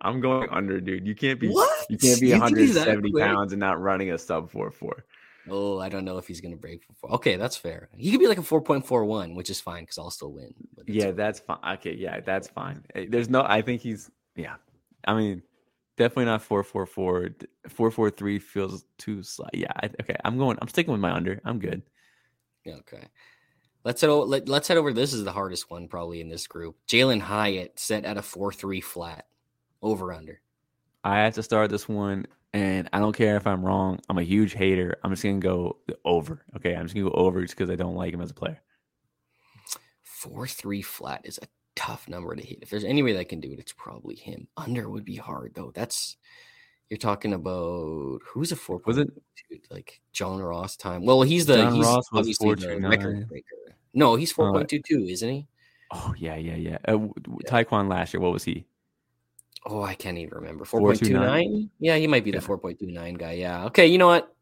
[0.03, 1.07] I'm going under, dude.
[1.07, 1.85] You can't be what?
[1.89, 5.05] you can't be you 170 pounds and not running a sub four four.
[5.49, 7.11] Oh, I don't know if he's gonna break for four.
[7.13, 7.89] Okay, that's fair.
[7.95, 10.53] He could be like a 4.41, which is fine because I'll still win.
[10.87, 11.57] yeah, that's fine.
[11.73, 12.83] Okay, yeah, that's fine.
[12.95, 14.55] Eh, there's no I think he's yeah.
[15.05, 15.41] I mean,
[15.97, 17.35] definitely not 444.
[17.67, 19.53] 443 feels too slight.
[19.53, 20.15] Yeah, I, okay.
[20.23, 21.41] I'm going I'm sticking with my under.
[21.43, 21.81] I'm good.
[22.65, 23.07] Yeah, okay.
[23.83, 24.93] Let's head over, let, us head over.
[24.93, 26.77] This is the hardest one probably in this group.
[26.87, 29.25] Jalin Hyatt set at a 4 3 flat
[29.83, 30.41] over under.
[31.03, 33.99] I have to start this one, and I don't care if I'm wrong.
[34.09, 34.97] I'm a huge hater.
[35.03, 36.45] I'm just gonna go over.
[36.55, 38.61] Okay, I'm just gonna go over just because I don't like him as a player.
[40.01, 42.59] Four three flat is a tough number to hit.
[42.61, 44.47] If there's any way that can do it, it's probably him.
[44.55, 45.71] Under would be hard though.
[45.75, 46.17] That's
[46.89, 49.09] you're talking about who's a four was it
[49.69, 51.03] like John Ross time?
[51.05, 53.75] Well, he's the John he's Ross obviously the record breaker.
[53.93, 55.47] No, he's four point two two, isn't he?
[55.91, 56.77] Oh yeah, yeah, yeah.
[56.87, 57.49] Uh, yeah.
[57.49, 58.65] Tyquan last year, what was he?
[59.65, 60.65] Oh, I can't even remember.
[60.65, 61.69] 4.29?
[61.79, 63.33] Yeah, he might be the 4.29 guy.
[63.33, 63.65] Yeah.
[63.65, 64.35] Okay, you know what?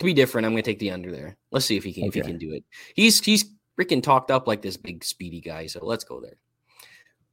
[0.00, 1.36] To be different, I'm gonna take the under there.
[1.52, 2.20] Let's see if he can okay.
[2.20, 2.64] if he can do it.
[2.94, 3.44] He's he's
[3.78, 6.40] freaking talked up like this big speedy guy, so let's go there.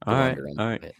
[0.06, 0.92] All go right, all right.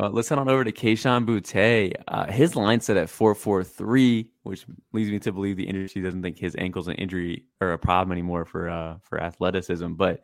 [0.00, 1.94] Uh, let's head on over to Kayshon Boutte.
[2.08, 6.38] Uh, his line set at 443, which leads me to believe the industry doesn't think
[6.38, 9.92] his ankle's an injury or a problem anymore for uh, for athleticism.
[9.94, 10.22] But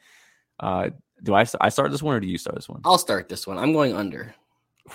[0.60, 0.90] uh,
[1.22, 2.80] do I I start this one or do you start this one?
[2.84, 3.58] I'll start this one.
[3.58, 4.34] I'm going under.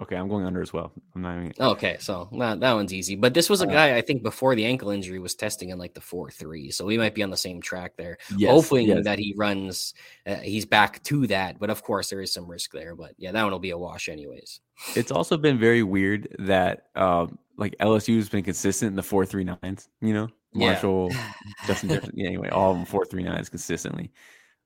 [0.00, 0.90] Okay, I'm going under as well.
[1.14, 1.52] I'm not even...
[1.60, 3.14] Okay, so that, that one's easy.
[3.14, 5.78] But this was a uh, guy I think before the ankle injury was testing in
[5.78, 8.16] like the four three, so we might be on the same track there.
[8.36, 9.04] Yes, Hopefully yes.
[9.04, 9.92] that he runs,
[10.26, 11.58] uh, he's back to that.
[11.58, 12.96] But of course there is some risk there.
[12.96, 14.60] But yeah, that one will be a wash anyways.
[14.96, 19.26] It's also been very weird that um, like LSU has been consistent in the four
[19.26, 19.88] three nines.
[20.00, 21.32] You know, Marshall, yeah.
[21.66, 22.14] Justin Jefferson.
[22.16, 24.10] Yeah, anyway, all of them four three nines consistently.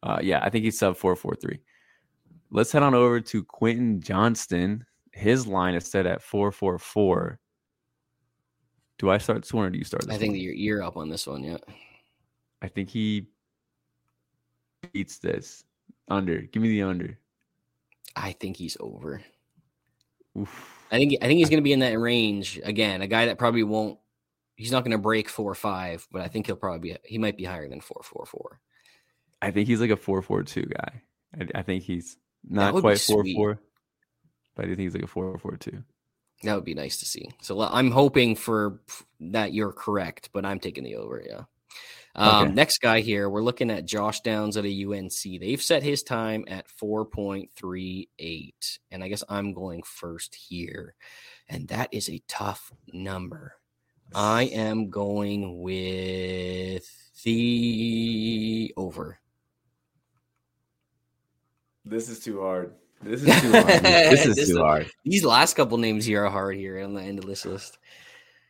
[0.06, 1.58] Uh, yeah, I think he's sub four four three.
[2.52, 4.86] Let's head on over to Quentin Johnston.
[5.10, 7.40] His line is set at four four four.
[8.98, 10.04] Do I start this one or do you start?
[10.08, 10.40] I think one?
[10.40, 11.42] you're, you're up on this one.
[11.42, 11.58] Yeah.
[12.62, 13.26] I think he
[14.92, 15.64] beats this
[16.08, 16.38] under.
[16.38, 17.18] Give me the under.
[18.14, 19.20] I think he's over.
[20.38, 20.84] Oof.
[20.92, 23.02] I think I think he's going to be in that range again.
[23.02, 23.98] A guy that probably won't.
[24.54, 26.96] He's not going to break four or five, but I think he'll probably be.
[27.02, 28.60] He might be higher than four four four.
[29.42, 31.02] I think he's like a four four two guy.
[31.38, 32.16] I, I think he's
[32.48, 33.60] not quite four four,
[34.54, 35.82] but I think he's like a four four two.
[36.42, 37.30] That would be nice to see.
[37.40, 38.80] So I'm hoping for
[39.20, 41.22] that you're correct, but I'm taking the over.
[41.26, 41.42] Yeah.
[42.14, 42.54] Um, okay.
[42.54, 45.22] Next guy here, we're looking at Josh Downs at a UNC.
[45.22, 48.78] They've set his time at 4.38.
[48.90, 50.94] And I guess I'm going first here.
[51.48, 53.54] And that is a tough number.
[54.14, 56.88] I am going with
[57.22, 59.18] the over.
[61.86, 62.74] This is too hard.
[63.00, 63.66] This is too hard.
[63.84, 64.90] this is this too hard.
[65.04, 67.78] These last couple names here are hard here on the end of this list.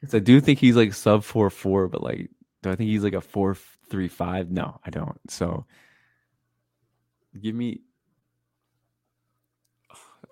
[0.08, 2.30] So I do think he's like sub four four, but like,
[2.62, 3.54] do I think he's like a four
[3.90, 4.50] three five?
[4.50, 5.18] No, I don't.
[5.30, 5.66] So,
[7.40, 7.82] give me.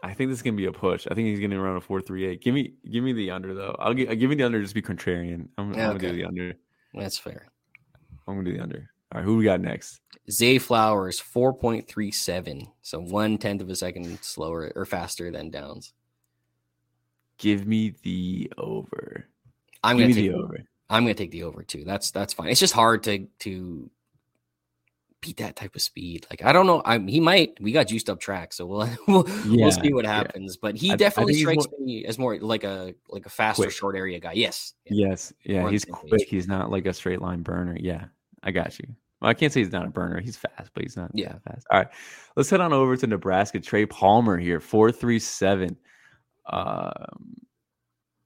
[0.02, 1.06] I think this is gonna be a push.
[1.10, 2.43] I think he's gonna run a four three eight.
[2.43, 3.76] Give me, give me the under though.
[3.78, 4.62] I'll give, give me the under.
[4.62, 5.48] Just be contrarian.
[5.59, 6.55] I'm, I'm gonna do the under.
[6.94, 7.48] That's fair.
[8.26, 8.90] I'm gonna do the under.
[9.15, 10.01] All right, who we got next?
[10.28, 12.66] Zay Flowers, 4.37.
[12.82, 15.93] So one tenth of a second slower or faster than Downs.
[17.39, 19.27] Give me the over.
[19.85, 20.59] I'm Give gonna take the over.
[20.91, 21.85] I'm gonna take the over too.
[21.85, 22.49] That's that's fine.
[22.49, 23.91] It's just hard to to
[25.20, 26.27] beat that type of speed.
[26.31, 26.82] Like I don't know.
[26.85, 27.57] I he might.
[27.61, 30.55] We got juiced up track, so we'll we'll, yeah, we'll see what happens.
[30.55, 30.59] Yeah.
[30.62, 33.65] But he I, definitely I strikes more, me as more like a like a faster
[33.65, 33.73] quick.
[33.73, 34.32] short area guy.
[34.32, 34.74] Yes.
[34.86, 35.32] Yes.
[35.45, 35.69] Yeah.
[35.70, 36.20] He's quick.
[36.20, 36.28] Page.
[36.28, 37.77] He's not like a straight line burner.
[37.78, 38.07] Yeah.
[38.45, 38.86] I got you.
[39.24, 40.20] Well, I can't say he's not a burner.
[40.20, 41.66] He's fast, but he's not yeah fast.
[41.70, 41.88] All right,
[42.36, 43.59] let's head on over to Nebraska.
[43.59, 45.78] Trey Palmer here, four three seven.
[46.44, 47.34] Um,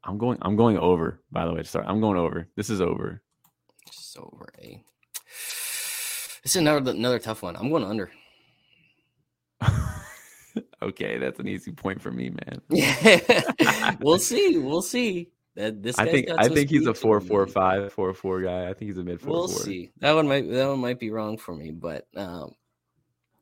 [0.02, 0.38] I'm going.
[0.42, 1.20] I'm going over.
[1.30, 1.84] By the way, start.
[1.86, 2.48] I'm going over.
[2.56, 3.22] This is over.
[3.86, 4.48] It's over.
[4.60, 4.78] Eh?
[6.42, 7.54] This is another another tough one.
[7.54, 8.10] I'm going under.
[10.82, 12.60] okay, that's an easy point for me, man.
[12.70, 14.58] Yeah, we'll see.
[14.58, 15.30] We'll see.
[15.58, 18.68] That this I think I think he's a four four five four four guy.
[18.68, 19.32] I think he's a mid four.
[19.32, 19.58] We'll four.
[19.58, 19.90] see.
[19.98, 22.54] That one might that one might be wrong for me, but um,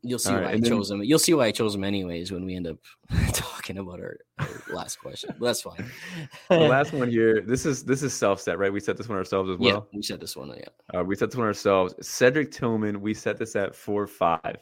[0.01, 1.03] you'll see All why right, I then, chose him.
[1.03, 2.77] You'll see why I chose him anyways when we end up
[3.33, 5.35] talking about our, our last question.
[5.39, 5.91] But that's fine.
[6.49, 7.41] the last one here.
[7.41, 8.73] This is this is self set, right?
[8.73, 9.69] We set this one ourselves as well.
[9.69, 10.49] Yeah, we set this one.
[10.57, 11.93] Yeah, uh, we set this one ourselves.
[12.01, 12.99] Cedric Tillman.
[12.99, 14.57] We set this at four five.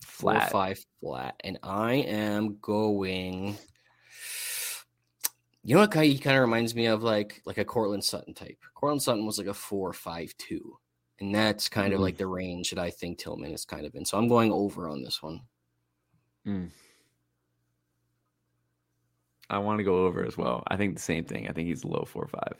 [0.00, 0.50] flat.
[0.50, 3.58] Four five flat, and I am going.
[5.64, 8.58] You know what he kind of reminds me of like like a Courtland Sutton type.
[8.74, 10.76] Courtland Sutton was like a four five two,
[11.20, 12.02] and that's kind of Mm.
[12.02, 14.04] like the range that I think Tillman is kind of in.
[14.04, 15.40] So I'm going over on this one.
[19.50, 20.62] I want to go over as well.
[20.68, 21.46] I think the same thing.
[21.48, 22.54] I think he's low four five.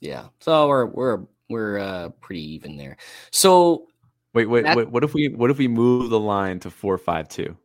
[0.00, 2.96] Yeah, so we're we're we're uh, pretty even there.
[3.30, 3.86] So
[4.34, 4.90] Wait, wait, That- wait.
[4.90, 7.56] What if we what if we move the line to four five two?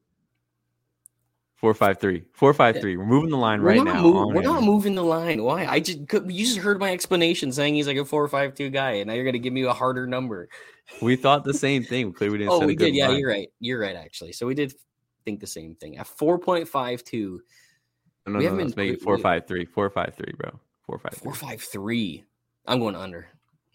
[1.64, 2.26] Four five three.
[2.34, 2.98] Four five three.
[2.98, 4.06] We're moving the line we're right now.
[4.06, 4.44] we're air.
[4.44, 5.41] not moving the line.
[5.41, 5.65] Why?
[5.65, 8.95] I just you just heard my explanation saying he's like a four five two guy,
[8.95, 10.49] and now you're gonna give me a harder number.
[11.02, 12.11] We thought the same thing.
[12.11, 12.52] Clearly, we didn't.
[12.52, 12.95] Oh, we good did.
[12.95, 13.18] Yeah, line.
[13.19, 13.48] you're right.
[13.61, 13.95] You're right.
[13.95, 14.73] Actually, so we did
[15.23, 15.98] think the same thing.
[15.98, 17.41] At four point five two,
[18.27, 18.49] No, no, We no.
[18.52, 19.64] haven't Let's been- make it four five three.
[19.64, 20.60] Four five three, bro.
[20.85, 22.26] Four five four five three.
[22.68, 23.30] I'm going under.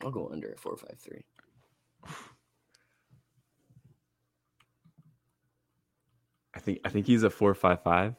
[0.05, 1.24] I'll go under at four five three.
[6.69, 8.15] Think I think he's a four five five.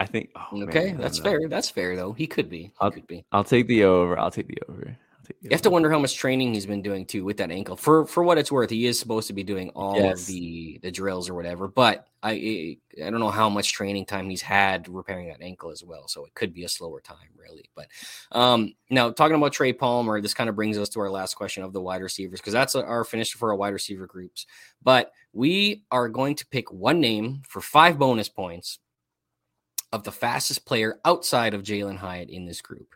[0.00, 0.30] I think.
[0.36, 1.48] Oh, Okay, don't that's fair.
[1.48, 2.12] That's fair though.
[2.12, 2.62] He could be.
[2.62, 3.24] He I'll- could be.
[3.32, 4.18] I'll take the over.
[4.18, 4.96] I'll take the over.
[5.26, 7.50] Take the You have to wonder how much training he's been doing too with that
[7.50, 7.76] ankle.
[7.76, 10.20] For for what it's worth, he is supposed to be doing all Yes.
[10.20, 11.66] of the the drills or whatever.
[11.66, 15.82] But I I don't know how much training time he's had repairing that ankle as
[15.84, 16.06] well.
[16.08, 17.68] So it could be a slower time, really.
[17.74, 17.86] But
[18.32, 21.62] um, now talking about Trey Palmer, this kind of brings us to our last question
[21.64, 24.46] of the wide receivers because that's our finish for our wide receiver groups.
[24.82, 28.80] But we are going to pick one name for five bonus points
[29.92, 32.92] of the fastest player outside of Jalin Hyatt in this group.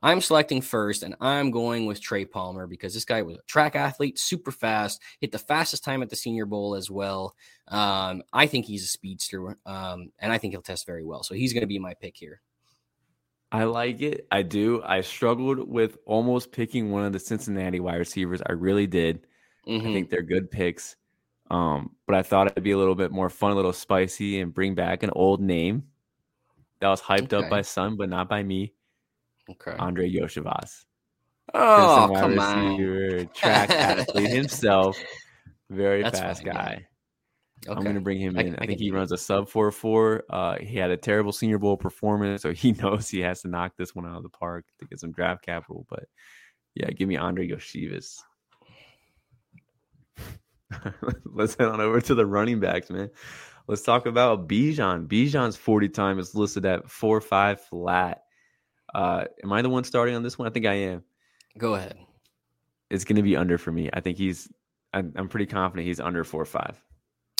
[0.00, 3.74] I'm selecting first, and I'm going with Trey Palmer because this guy was a track
[3.74, 7.34] athlete, super fast, hit the fastest time at the Senior Bowl as well.
[7.66, 11.24] Um, I think he's a speedster, um, and I think he'll test very well.
[11.24, 12.40] So he's going to be my pick here.
[13.50, 14.28] I like it.
[14.30, 14.80] I do.
[14.84, 18.40] I struggled with almost picking one of the Cincinnati wide receivers.
[18.46, 19.26] I really did.
[19.66, 19.92] I Mhm.
[19.92, 20.94] think they're good picks.
[21.50, 24.54] Um, but I thought it'd be a little bit more fun, a little spicy, and
[24.54, 25.84] bring back an old name
[26.80, 27.36] that was hyped Okay.
[27.44, 28.72] up by some, but not by me.
[29.50, 29.74] Okay.
[29.78, 30.84] Andrei Iosivas.
[31.52, 33.28] Oh, come on.
[33.34, 34.96] track athlete himself.
[35.68, 36.52] Very That's fast fine, yeah.
[36.52, 36.86] guy.
[37.66, 37.76] Okay.
[37.76, 38.38] I'm going to bring him in.
[38.38, 38.96] I, I can think he dig it.
[38.96, 40.24] runs a sub 4 4.
[40.30, 43.72] Uh, he had a terrible Senior Bowl performance, so he knows he has to knock
[43.76, 45.84] this one out of the park to get some draft capital.
[45.90, 46.04] But
[46.74, 48.20] yeah, give me Andrei Iosivas.
[51.24, 53.10] Let's head on over to the running backs, man.
[53.66, 55.06] Let's talk about Bijan.
[55.06, 58.22] Bijan's 40 time is listed at 4 5 flat.
[58.94, 60.48] Uh, am I the one starting on this one?
[60.48, 61.04] I think I am.
[61.58, 61.96] Go ahead.
[62.90, 63.88] It's going to be under for me.
[63.92, 64.48] I think he's,
[64.92, 66.82] I'm, I'm pretty confident he's under 4 5.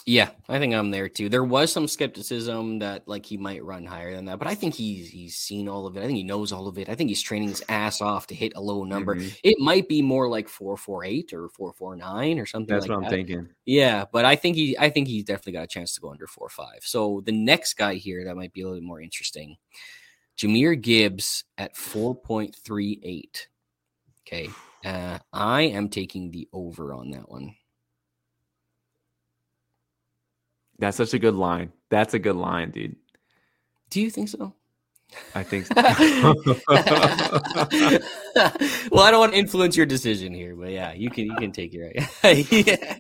[0.07, 1.29] Yeah, I think I'm there too.
[1.29, 4.75] There was some skepticism that like he might run higher than that, but I think
[4.75, 6.01] he's he's seen all of it.
[6.01, 6.89] I think he knows all of it.
[6.89, 9.17] I think he's training his ass off to hit a low number.
[9.17, 9.39] Mhm.
[9.45, 12.75] It might be more like four four eight or four four nine or something.
[12.75, 13.11] That's like what I'm that.
[13.11, 13.49] thinking.
[13.67, 16.27] Yeah, but I think he I think he's definitely got a chance to go under
[16.27, 16.81] four five.
[16.83, 19.57] So the next guy here that might be a little more interesting,
[20.39, 23.49] Jahmyr Gibbs at four point three eight.
[24.27, 24.49] Okay,
[24.85, 27.55] uh, I am taking the over on that one.
[30.81, 31.73] That's such a good line.
[31.91, 32.97] That's a good line, dude.
[33.91, 34.55] Do you think so?
[35.35, 35.75] I think so.
[35.77, 36.35] well,
[39.05, 41.73] I don't want to influence your decision here, but yeah, you can you can take
[41.73, 41.91] your
[42.25, 42.97] yeah.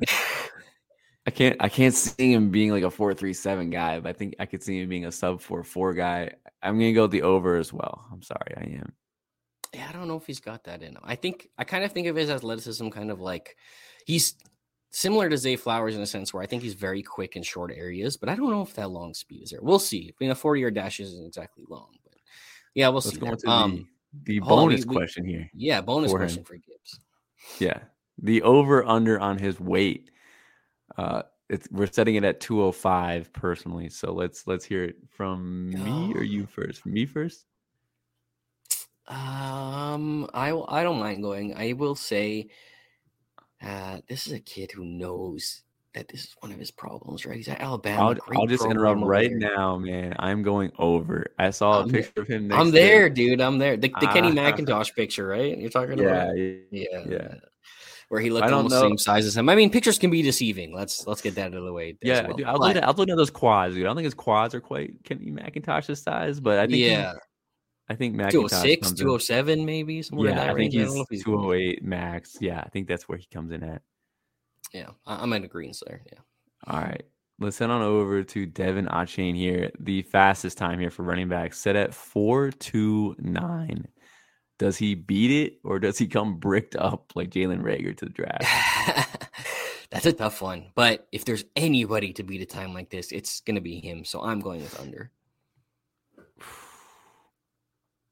[1.26, 4.12] I can't I can't see him being like a four three seven guy, but I
[4.12, 6.32] think I could see him being a sub four four guy.
[6.62, 8.06] I'm gonna go the over as well.
[8.12, 8.92] I'm sorry, I am.
[9.74, 11.02] yeah, I don't know if he's got that in him.
[11.04, 13.56] I think I kind of think of his athleticism kind of like
[14.06, 14.34] he's
[14.90, 17.72] similar to Zay Flowers in a sense where I think he's very quick in short
[17.74, 19.60] areas, but I don't know if that long speed is there.
[19.62, 20.08] We'll see.
[20.10, 22.14] I mean, a 40 yard dash isn't exactly long, but
[22.74, 23.16] yeah, we'll Let's see.
[23.18, 23.88] go to Um,
[24.24, 25.50] the, the hold on, we- bonus we- question here.
[25.54, 26.26] yeah, bonus for him.
[26.26, 27.00] question for Gibbs.
[27.58, 27.78] Yeah.
[28.22, 30.10] The over under on his weight.
[30.96, 33.88] Uh it's we're setting it at 205 personally.
[33.88, 36.84] So let's let's hear it from me or you first.
[36.86, 37.44] Me first?
[39.08, 41.54] Um, I I don't mind going.
[41.56, 42.48] I will say,
[43.64, 45.62] uh, this is a kid who knows
[45.94, 47.36] that this is one of his problems, right?
[47.36, 48.16] He's at Alabama.
[48.30, 49.56] I'll, I'll just interrupt right there.
[49.56, 50.14] now, man.
[50.20, 51.26] I'm going over.
[51.38, 53.40] I saw a I'm there- picture of him next I'm there, dude.
[53.40, 53.76] I'm there.
[53.76, 54.52] The, the Kenny Ah.
[54.52, 55.58] McIntosh picture, right?
[55.58, 56.38] You're talking Yeah, about?
[56.38, 56.52] yeah.
[56.70, 57.34] Yeah, yeah.
[58.08, 59.48] Where he looked I almost the same size as him.
[59.48, 60.72] I mean, pictures can be deceiving.
[60.74, 61.96] Let's let's get that out of the way.
[62.02, 62.36] Yeah, well.
[62.36, 63.84] dude, I was But- looking at, I was looking at those quads, dude.
[63.84, 67.14] I don't think his quads are quite Kenny McIntosh's size, but I think yeah,
[67.90, 70.76] I think McIntosh 206, comes in- 207, maybe somewhere in Yeah, that I think range.
[70.76, 72.38] I don't know if he's 208 max.
[72.40, 73.82] Yeah, I think that's where he comes in at.
[74.72, 76.00] Yeah, I'm in agreement there.
[76.06, 76.20] Yeah.
[76.68, 77.02] All right.
[77.40, 79.72] Let's head on over to De'Von Achane here.
[79.80, 83.88] The fastest time here for running back set at 429.
[84.60, 88.12] Does he beat it or does he come bricked up like Jalen Rager to the
[88.12, 88.44] draft?
[89.90, 90.66] That's a tough one.
[90.76, 94.04] But if there's anybody to beat a time like this, it's going to be him.
[94.04, 95.10] So I'm going with under.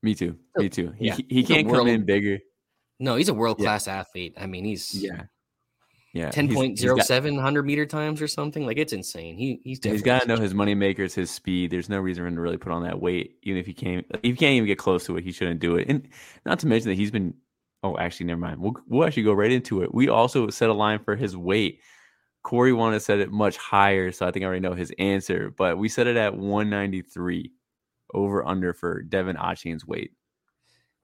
[0.03, 0.37] Me too.
[0.57, 0.93] Me too.
[0.99, 1.17] He, Yeah.
[1.29, 2.39] he can't come world- in bigger.
[3.01, 4.35] No, he's a world class athlete.
[4.39, 5.25] I mean, he's Yeah.
[6.15, 6.31] Yeah.
[6.31, 8.27] ten point zero seven hundred he's- point he's zero got- seven hundred meter times or
[8.29, 8.65] something.
[8.67, 9.37] Like it's insane.
[9.37, 11.71] He he's He's got to know his money makers, his speed.
[11.71, 14.07] There's no reason for him to really put on that weight, even if he can't.
[14.15, 15.89] If he can't even get close to it, he shouldn't do it.
[15.89, 16.09] And
[16.47, 17.35] not to mention that he's been.
[17.85, 18.61] Oh, actually, never mind.
[18.61, 19.95] We'll we'll actually go right into it.
[19.95, 21.81] We also set a line for his weight.
[22.43, 25.53] Corey wanted to set it much higher, so I think I already know his answer.
[25.57, 27.53] But we set it at 193,
[28.15, 30.13] over under for De'Von Achane's weight.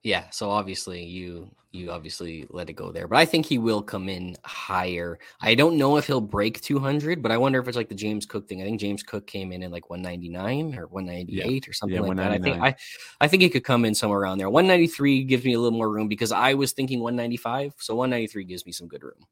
[0.03, 3.81] Yeah, so obviously you you obviously let it go there, but I think he will
[3.81, 5.19] come in higher.
[5.41, 8.25] I don't know if he'll break 200, but I wonder if it's like the James
[8.25, 8.61] Cook thing.
[8.61, 12.15] I think James Cook came in at like 199 or 198 or something Yeah, like
[12.17, 12.31] that.
[12.31, 12.75] I think I
[13.19, 14.49] I think he could come in somewhere around there.
[14.49, 18.65] 193 gives me a little more room because I was thinking 195, so 193 gives
[18.65, 19.25] me some good room.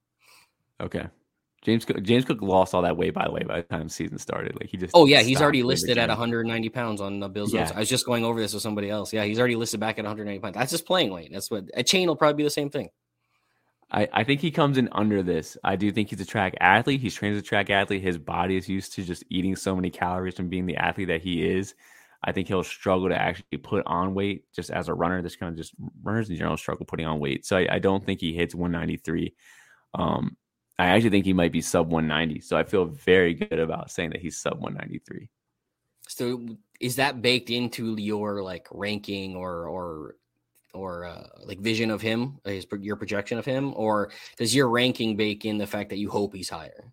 [0.82, 1.08] Okay.
[1.64, 3.90] James Cook, James Cook lost all that weight by the way by the time the
[3.90, 4.60] season started.
[4.60, 7.54] Like he just Oh yeah, he's already listed at 190 pounds on the Bills.
[7.54, 7.72] Yeah.
[7.74, 9.14] I was just going over this with somebody else.
[9.14, 10.56] Yeah, he's already listed back at 190 pounds.
[10.56, 11.32] That's just playing weight.
[11.32, 12.90] That's what Achane will probably be the same thing.
[13.92, 15.56] I, I think he comes in under this.
[15.64, 17.00] I do think he's a track athlete.
[17.00, 18.02] He's trained as a track athlete.
[18.02, 21.22] His body is used to just eating so many calories from being the athlete that
[21.22, 21.76] he is.
[22.24, 25.22] I think he'll struggle to actually put on weight just as a runner.
[25.22, 27.46] This kind of just runners in general struggle putting on weight.
[27.46, 29.34] So I, I don't think he hits 193.
[29.94, 30.38] Um,
[30.80, 32.42] I actually think he might be sub 190.
[32.42, 35.30] So I feel very good about saying that he's sub 193.
[36.08, 36.46] So
[36.80, 40.16] is that baked into your like ranking or or
[40.74, 45.16] or uh, like vision of him, his your projection of him, or does your ranking
[45.16, 46.92] bake in the fact that you hope he's higher?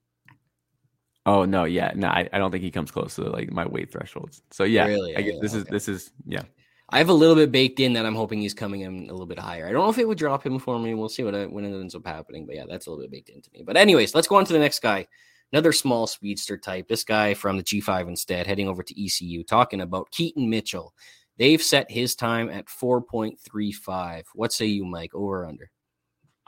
[1.27, 3.91] Oh no, yeah, no, I, I don't think he comes close to like my weight
[3.91, 4.43] thresholds.
[4.51, 5.17] So yeah, Really?
[5.17, 6.43] I Yeah, this is this is yeah.
[6.93, 9.27] I have a little bit baked in that I'm hoping he's coming in a little
[9.27, 9.67] bit higher.
[9.67, 10.95] I don't know if it would drop him for me.
[10.95, 12.47] We'll see what it, when it ends up happening.
[12.47, 13.63] But yeah, that's a little bit baked into me.
[13.65, 15.07] But anyways, let's go on to the next guy.
[15.53, 16.89] Another small speedster type.
[16.89, 20.95] This guy from the G5 instead, heading over to ECU, talking about Keaton Mitchell.
[21.39, 24.25] They've set his time at 4.35.
[24.35, 25.15] What say you, Mike?
[25.15, 25.71] Over or under?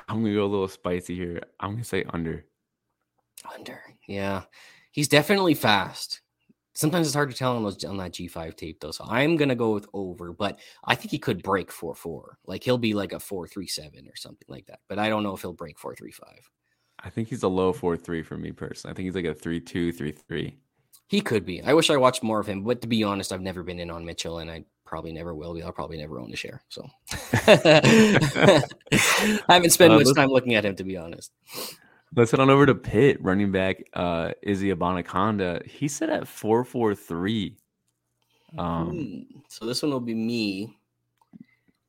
[0.09, 1.41] I'm gonna go a little spicy here.
[1.61, 2.45] I'm gonna say under.
[3.55, 3.81] Under.
[4.09, 4.43] Yeah.
[4.91, 6.22] He's definitely fast.
[6.75, 8.91] Sometimes it's hard to tell on those on that G5 tape though.
[8.93, 12.23] So I'm gonna go with over, but I think he could break 4-4.
[12.47, 14.81] Like he'll be like a 4-3-7 or something like that.
[14.89, 16.21] But I don't know if he'll break 4-3-5.
[17.05, 18.93] I think he's a low four three for me personally.
[18.93, 20.57] I think he's like a three two, three three.
[21.09, 21.61] He could be.
[21.63, 23.91] I wish I watched more of him, but to be honest, I've never been in
[23.91, 25.63] on Mitchell and I probably never will be.
[25.63, 26.63] I'll probably never own a share.
[26.69, 26.89] So
[27.33, 28.63] I
[29.49, 31.33] haven't spent Uh, much time looking at him to be honest.
[32.15, 35.65] Let's head on over to Pitt, running back uh Izzy Abanikanda.
[35.67, 37.57] He said at four four three.
[38.59, 39.39] Um Hmm.
[39.49, 40.77] So this one will be me.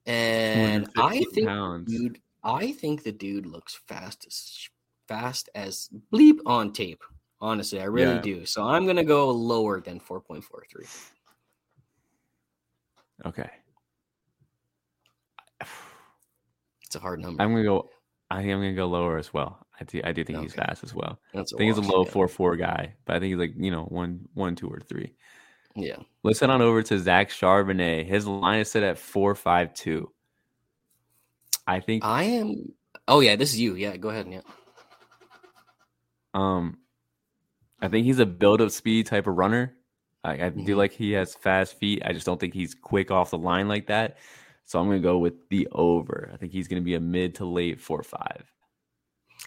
[0.05, 1.91] And I think pounds.
[1.91, 4.69] dude, I think the dude looks fast as
[5.07, 7.03] fast as bleep on tape.
[7.41, 8.21] Honestly, I really Yeah.
[8.21, 8.45] do.
[8.45, 10.85] So I'm gonna go lower than 4.43.
[13.25, 13.49] Okay.
[16.85, 17.41] It's a hard number.
[17.43, 17.89] I'm gonna go
[18.33, 19.65] I think I'm gonna go lower as well.
[19.79, 21.19] I do I do think he's fast as well.
[21.35, 22.11] That's I think he's a low yeah.
[22.11, 25.13] four four guy, but I think he's like, you know, one one, two, or three.
[25.75, 25.97] Yeah.
[26.23, 28.07] Let's head on over to Zach Charbonnet.
[28.07, 30.11] His line is set at four five two.
[31.67, 32.73] I think I am.
[33.07, 33.75] Oh yeah, this is you.
[33.75, 34.27] Yeah, go ahead.
[34.27, 34.41] Yeah.
[36.33, 36.79] Um,
[37.81, 39.75] I think he's a build up speed type of runner.
[40.23, 40.65] I, I Mhm.
[40.65, 42.01] do like he has fast feet.
[42.03, 44.17] I just don't think he's quick off the line like that.
[44.65, 46.29] So I'm gonna go with the over.
[46.33, 48.51] I think he's gonna be a mid to late four five.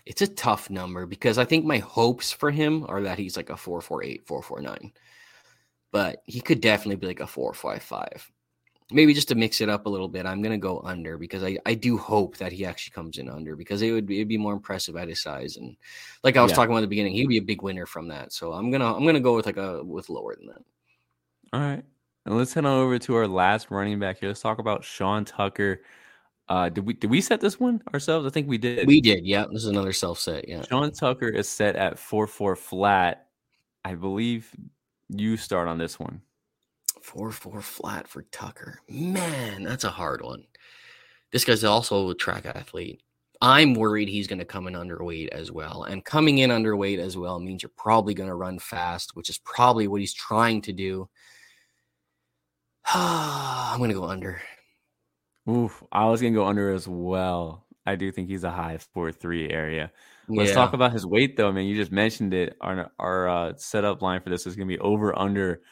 [0.06, 3.50] It's a tough number because I think my hopes for him are that he's like
[3.50, 4.92] a four four eight four four nine,
[5.92, 8.30] But he could definitely be like a 455.
[8.92, 11.58] Maybe just to mix it up a little bit, I'm gonna go under because I,
[11.66, 14.38] I do hope that he actually comes in under because it would be it'd be
[14.38, 15.76] more impressive at his size and
[16.22, 16.56] like I was Yeah.
[16.56, 18.32] talking about at the beginning, he'd be a big winner from that.
[18.32, 20.62] So I'm gonna I'm gonna go with like a with lower than that.
[21.52, 21.84] All right.
[22.26, 24.28] And let's head on over to our last running back here.
[24.28, 25.82] Let's talk about Sean Tucker.
[26.48, 28.26] Uh, did we did we set this one ourselves?
[28.26, 28.86] I think we did.
[28.86, 29.44] We did, yeah.
[29.50, 30.62] This is another self set, yeah.
[30.62, 33.28] Sean Tucker is set at four four flat.
[33.84, 34.50] I believe
[35.08, 36.20] you start on this one.
[37.00, 38.80] Four four flat for Tucker.
[38.88, 40.44] Man, that's a hard one.
[41.30, 43.02] This guy's also a track athlete.
[43.40, 45.84] I'm worried he's going to come in underweight as well.
[45.84, 49.38] And coming in underweight as well means you're probably going to run fast, which is
[49.38, 51.08] probably what he's trying to do.
[52.94, 54.40] I'm going to go under.
[55.48, 57.66] Oof, I was gonna go under as well.
[57.86, 59.92] I do think he's a high four three area.
[60.28, 60.54] Let's Yeah.
[60.56, 61.48] talk about his weight though.
[61.48, 62.56] I mean, you just mentioned it.
[62.60, 65.62] Our our uh, setup line for this is gonna be over under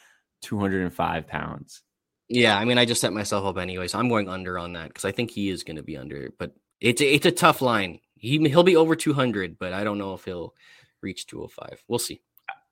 [0.41, 1.81] two hundred and five pounds.
[2.29, 4.87] Yeah, I mean, I just set myself up anyway, so I'm going under on that
[4.87, 6.31] because I think he is going to be under.
[6.39, 7.99] But it's a, it's a tough line.
[8.15, 10.55] He he'll be over 200, but I don't know if he'll
[11.01, 11.83] reach 205.
[11.87, 12.21] We'll see.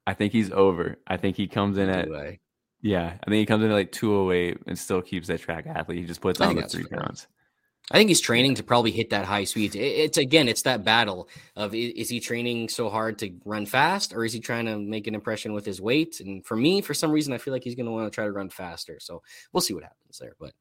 [0.07, 0.95] I think he's over.
[1.05, 2.39] I think he comes in at Anyway,
[2.83, 3.13] yeah.
[3.25, 5.99] I think he comes in at like 208 and still keeps that track athlete.
[5.99, 6.99] He just puts on the three fair.
[6.99, 7.27] pounds.
[7.91, 9.75] I think he's training to probably hit that high speed.
[9.75, 14.23] It's again, it's that battle of is he training so hard to run fast or
[14.23, 16.19] is he trying to make an impression with his weight?
[16.19, 18.25] And for me, for some reason, I feel like he's going to want to try
[18.25, 18.99] to run faster.
[18.99, 20.35] So we'll see what happens there.
[20.39, 20.53] But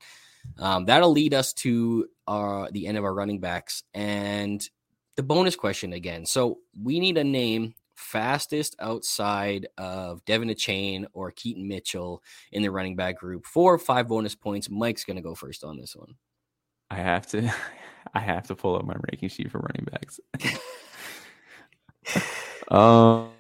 [0.59, 4.69] um, that'll lead us to our, the end of our running backs and
[5.17, 6.27] the bonus question again.
[6.27, 12.71] So we need a name fastest outside of De'Von Achane or Keaton Mitchell in the
[12.71, 13.47] running back group.
[13.47, 14.69] Four or five bonus points.
[14.69, 16.17] Mike's going to go first on this one.
[16.93, 17.51] I have to
[18.15, 20.21] I have to pull up my ranking sheet for running backs.
[22.69, 23.31] um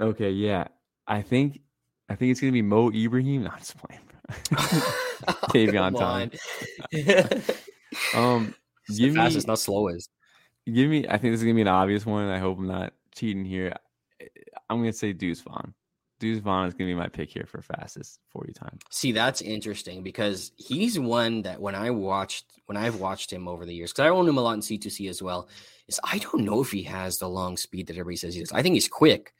[0.00, 0.66] okay, yeah.
[1.06, 1.60] I think
[2.08, 3.44] I think it's gonna be Mo Ibrahim.
[3.44, 4.02] No, I'm just playing.
[5.52, 6.30] Tavion time.
[8.14, 8.54] Um
[8.88, 10.10] give me fastest, not slowest.
[10.66, 12.28] give me I think this is gonna be an obvious one.
[12.28, 13.74] I hope I'm not cheating here.
[14.70, 15.74] I'm gonna say Deuce Vaughn.
[16.20, 18.78] Deuce Vaughn is gonna be my pick here for fastest 40 time.
[18.90, 23.66] See, that's interesting because he's one that when I watched when I've watched him over
[23.66, 25.48] the years, because I own him a lot in C2C as well,
[25.88, 28.52] is I don't know if he has the long speed that everybody says he does.
[28.52, 29.34] I think he's quick,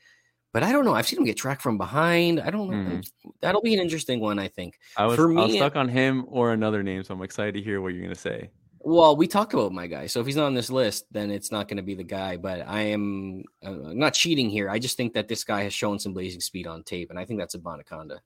[0.53, 0.95] but I don't know.
[0.95, 2.41] I've seen him get tracked from behind.
[2.41, 2.77] I don't know.
[2.77, 3.05] Mhm.
[3.41, 4.79] That'll be an interesting one, I think.
[4.97, 7.63] I was, For I was stuck on him or another name, so I'm excited to
[7.63, 8.51] hear what you're gonna say.
[8.87, 11.51] Well, we talked about my guy, so if he's not on this list, then it's
[11.51, 12.37] not going to be the guy.
[12.37, 14.69] But I am uh, I'm not cheating here.
[14.69, 17.25] I just think that this guy has shown some blazing speed on tape, and I
[17.25, 18.19] think that's Abanikanda.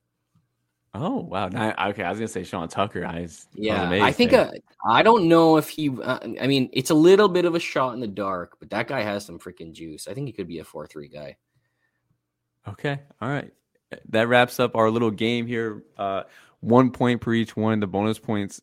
[0.93, 1.47] Oh wow!
[1.47, 3.05] Now- okay, I was gonna say Sean Tucker.
[3.05, 4.51] I was, I Yeah, I amazed think uh,
[4.85, 5.89] I don't know if he.
[5.89, 8.87] Uh, I mean, it's a little bit of a shot in the dark, but that
[8.87, 10.07] guy has some freaking juice.
[10.07, 11.37] I think he could be a four-three guy.
[12.67, 12.99] Okay.
[13.21, 13.51] All right.
[14.09, 15.83] That wraps up our little game here.
[15.97, 16.23] Uh,
[16.59, 17.79] one point per each one.
[17.79, 18.61] The bonus points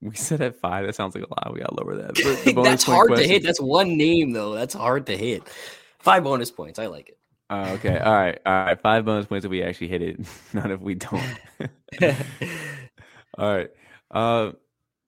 [0.00, 0.86] we said at five.
[0.86, 1.52] That sounds like a lot.
[1.52, 2.54] We got to lower that.
[2.64, 3.42] That's hard to hit.
[3.42, 4.54] That's one name though.
[4.54, 5.42] That's hard to hit.
[5.98, 6.78] Five bonus points.
[6.78, 7.18] I like it.
[7.48, 7.98] Uh, okay.
[7.98, 8.38] All right.
[8.44, 8.80] All right.
[8.80, 10.20] Five bonus points if we actually hit it.
[10.52, 11.22] Not if we don't.
[13.38, 13.70] all right.
[14.10, 14.52] Uh,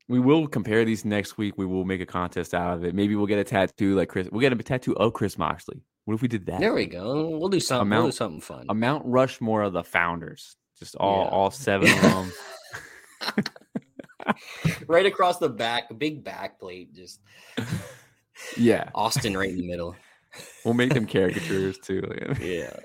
[0.08, 1.54] we will compare these next week.
[1.58, 2.94] We will make a contest out of it.
[2.94, 4.28] Maybe we'll get a tattoo like Chris.
[4.30, 5.82] We'll get a tattoo of Chris Moxley.
[6.06, 6.60] What if we did that?
[6.60, 7.28] there we go.
[7.36, 7.90] We'll do something.
[7.90, 8.66] we'll do something fun.
[8.70, 10.56] A Mount Rushmore of the founders.
[10.78, 11.30] Just all Yeah.
[11.30, 12.32] all seven of them.
[14.86, 17.20] Right across the back, big back plate, just
[18.56, 18.90] yeah.
[18.94, 19.96] Austin right in the middle.
[20.64, 22.02] We'll make them caricatures too.
[22.40, 22.76] Yeah.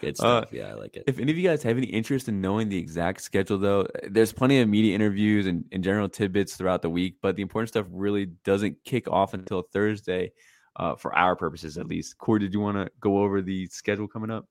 [0.00, 0.52] Good Uh, stuff.
[0.52, 1.04] yeah, I like it.
[1.08, 4.32] If any of you guys have any interest in knowing the exact schedule, though, there's
[4.32, 7.86] plenty of media interviews and, and general tidbits throughout the week, but the important stuff
[7.90, 10.30] really doesn't kick off until Thursday,
[10.76, 12.16] uh, for our purposes at least.
[12.18, 14.46] Corey, did you want to go over the schedule coming up?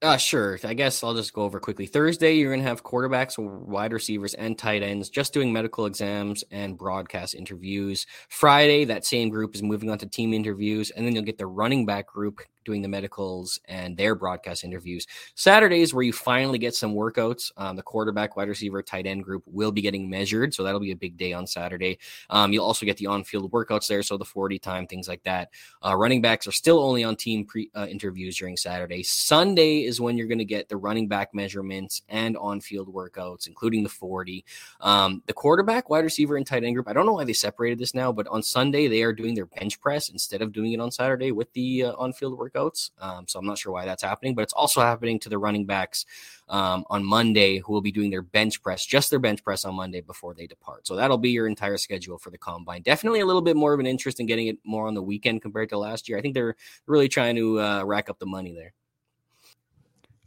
[0.00, 0.60] Uh, sure.
[0.62, 1.86] I guess I'll just go over quickly.
[1.86, 6.44] Thursday, you're going to have quarterbacks, wide receivers, and tight ends just doing medical exams
[6.52, 8.06] and broadcast interviews.
[8.28, 11.46] Friday, that same group is moving on to team interviews, and then you'll get the
[11.48, 15.06] running back group doing the medicals and their broadcast interviews.
[15.34, 17.50] Saturdays, where you finally get some workouts.
[17.56, 20.90] Um, the quarterback, wide receiver, tight end group will be getting measured, so that'll be
[20.90, 21.98] a big day on Saturday.
[22.28, 25.48] Um, you'll also get the on-field workouts there, so the 40 time, things like that.
[25.82, 29.02] Uh, running backs are still only on team pre uh, interviews during Saturday.
[29.02, 33.82] Sunday is when you're going to get the running back measurements and on-field workouts, including
[33.82, 34.44] the 40.
[34.82, 36.86] Um, the quarterback, wide receiver, and tight end group.
[36.86, 39.46] I don't know why they separated this now, but on Sunday they are doing their
[39.46, 42.57] bench press instead of doing it on Saturday with the uh, on-field workouts.
[43.00, 45.66] Um, so I'm not sure why that's happening, but it's also happening to the running
[45.66, 46.04] backs
[46.48, 49.74] um, on Monday who will be doing their bench press, just their bench press on
[49.74, 50.86] Monday before they depart.
[50.86, 52.82] So that'll be your entire schedule for the combine.
[52.82, 55.42] Definitely a little bit more of an interest in getting it more on the weekend
[55.42, 56.18] compared to last year.
[56.18, 56.56] I think they're
[56.86, 58.74] really trying to uh, rack up the money there.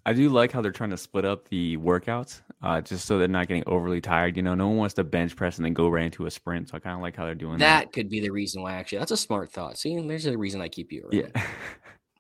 [0.05, 3.27] I do like how they're trying to split up the workouts, uh, just so they're
[3.27, 4.35] not getting overly tired.
[4.35, 6.69] You know, no one wants to bench press and then go right into a sprint.
[6.69, 7.83] So I kind of like how they're doing that.
[7.85, 8.73] That could be the reason why.
[8.73, 9.77] Actually, that's a smart thought.
[9.77, 11.31] See, there's a reason I keep you around.
[11.35, 11.45] Yeah.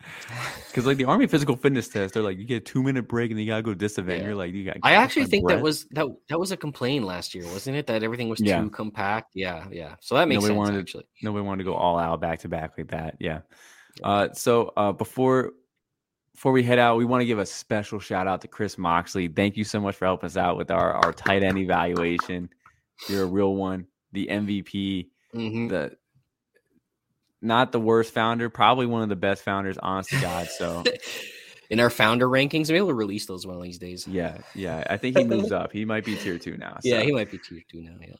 [0.67, 3.29] Because like the Army physical fitness test, they're like you get a two minute break
[3.31, 4.21] and then you gotta go to this event.
[4.21, 4.27] Yeah.
[4.27, 4.77] You're like you got.
[4.83, 7.87] I actually think that was that that was a complaint last year, wasn't it?
[7.87, 8.61] That everything was Yeah.
[8.61, 9.31] too compact.
[9.35, 9.95] Yeah, yeah.
[9.99, 11.07] So that makes Nobody sense wanted to- actually.
[11.21, 13.15] nobody wanted to go all out back to back like that.
[13.19, 13.41] Yeah.
[14.01, 15.51] Uh, so uh, before
[16.33, 19.27] before we head out, we want to give a special shout out to Chris Moxley.
[19.27, 22.49] Thank you so much for helping us out with our our tight end evaluation.
[23.09, 25.67] You're a real one, the MVP, Mhm.
[25.69, 25.97] the
[27.41, 30.47] not the worst founder, probably one of the best founders, honest to God.
[30.47, 30.83] So
[31.71, 34.05] In our founder rankings, maybe we'll release those one of these days.
[34.05, 34.83] yeah, yeah.
[34.89, 35.71] I think he moves up.
[35.71, 36.77] He might be tier two now.
[36.83, 37.95] Yeah, he might be tier two now.
[38.01, 38.15] Yeah.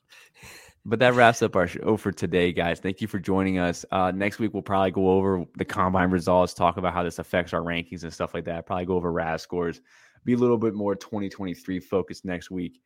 [0.85, 2.80] But that wraps up our show for today, guys.
[2.80, 3.84] Thank you for joining us.
[3.91, 7.53] Uh, next week, we'll probably go over the combine results, talk about how this affects
[7.53, 8.65] our rankings and stuff like that.
[8.65, 9.81] Probably go over RAS scores,
[10.23, 12.80] be a little bit more 2023 focused next week.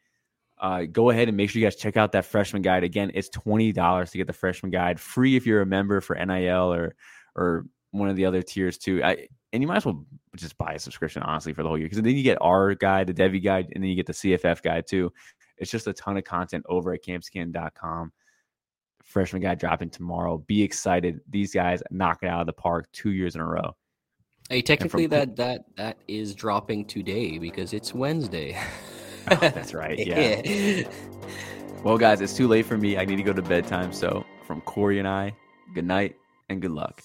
[0.58, 2.84] Uh, go ahead and make sure you guys check out that freshman guide.
[2.84, 6.74] Again, it's $20 to get the freshman guide, free if you're a member for NIL
[6.74, 6.96] or,
[7.36, 9.02] or one of the other tiers too.
[9.04, 10.06] I and you might as well
[10.36, 13.08] just buy a subscription honestly for the whole year because then you get our guide,
[13.08, 15.12] the Devy guide, and then you get the CFF guide too.
[15.58, 18.12] It's just a ton of content over at campskin.com.
[19.04, 20.40] Freshman guy dropping tomorrow.
[20.40, 21.22] Be excited.
[21.30, 23.76] These guys knock it out of the park two years in a row.
[24.50, 28.60] Hey, technically that that that is dropping today because it's Wednesday.
[29.32, 29.98] oh, that's right.
[29.98, 30.42] Yeah.
[30.44, 30.88] yeah.
[31.84, 32.98] Well, guys, it's too late for me.
[32.98, 33.94] I need to go to bedtime.
[33.94, 35.36] So, from Corey and I,
[35.74, 36.16] good night
[36.50, 37.02] and good luck.